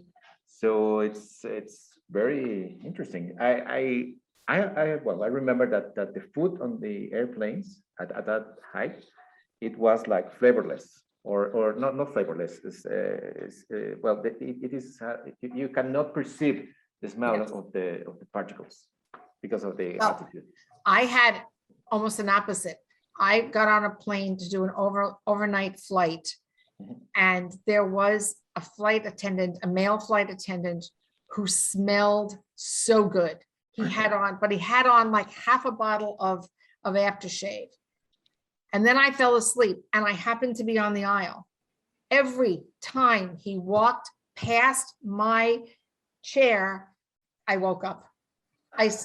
So 0.48 1.02
it's, 1.02 1.46
it's 1.46 1.90
very 2.10 2.80
interesting. 2.84 3.38
I, 3.40 3.52
I, 3.62 4.14
I, 4.48 4.58
I, 4.64 4.96
well, 5.04 5.22
I 5.24 5.28
remember 5.28 5.70
that, 5.70 5.96
that 5.96 6.16
the 6.16 6.22
food 6.34 6.60
on 6.60 6.80
the 6.80 7.12
airplanes 7.14 7.84
at, 8.00 8.12
at 8.12 8.26
that 8.26 8.56
height 8.74 9.04
it 9.62 9.78
was 9.78 10.08
like 10.08 10.34
flavorless 10.40 11.04
or, 11.24 11.48
or 11.50 11.74
not, 11.74 11.96
not 11.96 12.14
flavorless. 12.14 12.60
It's, 12.64 12.86
uh, 12.86 13.18
it's, 13.46 13.66
uh, 13.74 13.96
well, 14.02 14.22
the- 14.22 14.38
it, 14.44 14.58
it 14.64 14.74
is, 14.74 15.00
uh, 15.02 15.18
you, 15.42 15.52
you 15.56 15.70
cannot 15.70 16.14
perceive 16.14 16.68
the 17.02 17.10
smell 17.10 17.36
Yes. 17.38 17.52
of 17.52 17.72
the, 17.74 18.06
of 18.08 18.20
the 18.20 18.26
particles 18.34 18.88
because 19.42 19.64
of 19.64 19.78
the 19.78 19.98
Oh. 20.00 20.06
altitude. 20.08 20.44
I 20.86 21.02
had 21.06 21.42
almost 21.92 22.20
an 22.20 22.30
opposite. 22.30 22.78
I 23.20 23.42
got 23.42 23.68
on 23.68 23.86
a 23.86 23.92
plane 23.92 24.38
to 24.38 24.50
do 24.50 24.64
an 24.64 24.72
over, 24.76 25.16
overnight 25.28 25.80
flight. 25.80 26.28
Mhm. 26.82 27.02
And 27.16 27.52
there 27.68 27.86
was 27.86 28.36
a 28.56 28.62
flight 28.62 29.06
attendant, 29.06 29.60
a 29.64 29.68
male 29.68 30.00
flight 30.00 30.30
attendant 30.30 30.86
who 31.32 31.46
smelled 31.48 32.38
so 32.56 33.06
good. 33.06 33.38
He 33.74 33.88
had 33.88 34.12
on, 34.12 34.38
but 34.42 34.52
he 34.52 34.58
had 34.58 34.86
on 34.86 35.12
like 35.12 35.30
half 35.32 35.66
a 35.66 35.72
bottle 35.72 36.18
of, 36.20 36.46
of 36.84 36.96
aftershave. 36.96 37.70
And 38.74 38.86
then 38.86 38.98
I 38.98 39.12
fell 39.12 39.36
asleep 39.36 39.78
and 39.94 40.06
I 40.06 40.12
happened 40.12 40.56
to 40.58 40.64
be 40.64 40.80
on 40.80 40.94
the 40.94 41.06
aisle. 41.06 41.48
Every 42.10 42.62
time 42.82 43.38
he 43.42 43.58
walked 43.58 44.10
past 44.36 44.96
my 45.04 45.60
chair, 46.24 46.90
I 47.48 47.58
woke 47.58 47.84
up. 47.84 48.06
I 48.74 48.90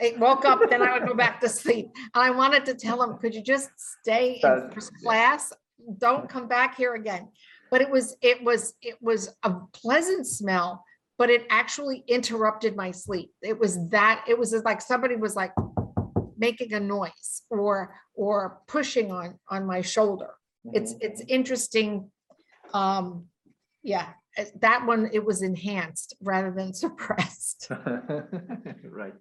I 0.00 0.14
woke 0.16 0.46
up, 0.46 0.60
then 0.70 0.80
I 0.80 0.98
would 0.98 1.06
go 1.06 1.14
back 1.14 1.40
to 1.42 1.48
sleep. 1.48 1.90
And 2.14 2.24
I 2.24 2.30
wanted 2.30 2.64
to 2.66 2.74
tell 2.74 3.02
him, 3.02 3.18
could 3.18 3.34
you 3.34 3.42
just 3.42 3.68
stay 3.76 4.40
in 4.42 4.70
first 4.70 4.92
class? 5.02 5.52
Don't 5.98 6.28
come 6.28 6.48
back 6.48 6.76
here 6.76 6.94
again. 6.94 7.28
But 7.70 7.82
it 7.82 7.90
was, 7.90 8.16
it 8.22 8.42
was, 8.42 8.74
it 8.80 8.96
was 9.02 9.34
a 9.42 9.52
pleasant 9.74 10.26
smell, 10.26 10.84
but 11.18 11.28
it 11.28 11.46
actually 11.50 12.02
interrupted 12.08 12.76
my 12.76 12.90
sleep. 12.90 13.30
It 13.42 13.58
was 13.58 13.88
that, 13.90 14.24
it 14.26 14.38
was 14.38 14.54
like 14.64 14.80
somebody 14.80 15.16
was 15.16 15.36
like 15.36 15.52
making 16.40 16.72
a 16.72 16.80
noise 16.80 17.42
or, 17.50 17.94
or 18.14 18.58
pushing 18.66 19.12
on, 19.12 19.38
on 19.48 19.66
my 19.66 19.82
shoulder. 19.82 20.30
It's, 20.72 20.92
Mhm. 20.94 21.06
it's 21.06 21.22
interesting. 21.28 22.10
Um, 22.74 23.28
yeah, 23.82 24.06
that 24.66 24.86
one, 24.86 25.02
it 25.12 25.24
was 25.24 25.42
enhanced 25.42 26.10
rather 26.20 26.50
than 26.58 26.72
suppressed. 26.84 27.70
Right. 29.02 29.14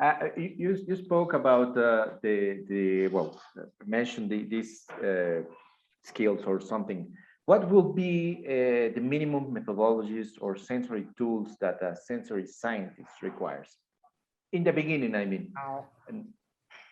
Uh, 0.00 0.14
you, 0.36 0.70
you, 0.88 0.96
spoke 0.96 1.32
about 1.34 1.76
uh, 1.76 2.18
the, 2.22 2.64
the, 2.70 3.08
well, 3.08 3.40
mentioned 3.86 4.30
the, 4.30 4.40
these 4.54 4.72
uh, 5.08 5.42
skills 6.02 6.42
or 6.44 6.60
something. 6.60 7.00
What 7.44 7.70
will 7.70 7.92
be 7.92 8.42
uh, 8.46 8.94
the 8.96 9.02
minimum 9.14 9.44
methodologies 9.56 10.30
or 10.40 10.56
sensory 10.56 11.06
tools 11.18 11.48
that 11.60 11.82
a 11.82 11.94
sensory 11.94 12.46
scientist 12.46 13.14
requires? 13.22 13.70
In 14.52 14.64
the 14.64 14.72
beginning, 14.72 15.14
I 15.14 15.24
mean. 15.24 15.52
And 16.08 16.32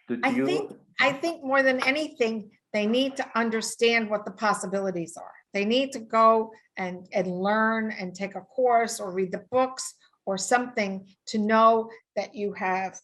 do 0.08 0.18
I 0.24 0.30
you- 0.30 0.46
think- 0.46 0.72
I 0.98 1.12
think 1.12 1.42
more 1.42 1.62
than 1.62 1.82
anything, 1.84 2.50
they 2.72 2.86
need 2.86 3.16
to 3.16 3.38
understand 3.38 4.10
what 4.10 4.24
the 4.24 4.30
possibilities 4.32 5.16
are. 5.16 5.32
They 5.52 5.64
need 5.64 5.92
to 5.92 6.00
go 6.00 6.52
and, 6.76 7.08
and 7.12 7.26
learn 7.26 7.90
and 7.90 8.14
take 8.14 8.34
a 8.34 8.42
course 8.42 9.00
or 9.00 9.12
read 9.12 9.32
the 9.32 9.44
books 9.50 9.94
or 10.26 10.36
something 10.38 11.06
to 11.26 11.38
know 11.38 11.90
that 12.16 12.34
you 12.34 12.52
have 12.52 13.00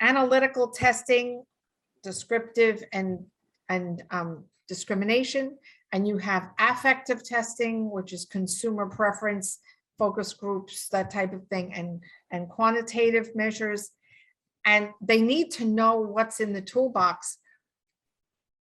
analytical 0.00 0.68
testing, 0.68 1.44
descriptive 2.02 2.82
and, 2.92 3.26
and 3.68 4.02
um, 4.10 4.44
discrimination, 4.68 5.56
and 5.92 6.08
you 6.08 6.18
have 6.18 6.50
affective 6.58 7.22
testing, 7.22 7.90
which 7.90 8.12
is 8.12 8.24
consumer 8.24 8.86
preference, 8.88 9.60
focus 9.98 10.32
groups, 10.34 10.88
that 10.88 11.10
type 11.10 11.32
of 11.32 11.46
thing, 11.48 11.72
and, 11.74 12.02
and 12.30 12.48
quantitative 12.48 13.34
measures. 13.34 13.90
And 14.64 14.90
they 15.00 15.20
need 15.20 15.50
to 15.52 15.64
know 15.64 16.00
what's 16.00 16.40
in 16.40 16.52
the 16.52 16.62
toolbox. 16.62 17.38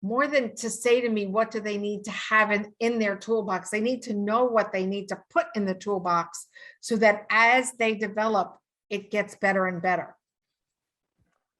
More 0.01 0.27
than 0.27 0.53
to 0.57 0.69
say 0.69 0.99
to 0.99 1.09
me, 1.09 1.27
what 1.27 1.49
do 1.49 1.61
they 1.61 1.77
need 1.77 2.03
to 2.03 2.11
have 2.11 2.51
in, 2.51 2.73
in 2.81 2.99
their 2.99 3.15
toolbox? 3.15 3.69
They 3.69 3.79
need 3.79 4.01
to 4.03 4.13
know 4.13 4.43
what 4.43 4.73
they 4.73 4.85
need 4.85 5.07
to 5.09 5.17
put 5.29 5.45
in 5.55 5.65
the 5.65 5.75
toolbox 5.75 6.47
so 6.81 6.97
that 6.97 7.25
as 7.29 7.71
they 7.79 7.95
develop, 7.95 8.57
it 8.89 9.09
gets 9.11 9.35
better 9.35 9.65
and 9.67 9.81
better. 9.81 10.15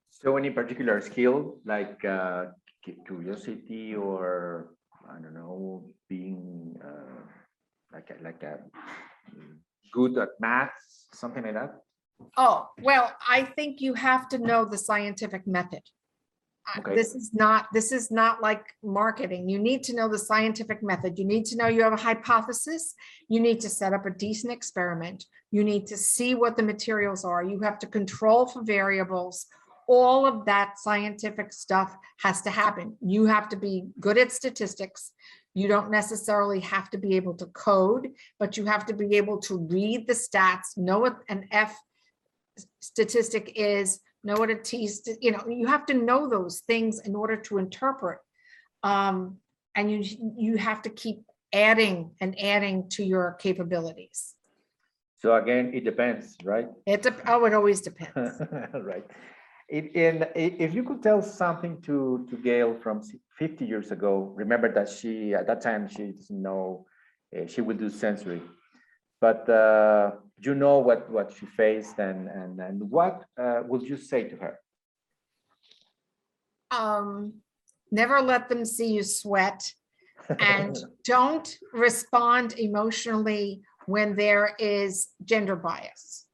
So 0.09 0.35
any 0.35 0.49
particular 0.49 0.99
skill 1.01 1.57
like 1.65 2.03
uh, 2.03 2.45
curiosity 3.07 3.95
or, 3.95 4.73
I 5.09 5.21
don't 5.21 5.33
know, 5.33 5.85
being 6.09 6.75
uh, 6.83 7.23
like, 7.93 8.09
a- 8.09 8.23
like 8.23 8.43
a 8.43 8.59
good 9.93 10.17
at 10.17 10.29
math, 10.39 10.73
something 11.13 11.43
like 11.43 11.53
that? 11.53 11.75
Oh, 12.37 12.69
well, 12.81 13.11
I 13.27 13.43
think 13.43 13.81
you 13.81 13.93
have 13.93 14.29
to 14.29 14.37
know 14.37 14.65
the 14.65 14.77
scientific 14.77 15.47
method. 15.47 15.81
Uh, 16.75 16.79
Okay. 16.79 16.95
This 16.95 17.13
is 17.13 17.31
not, 17.33 17.67
this 17.73 17.91
is 17.91 18.09
not 18.09 18.41
like 18.41 18.65
marketing. 18.83 19.49
You 19.49 19.59
need 19.59 19.83
to 19.83 19.95
know 19.95 20.07
the 20.07 20.17
scientific 20.17 20.81
method. 20.81 21.19
You 21.19 21.25
need 21.25 21.45
to 21.47 21.57
know 21.57 21.67
you 21.67 21.83
have 21.83 21.93
a 21.93 21.97
hypothesis. 21.97 22.95
You 23.27 23.41
need 23.41 23.59
to 23.61 23.69
set 23.69 23.93
up 23.93 24.05
a 24.05 24.11
decent 24.11 24.53
experiment. 24.53 25.25
You 25.51 25.63
need 25.63 25.87
to 25.87 25.97
see 25.97 26.35
what 26.35 26.55
the 26.55 26.63
materials 26.63 27.25
are. 27.25 27.43
You 27.43 27.59
have 27.59 27.79
to 27.79 27.87
control 27.87 28.47
for 28.47 28.63
variables. 28.63 29.45
All 29.87 30.25
of 30.25 30.45
that 30.45 30.75
scientific 30.77 31.51
stuff 31.51 31.95
has 32.21 32.41
to 32.43 32.49
happen. 32.49 32.95
You 33.01 33.25
have 33.25 33.49
to 33.49 33.57
be 33.57 33.87
good 33.99 34.17
at 34.17 34.31
statistics. 34.31 35.11
You 35.53 35.67
don't 35.67 35.91
necessarily 35.91 36.59
have 36.61 36.89
to 36.91 36.97
be 36.97 37.15
able 37.15 37.35
to 37.35 37.45
code, 37.47 38.09
but 38.39 38.57
you 38.57 38.65
have 38.65 38.85
to 38.87 38.93
be 38.93 39.17
able 39.17 39.37
to 39.41 39.57
read 39.57 40.07
the 40.07 40.13
stats, 40.13 40.77
know 40.77 40.99
what 40.99 41.17
an 41.29 41.47
F 41.51 41.77
statistic 42.79 43.53
is, 43.55 43.99
know 44.23 44.35
what 44.35 44.49
a 44.49 44.55
T, 44.55 44.87
st- 44.87 45.21
you 45.21 45.31
know, 45.31 45.43
you 45.47 45.67
have 45.67 45.85
to 45.87 45.93
know 45.93 46.27
those 46.27 46.61
things 46.61 47.01
in 47.01 47.15
order 47.15 47.35
to 47.35 47.57
interpret. 47.57 48.19
Um, 48.81 49.37
and 49.75 49.91
you, 49.91 50.33
you 50.37 50.57
have 50.57 50.81
to 50.83 50.89
keep 50.89 51.23
adding 51.53 52.11
and 52.19 52.39
adding 52.39 52.89
to 52.89 53.03
your 53.03 53.33
capabilities. 53.39 54.35
So 55.19 55.35
again, 55.35 55.71
it 55.73 55.85
depends, 55.85 56.35
right? 56.43 56.67
It, 56.85 57.03
dep- 57.03 57.21
oh, 57.27 57.45
it 57.45 57.53
always 57.53 57.81
depends. 57.81 58.13
Right. 58.73 59.05
And 59.71 60.27
if 60.35 60.73
you 60.73 60.83
could 60.83 61.01
tell 61.01 61.21
something 61.21 61.81
to, 61.81 62.27
to 62.29 62.35
Gail 62.37 62.75
from 62.75 63.01
50 63.37 63.65
years 63.65 63.91
ago, 63.91 64.33
remember 64.35 64.71
that 64.73 64.89
she, 64.89 65.33
at 65.33 65.47
that 65.47 65.61
time, 65.61 65.87
she 65.87 66.11
doesn't 66.11 66.41
know, 66.41 66.85
uh, 67.35 67.47
she 67.47 67.61
would 67.61 67.79
do 67.79 67.89
sensory. 67.89 68.41
But 69.21 69.47
uh, 69.49 70.11
you 70.39 70.53
know 70.53 70.79
what, 70.79 71.09
what 71.09 71.33
she 71.37 71.45
faced 71.45 71.97
and, 71.97 72.27
and, 72.27 72.59
and 72.59 72.89
what 72.89 73.23
uh, 73.41 73.61
would 73.65 73.83
you 73.83 73.95
say 73.95 74.25
to 74.25 74.35
her? 74.35 74.59
Um, 76.71 77.35
never 77.91 78.21
let 78.21 78.49
them 78.49 78.65
see 78.65 78.87
you 78.93 79.03
sweat 79.03 79.71
and 80.39 80.77
don't 81.05 81.57
respond 81.71 82.59
emotionally 82.59 83.61
when 83.85 84.15
there 84.15 84.55
is 84.59 85.09
gender 85.23 85.55
bias. 85.55 86.25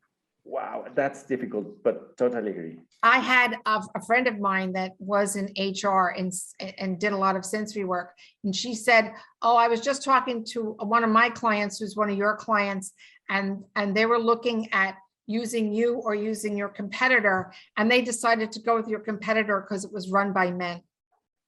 Wow, 0.49 0.85
that's 0.95 1.21
difficult, 1.23 1.83
but 1.83 2.17
totally 2.17 2.49
agree. 2.49 2.79
I 3.03 3.19
had 3.19 3.57
a, 3.67 3.83
a 3.93 4.01
friend 4.01 4.25
of 4.25 4.39
mine 4.39 4.73
that 4.73 4.93
was 4.97 5.35
in 5.35 5.45
HR 5.55 6.15
and, 6.17 6.33
and 6.79 6.99
did 6.99 7.13
a 7.13 7.17
lot 7.17 7.35
of 7.35 7.45
sensory 7.45 7.85
work. 7.85 8.15
And 8.43 8.55
she 8.55 8.73
said, 8.73 9.13
oh, 9.43 9.55
I 9.55 9.67
was 9.67 9.79
just 9.79 10.03
talking 10.03 10.43
to 10.45 10.75
one 10.79 11.03
of 11.03 11.11
my 11.11 11.29
clients 11.29 11.77
who's 11.77 11.95
one 11.95 12.09
of 12.09 12.17
your 12.17 12.35
clients. 12.35 12.93
And, 13.29 13.63
and 13.75 13.95
they 13.95 14.07
were 14.07 14.17
looking 14.17 14.73
at 14.73 14.95
using 15.27 15.71
you 15.71 15.97
or 15.97 16.15
using 16.15 16.57
your 16.57 16.69
competitor. 16.69 17.53
And 17.77 17.89
they 17.89 18.01
decided 18.01 18.51
to 18.53 18.59
go 18.59 18.75
with 18.75 18.87
your 18.87 19.01
competitor 19.01 19.61
because 19.61 19.85
it 19.85 19.93
was 19.93 20.09
run 20.09 20.33
by 20.33 20.49
men. 20.49 20.81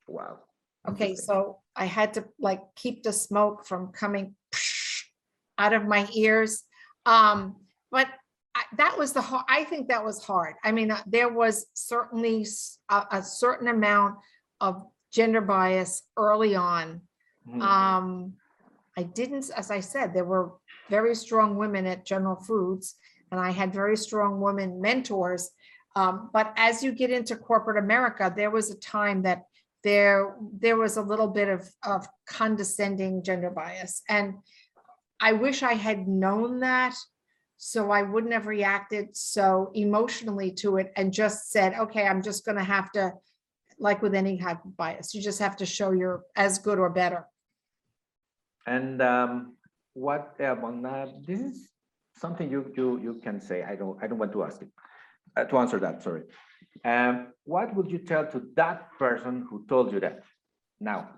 Wow. 0.06 0.42
Okay, 0.88 1.16
so 1.16 1.58
I 1.76 1.86
had 1.86 2.14
to 2.16 2.26
like 2.40 2.62
keep 2.76 3.02
the 3.02 3.14
smoke 3.14 3.66
from 3.66 3.88
coming 3.94 4.36
out 5.58 5.74
of 5.74 5.88
my 5.88 6.08
ears. 6.14 6.64
Um, 7.08 7.56
but 7.92 8.08
that 8.78 8.98
was 8.98 9.14
the, 9.14 9.22
har- 9.22 9.46
I 9.50 9.64
think 9.64 9.90
that 9.90 10.04
was 10.04 10.24
hard. 10.24 10.56
I 10.64 10.72
mean, 10.72 10.92
uh, 10.92 11.02
there 11.06 11.30
was 11.30 11.66
certainly 11.74 12.46
a 12.90 13.22
certain 13.24 13.68
amount 13.68 14.16
of 14.60 14.84
gender 15.12 15.42
bias 15.42 16.04
early 16.18 16.56
on. 16.56 17.02
Mhm. 17.48 17.62
Um, 17.62 18.34
I 18.98 19.04
didn't, 19.04 19.50
as 19.56 19.72
I 19.72 19.80
said, 19.80 20.14
there 20.14 20.26
were 20.26 20.54
very 20.90 21.16
strong 21.16 21.58
women 21.58 21.86
at 21.86 22.06
General 22.06 22.36
Foods 22.36 22.96
and 23.32 23.40
I 23.40 23.52
had 23.52 23.74
very 23.74 23.98
strong 23.98 24.42
women 24.42 24.82
mentors. 24.82 25.50
Um, 25.96 26.30
but 26.34 26.54
as 26.58 26.84
you 26.84 26.92
get 26.92 27.10
into 27.10 27.36
corporate 27.36 27.82
America, 27.84 28.32
there 28.36 28.52
was 28.52 28.70
a 28.70 28.78
time 28.80 29.24
that 29.24 29.46
there, 29.84 30.36
there 30.54 30.78
was 30.78 30.98
a 30.98 31.02
little 31.02 31.28
bit 31.28 31.48
of, 31.50 31.70
of 31.84 32.08
condescending 32.28 33.24
gender 33.24 33.50
bias. 33.50 34.04
And 34.08 34.36
I 35.20 35.34
wish 35.34 35.64
I 35.64 35.74
had 35.74 36.08
known 36.08 36.60
that. 36.60 36.96
So 37.64 37.92
I 37.92 38.02
wouldn't 38.02 38.34
have 38.34 38.48
reacted 38.48 39.16
so 39.16 39.70
emotionally 39.76 40.50
to 40.54 40.78
it 40.78 40.92
and 40.96 41.14
just 41.14 41.52
said, 41.52 41.76
okay, 41.76 42.08
I'm 42.08 42.24
just 42.24 42.44
gonna 42.44 42.64
have 42.64 42.92
to, 42.94 43.14
like 43.78 44.02
with 44.02 44.16
any 44.16 44.40
type 44.40 44.66
of 44.66 44.76
bias, 44.76 45.14
you 45.14 45.22
just 45.22 45.38
have 45.38 45.56
to 45.58 45.66
show 45.68 45.92
you're 45.92 46.24
as 46.36 46.58
good 46.58 46.80
or 46.80 46.90
better. 46.90 47.28
And 48.66 49.00
um, 49.04 49.58
what, 49.94 50.34
uh, 50.40 50.56
on, 50.64 50.84
uh, 50.84 51.06
this 51.28 51.40
is 51.40 51.70
something 52.18 52.50
you, 52.50 52.74
you, 52.76 53.00
you 53.00 53.22
can 53.24 53.40
say, 53.40 53.62
I 53.62 53.76
don't, 53.76 53.96
I 54.02 54.08
don't 54.08 54.18
want 54.18 54.32
to 54.32 54.44
ask 54.44 54.60
it, 54.60 54.70
uh, 55.38 55.44
to 55.44 55.58
answer 55.60 55.80
that, 55.82 56.02
sorry. 56.02 56.24
Um, 56.84 57.28
what 57.44 57.76
would 57.76 57.92
you 57.92 58.00
tell 58.00 58.26
to 58.26 58.42
that 58.56 58.92
person 58.98 59.46
who 59.48 59.68
told 59.70 59.94
you 59.94 60.00
that 60.00 60.24
now? 60.80 61.12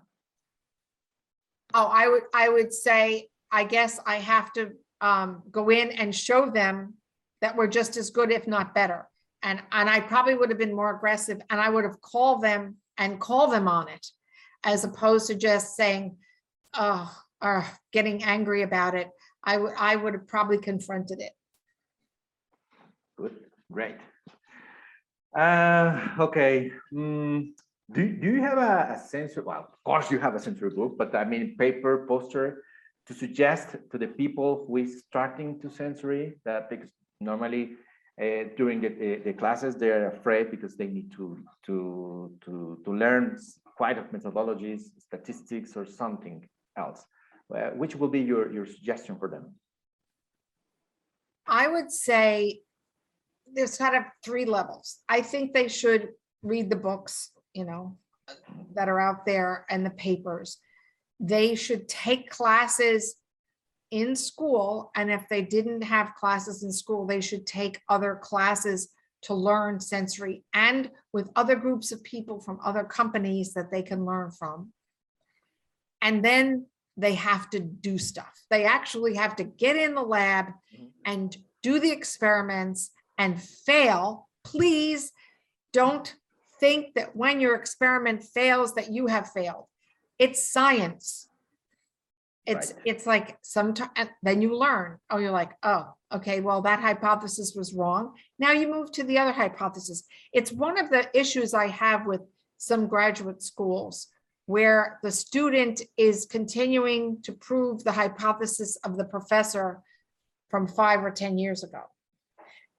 Oh, 1.73 1.89
I 1.89 2.09
would, 2.09 2.23
I 2.33 2.49
would 2.49 2.73
say, 2.73 3.29
I 3.49 3.63
guess 3.63 3.97
I 4.05 4.17
have 4.17 4.51
to 4.53 4.73
um, 5.03 5.43
go 5.51 5.69
in 5.69 5.91
and 5.91 6.15
show 6.15 6.49
them 6.49 6.95
that 7.41 7.55
we're 7.55 7.67
just 7.67 7.97
as 7.97 8.09
good, 8.09 8.31
if 8.31 8.47
not 8.47 8.73
better. 8.73 9.07
And, 9.43 9.61
and 9.71 9.89
I 9.89 9.99
probably 9.99 10.33
would 10.33 10.49
have 10.49 10.57
been 10.57 10.75
more 10.75 10.95
aggressive 10.95 11.41
and 11.49 11.59
I 11.59 11.69
would 11.69 11.83
have 11.83 12.01
called 12.01 12.41
them 12.41 12.77
and 12.97 13.19
call 13.19 13.51
them 13.51 13.67
on 13.67 13.89
it. 13.89 14.07
As 14.63 14.85
opposed 14.85 15.27
to 15.27 15.35
just 15.35 15.75
saying, 15.75 16.15
oh, 16.73 17.13
or 17.41 17.65
getting 17.91 18.23
angry 18.23 18.61
about 18.61 18.95
it. 18.95 19.09
I 19.43 19.57
would, 19.57 19.73
I 19.77 19.97
would 19.97 20.13
have 20.13 20.25
probably 20.25 20.57
confronted 20.57 21.19
it. 21.19 21.33
Good, 23.17 23.35
great. 23.69 23.97
Uh, 25.37 26.07
okay. 26.17 26.71
mm, 26.93 27.49
do, 27.91 28.07
do 28.07 28.27
you 28.27 28.41
have 28.41 28.57
a, 28.57 28.93
a 28.93 28.99
sensory, 29.05 29.43
well, 29.43 29.67
of 29.69 29.83
course 29.83 30.09
you 30.09 30.19
have 30.19 30.35
a 30.35 30.39
sensory 30.39 30.69
book, 30.69 30.97
but 30.97 31.13
I 31.13 31.25
mean 31.25 31.57
paper, 31.57 32.05
poster 32.07 32.63
to 33.07 33.13
suggest 33.13 33.75
to 33.91 33.97
the 33.97 34.07
people 34.07 34.65
who 34.67 34.77
is 34.77 35.03
starting 35.07 35.59
to 35.59 35.69
sensory 35.69 36.39
that 36.45 36.69
because 36.69 36.89
normally 37.19 37.71
uh, 38.21 38.43
during 38.57 38.79
the, 38.81 38.89
the, 38.89 39.21
the 39.25 39.33
classes, 39.33 39.75
they're 39.75 40.11
afraid 40.11 40.51
because 40.51 40.75
they 40.75 40.87
need 40.87 41.11
to, 41.11 41.37
to, 41.65 42.31
to, 42.45 42.79
to 42.85 42.91
learn 42.91 43.37
quite 43.75 43.97
of 43.97 44.05
methodologies, 44.11 44.83
statistics 44.99 45.75
or 45.75 45.85
something 45.85 46.47
else. 46.77 47.03
Uh, 47.53 47.69
which 47.71 47.95
will 47.95 48.07
be 48.07 48.21
your, 48.21 48.51
your 48.51 48.65
suggestion 48.65 49.17
for 49.17 49.27
them? 49.27 49.53
I 51.45 51.67
would 51.67 51.91
say 51.91 52.61
there's 53.51 53.77
kind 53.77 53.95
of 53.95 54.03
three 54.23 54.45
levels. 54.45 54.99
I 55.09 55.21
think 55.21 55.53
they 55.53 55.67
should 55.67 56.09
read 56.41 56.69
the 56.69 56.77
books, 56.77 57.31
you 57.53 57.65
know, 57.65 57.97
that 58.75 58.89
are 58.89 58.99
out 58.99 59.25
there 59.25 59.65
and 59.69 59.85
the 59.85 59.91
papers. 59.91 60.57
They 61.19 61.55
should 61.55 61.87
take 61.87 62.29
classes 62.29 63.15
in 63.91 64.15
school, 64.15 64.91
and 64.95 65.11
if 65.11 65.27
they 65.29 65.43
didn't 65.43 65.83
have 65.83 66.15
classes 66.15 66.63
in 66.63 66.71
school, 66.71 67.05
they 67.05 67.21
should 67.21 67.45
take 67.45 67.79
other 67.87 68.15
classes 68.15 68.89
to 69.23 69.33
learn 69.33 69.79
sensory 69.79 70.43
and 70.53 70.91
with 71.13 71.29
other 71.35 71.55
groups 71.55 71.91
of 71.91 72.03
people 72.03 72.39
from 72.39 72.59
other 72.63 72.83
companies 72.83 73.53
that 73.53 73.71
they 73.71 73.81
can 73.81 74.05
learn 74.05 74.31
from. 74.31 74.73
And 76.01 76.23
then 76.23 76.65
they 76.97 77.15
have 77.15 77.49
to 77.51 77.59
do 77.59 77.97
stuff. 77.97 78.33
They 78.49 78.65
actually 78.65 79.15
have 79.15 79.35
to 79.37 79.43
get 79.43 79.75
in 79.75 79.95
the 79.95 80.01
lab 80.01 80.47
mm-hmm. 80.47 80.85
and 81.05 81.35
do 81.61 81.79
the 81.79 81.91
experiments 81.91 82.91
and 83.17 83.41
fail. 83.41 84.27
Please 84.43 85.11
don't 85.71 86.13
think 86.59 86.93
that 86.95 87.15
when 87.15 87.39
your 87.39 87.55
experiment 87.55 88.23
fails 88.23 88.75
that 88.75 88.91
you 88.91 89.07
have 89.07 89.31
failed. 89.31 89.65
It's 90.19 90.47
science. 90.51 91.27
It's, 92.45 92.73
it's 92.83 93.05
like 93.05 93.37
sometimes, 93.41 94.09
then 94.21 94.41
you 94.41 94.57
learn, 94.57 94.97
oh, 95.09 95.17
you're 95.17 95.31
like, 95.31 95.53
oh, 95.63 95.93
okay, 96.13 96.41
well, 96.41 96.61
that 96.63 96.81
hypothesis 96.81 97.53
was 97.55 97.73
wrong. 97.73 98.13
Now 98.37 98.51
you 98.51 98.67
move 98.67 98.91
to 98.93 99.03
the 99.03 99.17
other 99.17 99.31
hypothesis. 99.31 100.03
It's 100.33 100.51
one 100.51 100.77
of 100.77 100.89
the 100.89 101.09
issues 101.17 101.53
I 101.53 101.67
have 101.67 102.05
with 102.05 102.21
some 102.57 102.87
graduate 102.87 103.41
schools 103.41 104.07
where 104.45 104.99
the 105.03 105.11
student 105.11 105.81
is 105.97 106.25
continuing 106.25 107.21
to 107.23 107.31
prove 107.31 107.83
the 107.83 107.91
hypothesis 107.91 108.77
of 108.83 108.97
the 108.97 109.05
professor 109.05 109.81
from 110.49 110.67
five 110.67 111.03
or 111.03 111.11
10 111.11 111.37
years 111.37 111.63
ago, 111.63 111.81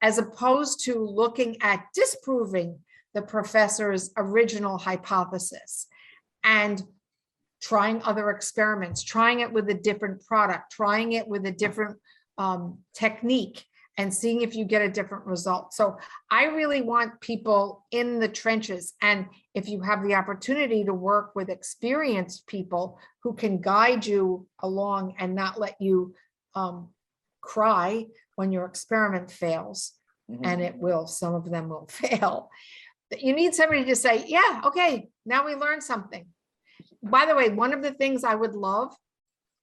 as 0.01 0.17
opposed 0.17 0.85
to 0.85 1.03
looking 1.03 1.57
at 1.61 1.85
disproving 1.93 2.79
the 3.13 3.21
professor's 3.21 4.11
original 4.15 4.77
hypothesis 4.77 5.87
and 6.43 6.83
trying 7.61 8.01
other 8.03 8.29
experiments, 8.29 9.03
trying 9.03 9.39
it 9.39 9.51
with 9.51 9.69
a 9.69 9.73
different 9.73 10.23
product, 10.25 10.71
trying 10.71 11.13
it 11.13 11.27
with 11.27 11.45
a 11.45 11.51
different 11.51 11.97
um, 12.37 12.79
technique 12.93 13.65
and 13.97 14.13
seeing 14.13 14.41
if 14.41 14.55
you 14.55 14.65
get 14.65 14.81
a 14.81 14.89
different 14.89 15.25
result. 15.25 15.73
So 15.73 15.97
I 16.29 16.45
really 16.45 16.81
want 16.81 17.21
people 17.21 17.85
in 17.91 18.19
the 18.19 18.27
trenches. 18.27 18.93
And 19.01 19.27
if 19.53 19.69
you 19.69 19.81
have 19.81 20.03
the 20.03 20.15
opportunity 20.15 20.83
to 20.83 20.93
work 20.93 21.33
with 21.33 21.49
experienced 21.49 22.45
people 22.47 22.99
who 23.23 23.33
can 23.33 23.61
guide 23.61 24.05
you 24.05 24.47
along 24.61 25.15
and 25.17 25.33
not 25.33 25.59
let 25.59 25.75
you 25.79 26.13
um, 26.55 26.89
cry 27.41 28.05
when 28.35 28.51
your 28.51 28.65
experiment 28.65 29.31
fails, 29.31 29.93
and 30.43 30.61
it 30.61 30.75
will, 30.75 31.07
some 31.07 31.35
of 31.35 31.49
them 31.49 31.69
will 31.69 31.87
fail. 31.89 32.49
You 33.17 33.33
need 33.33 33.53
somebody 33.53 33.85
to 33.85 33.95
say, 33.95 34.25
yeah, 34.27 34.61
okay, 34.65 35.09
now 35.25 35.45
we 35.45 35.55
learned 35.55 35.83
something. 35.83 36.25
By 37.05 37.25
the 37.25 37.35
way, 37.35 37.49
one 37.49 37.73
of 37.73 37.83
the 37.83 37.93
things 37.93 38.23
I 38.23 38.35
would 38.35 38.55
love, 38.55 38.95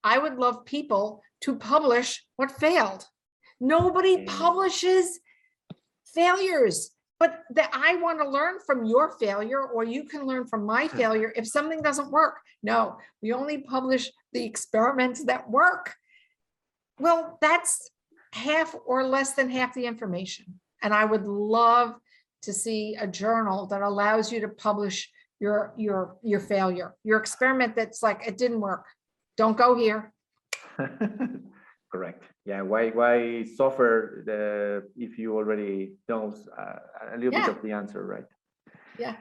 I 0.04 0.18
would 0.18 0.36
love 0.38 0.64
people 0.64 1.22
to 1.42 1.56
publish 1.56 2.24
what 2.36 2.52
failed. 2.52 3.06
Nobody 3.60 4.18
Mm. 4.18 4.26
publishes 4.26 5.20
failures, 6.04 6.90
but 7.18 7.42
that 7.50 7.70
I 7.72 7.96
want 7.96 8.20
to 8.20 8.28
learn 8.28 8.60
from 8.60 8.84
your 8.84 9.10
failure, 9.18 9.66
or 9.66 9.82
you 9.84 10.04
can 10.04 10.24
learn 10.24 10.46
from 10.46 10.64
my 10.64 10.86
failure 10.88 11.32
if 11.34 11.46
something 11.46 11.82
doesn't 11.82 12.10
work. 12.10 12.40
No, 12.62 12.98
we 13.20 13.32
only 13.32 13.58
publish 13.58 14.10
the 14.32 14.44
experiments 14.44 15.24
that 15.24 15.50
work. 15.50 15.96
Well, 16.98 17.38
that's 17.40 17.90
half 18.32 18.74
or 18.86 19.04
less 19.04 19.32
than 19.34 19.50
half 19.50 19.74
the 19.74 19.86
information. 19.86 20.60
And 20.80 20.94
I 20.94 21.04
would 21.04 21.26
love 21.26 21.96
to 22.42 22.52
see 22.52 22.96
a 22.96 23.06
journal 23.06 23.66
that 23.66 23.82
allows 23.82 24.32
you 24.32 24.40
to 24.40 24.48
publish 24.48 25.10
your, 25.42 25.74
your, 25.76 26.16
your 26.22 26.38
failure, 26.38 26.94
your 27.02 27.18
experiment 27.18 27.74
that's 27.74 28.00
like, 28.00 28.20
it 28.28 28.38
didn't 28.38 28.60
work. 28.60 28.84
Don't 29.36 29.56
go 29.56 29.74
here. 29.74 30.12
Correct. 31.92 32.22
Yeah, 32.46 32.62
why, 32.62 32.90
why 32.90 33.44
suffer 33.56 34.22
the, 34.24 34.84
if 34.96 35.18
you 35.18 35.34
already 35.36 35.94
know 36.08 36.32
uh, 36.56 37.14
a 37.14 37.16
little 37.16 37.32
bit 37.32 37.48
of 37.48 37.60
the 37.60 37.72
answer, 37.72 38.06
right? 38.06 38.24
Yeah. 38.98 39.16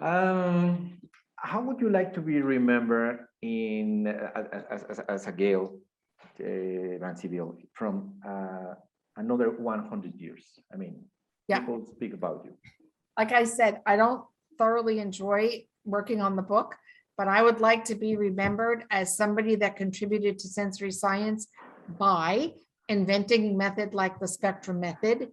Um, 0.00 0.98
how 1.36 1.62
would 1.62 1.80
you 1.80 1.88
like 1.88 2.12
to 2.14 2.20
be 2.20 2.42
remembered 2.42 3.20
in, 3.40 4.06
uh, 4.08 4.42
as, 4.70 4.84
as, 4.84 4.98
as 5.08 5.26
a 5.26 5.32
Gail, 5.32 5.78
uh, 6.40 7.06
from 7.72 7.94
uh, 8.28 8.74
another 9.16 9.48
one 9.50 9.88
hundred 9.88 10.14
years? 10.20 10.44
I 10.72 10.76
mean, 10.76 11.04
Yeah. 11.48 11.60
people 11.60 11.86
speak 11.86 12.12
about 12.12 12.44
you. 12.44 12.52
like 13.18 13.32
I 13.32 13.44
said, 13.44 13.80
I 13.86 13.96
don't 13.96 14.22
thoroughly 14.58 14.98
enjoy 14.98 15.64
working 15.84 16.20
on 16.20 16.36
the 16.36 16.42
book, 16.42 16.74
but 17.16 17.28
I 17.28 17.42
would 17.42 17.60
like 17.60 17.84
to 17.86 17.94
be 17.94 18.16
remembered 18.16 18.84
as 18.90 19.16
somebody 19.16 19.54
that 19.56 19.76
contributed 19.76 20.38
to 20.38 20.48
sensory 20.48 20.90
science 20.90 21.46
by 21.98 22.52
inventing 22.88 23.50
a 23.50 23.54
method 23.54 23.94
like 23.94 24.18
the 24.18 24.28
spectrum 24.28 24.80
method 24.80 25.30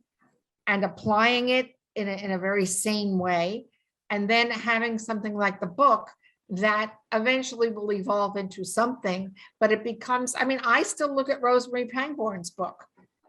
and 0.68 0.84
applying 0.84 1.50
it 1.50 1.72
in 1.96 2.08
a, 2.08 2.14
in 2.14 2.32
a 2.32 2.40
very 2.40 2.66
sane 2.66 3.18
way. 3.18 3.66
And 4.10 4.30
then 4.30 4.52
having 4.52 4.98
something 4.98 5.36
like 5.36 5.60
the 5.60 5.68
book 5.68 6.10
that 6.50 6.94
eventually 7.12 7.70
will 7.70 7.92
evolve 7.92 8.38
into 8.38 8.64
something, 8.64 9.34
but 9.60 9.72
it 9.72 9.84
becomes, 9.84 10.36
I 10.38 10.46
mean, 10.46 10.60
I 10.64 10.84
still 10.84 11.14
look 11.14 11.30
at 11.30 11.42
Rose 11.42 11.68
Marie 11.70 11.88
Pangborn's 11.88 12.52
book. 12.52 12.84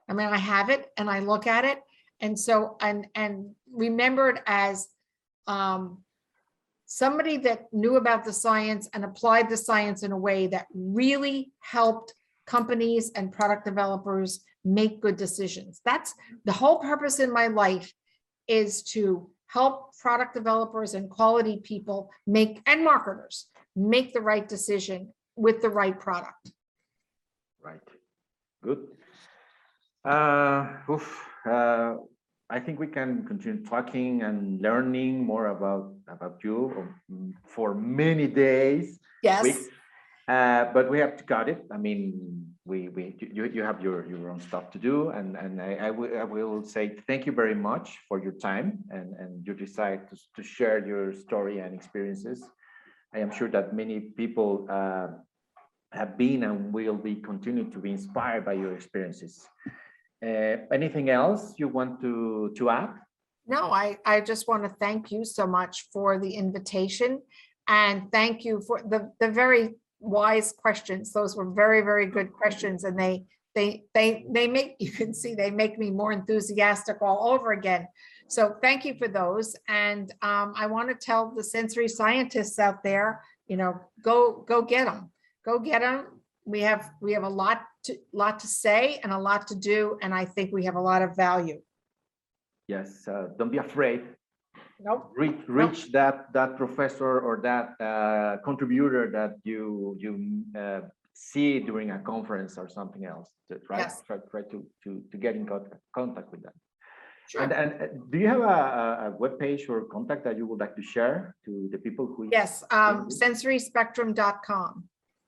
I 0.09 0.13
mean, 0.13 0.29
I 0.29 0.37
have 0.37 0.69
it 0.69 0.91
and 0.97 1.09
I 1.09 1.21
look 1.21 1.47
at 1.47 1.65
it 1.65 1.81
and 2.21 2.39
so, 2.39 2.77
and, 2.81 3.07
and 3.15 3.55
remembered 3.73 4.41
as 4.47 4.89
um, 5.47 6.03
somebody 6.87 7.39
that 7.39 7.67
knew 7.73 7.97
about 7.97 8.25
the 8.25 8.33
science 8.33 8.89
and 8.93 9.05
applied 9.05 9.49
the 9.49 9.57
science 9.57 10.03
in 10.03 10.13
a 10.13 10.19
way 10.19 10.47
that 10.49 10.67
really 10.75 11.53
helped 11.61 12.15
companies 12.47 13.11
and 13.15 13.33
product 13.33 13.65
developers 13.65 14.45
make 14.65 15.01
good 15.01 15.17
decisions. 15.17 15.81
That's 15.85 16.15
the 16.45 16.53
whole 16.53 16.79
purpose 16.79 17.21
in 17.21 17.33
my 17.33 17.49
life 17.49 17.93
is 18.49 18.83
to 18.83 19.31
help 19.47 19.97
product 19.99 20.35
developers 20.35 20.95
and 20.95 21.09
quality 21.09 21.61
people 21.63 22.11
make, 22.27 22.61
and 22.67 22.85
marketers, 22.85 23.47
make 23.77 24.13
the 24.13 24.21
right 24.21 24.47
decision 24.49 25.13
with 25.37 25.63
the 25.63 25.69
right 25.69 25.99
product. 25.99 26.53
Right. 27.63 27.81
Good. 28.63 28.89
Uh, 30.05 30.75
oof, 30.91 31.27
uh, 31.51 31.95
I 32.51 32.61
think 32.61 32.79
we 32.79 32.87
can 32.87 33.25
continue 33.27 33.65
talking 33.65 34.23
and 34.23 34.61
learning 34.61 35.25
more 35.25 35.47
about 35.49 35.93
about 36.09 36.45
you 36.45 36.73
um, 37.11 37.35
for 37.47 37.75
many 37.75 38.27
days, 38.27 39.01
Yes, 39.23 39.43
weeks. 39.43 39.69
Uh, 40.29 40.67
but 40.73 40.91
we 40.91 40.99
have 40.99 41.17
to 41.17 41.25
cut 41.25 41.49
it. 41.49 41.65
I 41.71 41.77
mean, 41.77 42.55
we 42.65 42.89
we 42.89 43.17
you 43.21 43.45
you 43.45 43.63
have 43.63 43.81
your 43.81 44.07
your 44.07 44.31
own 44.31 44.41
stuff 44.41 44.71
to 44.73 44.79
do, 44.79 45.11
and 45.11 45.37
and 45.37 45.61
I 45.61 45.89
I 45.89 45.91
will 45.91 46.11
I 46.19 46.25
will 46.25 46.63
say 46.63 46.97
thank 47.07 47.27
you 47.27 47.33
very 47.33 47.55
much 47.55 47.99
for 48.09 48.23
your 48.23 48.33
time 48.33 48.85
and 48.91 49.15
and 49.19 49.47
you 49.47 49.55
decide 49.55 50.09
to 50.11 50.17
to 50.37 50.43
share 50.43 50.87
your 50.87 51.13
story 51.13 51.61
and 51.61 51.75
experiences. 51.75 52.43
I 53.15 53.21
am 53.21 53.31
sure 53.31 53.49
that 53.51 53.75
many 53.75 54.01
people 54.01 54.67
uh, 54.69 55.09
have 55.93 56.19
been 56.19 56.43
and 56.43 56.73
will 56.73 56.97
be 56.97 57.15
continued 57.17 57.73
to 57.73 57.79
be 57.79 57.91
inspired 57.93 58.45
by 58.45 58.55
your 58.55 58.75
experiences. 58.75 59.47
Uh, 60.25 60.57
anything 60.73 61.11
else 61.11 61.53
you 61.59 61.69
want 61.69 62.01
to 62.01 62.53
to 62.57 62.71
add? 62.71 62.95
No, 63.47 63.71
I, 63.71 63.99
I 64.07 64.21
just 64.21 64.49
want 64.49 64.63
to 64.63 64.71
thank 64.81 65.13
you 65.13 65.25
so 65.25 65.47
much 65.47 65.89
for 65.93 66.19
the 66.19 66.31
invitation 66.31 67.21
and 67.69 68.11
thank 68.11 68.45
you 68.45 68.63
for 68.67 68.81
the, 68.83 69.13
the 69.21 69.31
very 69.31 69.75
wise 70.01 70.53
questions. 70.53 71.13
Those 71.13 71.37
were 71.37 71.51
very, 71.51 71.83
very 71.83 72.07
good 72.07 72.33
questions 72.33 72.85
and 72.85 72.99
they, 72.99 73.25
they, 73.55 73.85
they, 73.93 74.25
they 74.31 74.49
make, 74.49 74.77
you 74.79 74.91
can 74.91 75.13
see, 75.13 75.35
they 75.35 75.51
make 75.51 75.79
me 75.79 75.91
more 75.91 76.13
enthusiastic 76.13 77.03
all 77.03 77.33
over 77.33 77.53
again. 77.53 77.87
So 78.29 78.57
thank 78.63 78.87
you 78.87 78.95
for 78.95 79.09
those. 79.09 79.55
And 79.69 80.11
um, 80.23 80.55
I 80.57 80.67
want 80.67 80.89
to 80.89 80.95
tell 80.95 81.31
the 81.35 81.45
sensory 81.45 81.89
scientists 81.89 82.59
out 82.59 82.83
there, 82.83 83.21
you 83.47 83.59
know, 83.59 83.79
go, 84.03 84.45
go 84.49 84.63
get 84.63 84.87
them. 84.87 85.11
Go 85.45 85.59
get 85.59 85.83
them. 85.83 86.07
We 86.47 86.61
have, 86.61 86.91
we 87.03 87.13
have 87.13 87.25
a 87.25 87.29
lot 87.29 87.63
to, 87.85 87.97
lot 88.13 88.39
to 88.41 88.47
say 88.47 88.99
and 89.03 89.13
a 89.13 89.19
lot 89.19 89.47
to 89.49 89.55
do, 89.55 89.99
and 90.03 90.15
I 90.15 90.25
think 90.25 90.53
we 90.53 90.65
have 90.65 90.75
a 90.77 90.81
lot 90.81 91.03
of 91.03 91.15
value. 91.17 91.61
Yes, 92.69 93.07
uh, 93.07 93.29
don't 93.39 93.53
be 93.53 93.59
afraid. 93.59 94.03
Nope. 94.81 95.13
Reach, 95.17 95.41
reach 95.47 95.93
that, 95.93 96.33
that 96.33 96.57
professor 96.57 97.21
or 97.21 97.41
that 97.43 97.81
uh, 97.81 98.39
contributor 98.43 99.11
that 99.11 99.37
you, 99.45 99.97
you 99.99 100.43
uh, 100.59 100.81
see 101.13 101.61
during 101.61 101.91
a 101.93 101.99
conference 101.99 102.59
or 102.59 102.69
something 102.69 103.05
else. 103.05 103.29
to 103.51 103.59
Try, 103.61 103.79
Yes. 103.79 104.03
try, 104.07 104.17
try 104.31 104.43
to, 104.51 104.67
to, 104.83 105.03
to 105.11 105.17
get 105.17 105.37
in 105.37 105.47
contact, 105.47 106.31
with 106.33 106.43
them. 106.43 106.53
Sure. 107.29 107.43
And, 107.43 107.53
and 107.53 107.73
uh, 107.83 107.87
do 108.11 108.19
you 108.19 108.29
have 108.29 108.41
a, 108.41 108.43
a, 108.43 109.09
a 109.09 109.13
webpage 109.19 109.69
or 109.69 109.85
contact 109.85 110.25
that 110.25 110.37
you 110.37 110.47
would 110.47 110.61
like 110.61 110.77
to 110.77 110.83
share 110.83 111.37
to 111.45 111.69
the 111.71 111.79
people 111.79 112.07
who? 112.07 112.29
Yes, 112.33 112.65
um, 112.71 113.09
sensoryspectrum.com, 113.09 114.85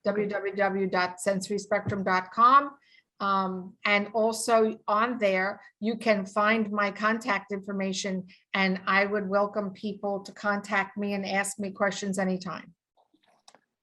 www.sensoryspectrum.com. 0.07 2.70
Um, 3.18 3.72
and 3.86 4.09
also 4.12 4.78
on 4.86 5.16
there, 5.18 5.59
you 5.80 5.96
can 5.96 6.26
find 6.26 6.70
my 6.70 6.90
contact 6.90 7.50
information 7.50 8.26
and 8.52 8.78
I 8.86 9.07
would 9.07 9.26
welcome 9.28 9.70
people 9.70 10.20
to 10.20 10.32
contact 10.32 10.98
me 10.98 11.14
and 11.14 11.24
ask 11.24 11.59
me 11.59 11.70
questions 11.70 12.18
anytime. 12.18 12.74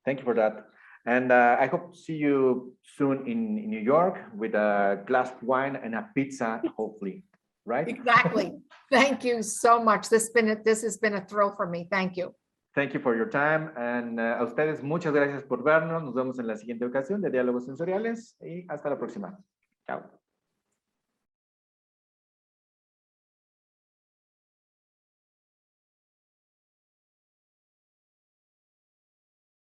Thank 0.05 0.19
you 0.19 0.25
for 0.25 0.35
that. 0.35 0.67
And 1.05 1.31
uh, 1.31 1.57
I 1.59 1.65
hope 1.65 1.93
to 1.93 1.99
see 1.99 2.15
you 2.15 2.75
soon 2.95 3.27
in, 3.27 3.57
in 3.57 3.69
New 3.69 3.79
York 3.79 4.19
with 4.35 4.53
a 4.53 5.03
glass 5.07 5.31
of 5.31 5.43
wine 5.43 5.75
and 5.75 5.95
a 5.95 6.07
pizza, 6.15 6.61
hopefully, 6.77 7.23
right? 7.65 7.87
Exactly. 7.87 8.53
Thank 8.91 9.23
you 9.23 9.41
so 9.41 9.83
much. 9.83 10.09
This 10.09 10.29
been, 10.29 10.49
a- 10.49 10.63
this 10.63 10.83
has 10.83 10.97
been 10.97 11.15
a 11.15 11.25
thrill 11.25 11.55
for 11.55 11.65
me. 11.65 11.87
Thank 11.89 12.17
you. 12.17 12.35
Thank 12.73 12.93
you 12.93 12.99
for 12.99 13.15
your 13.15 13.29
time. 13.29 13.71
And 13.75 14.19
uh, 14.19 14.37
a 14.39 14.43
ustedes, 14.43 14.81
muchas 14.81 15.13
gracias 15.13 15.43
por 15.43 15.63
vernos. 15.63 16.03
Nos 16.03 16.15
vemos 16.15 16.39
en 16.39 16.47
la 16.47 16.57
siguiente 16.57 16.85
ocasión 16.85 17.21
de 17.21 17.29
Diálogos 17.29 17.65
Sensoriales 17.65 18.35
y 18.41 18.65
hasta 18.67 18.89
la 18.89 18.97
próxima. 18.97 19.37
Chao. 19.85 20.22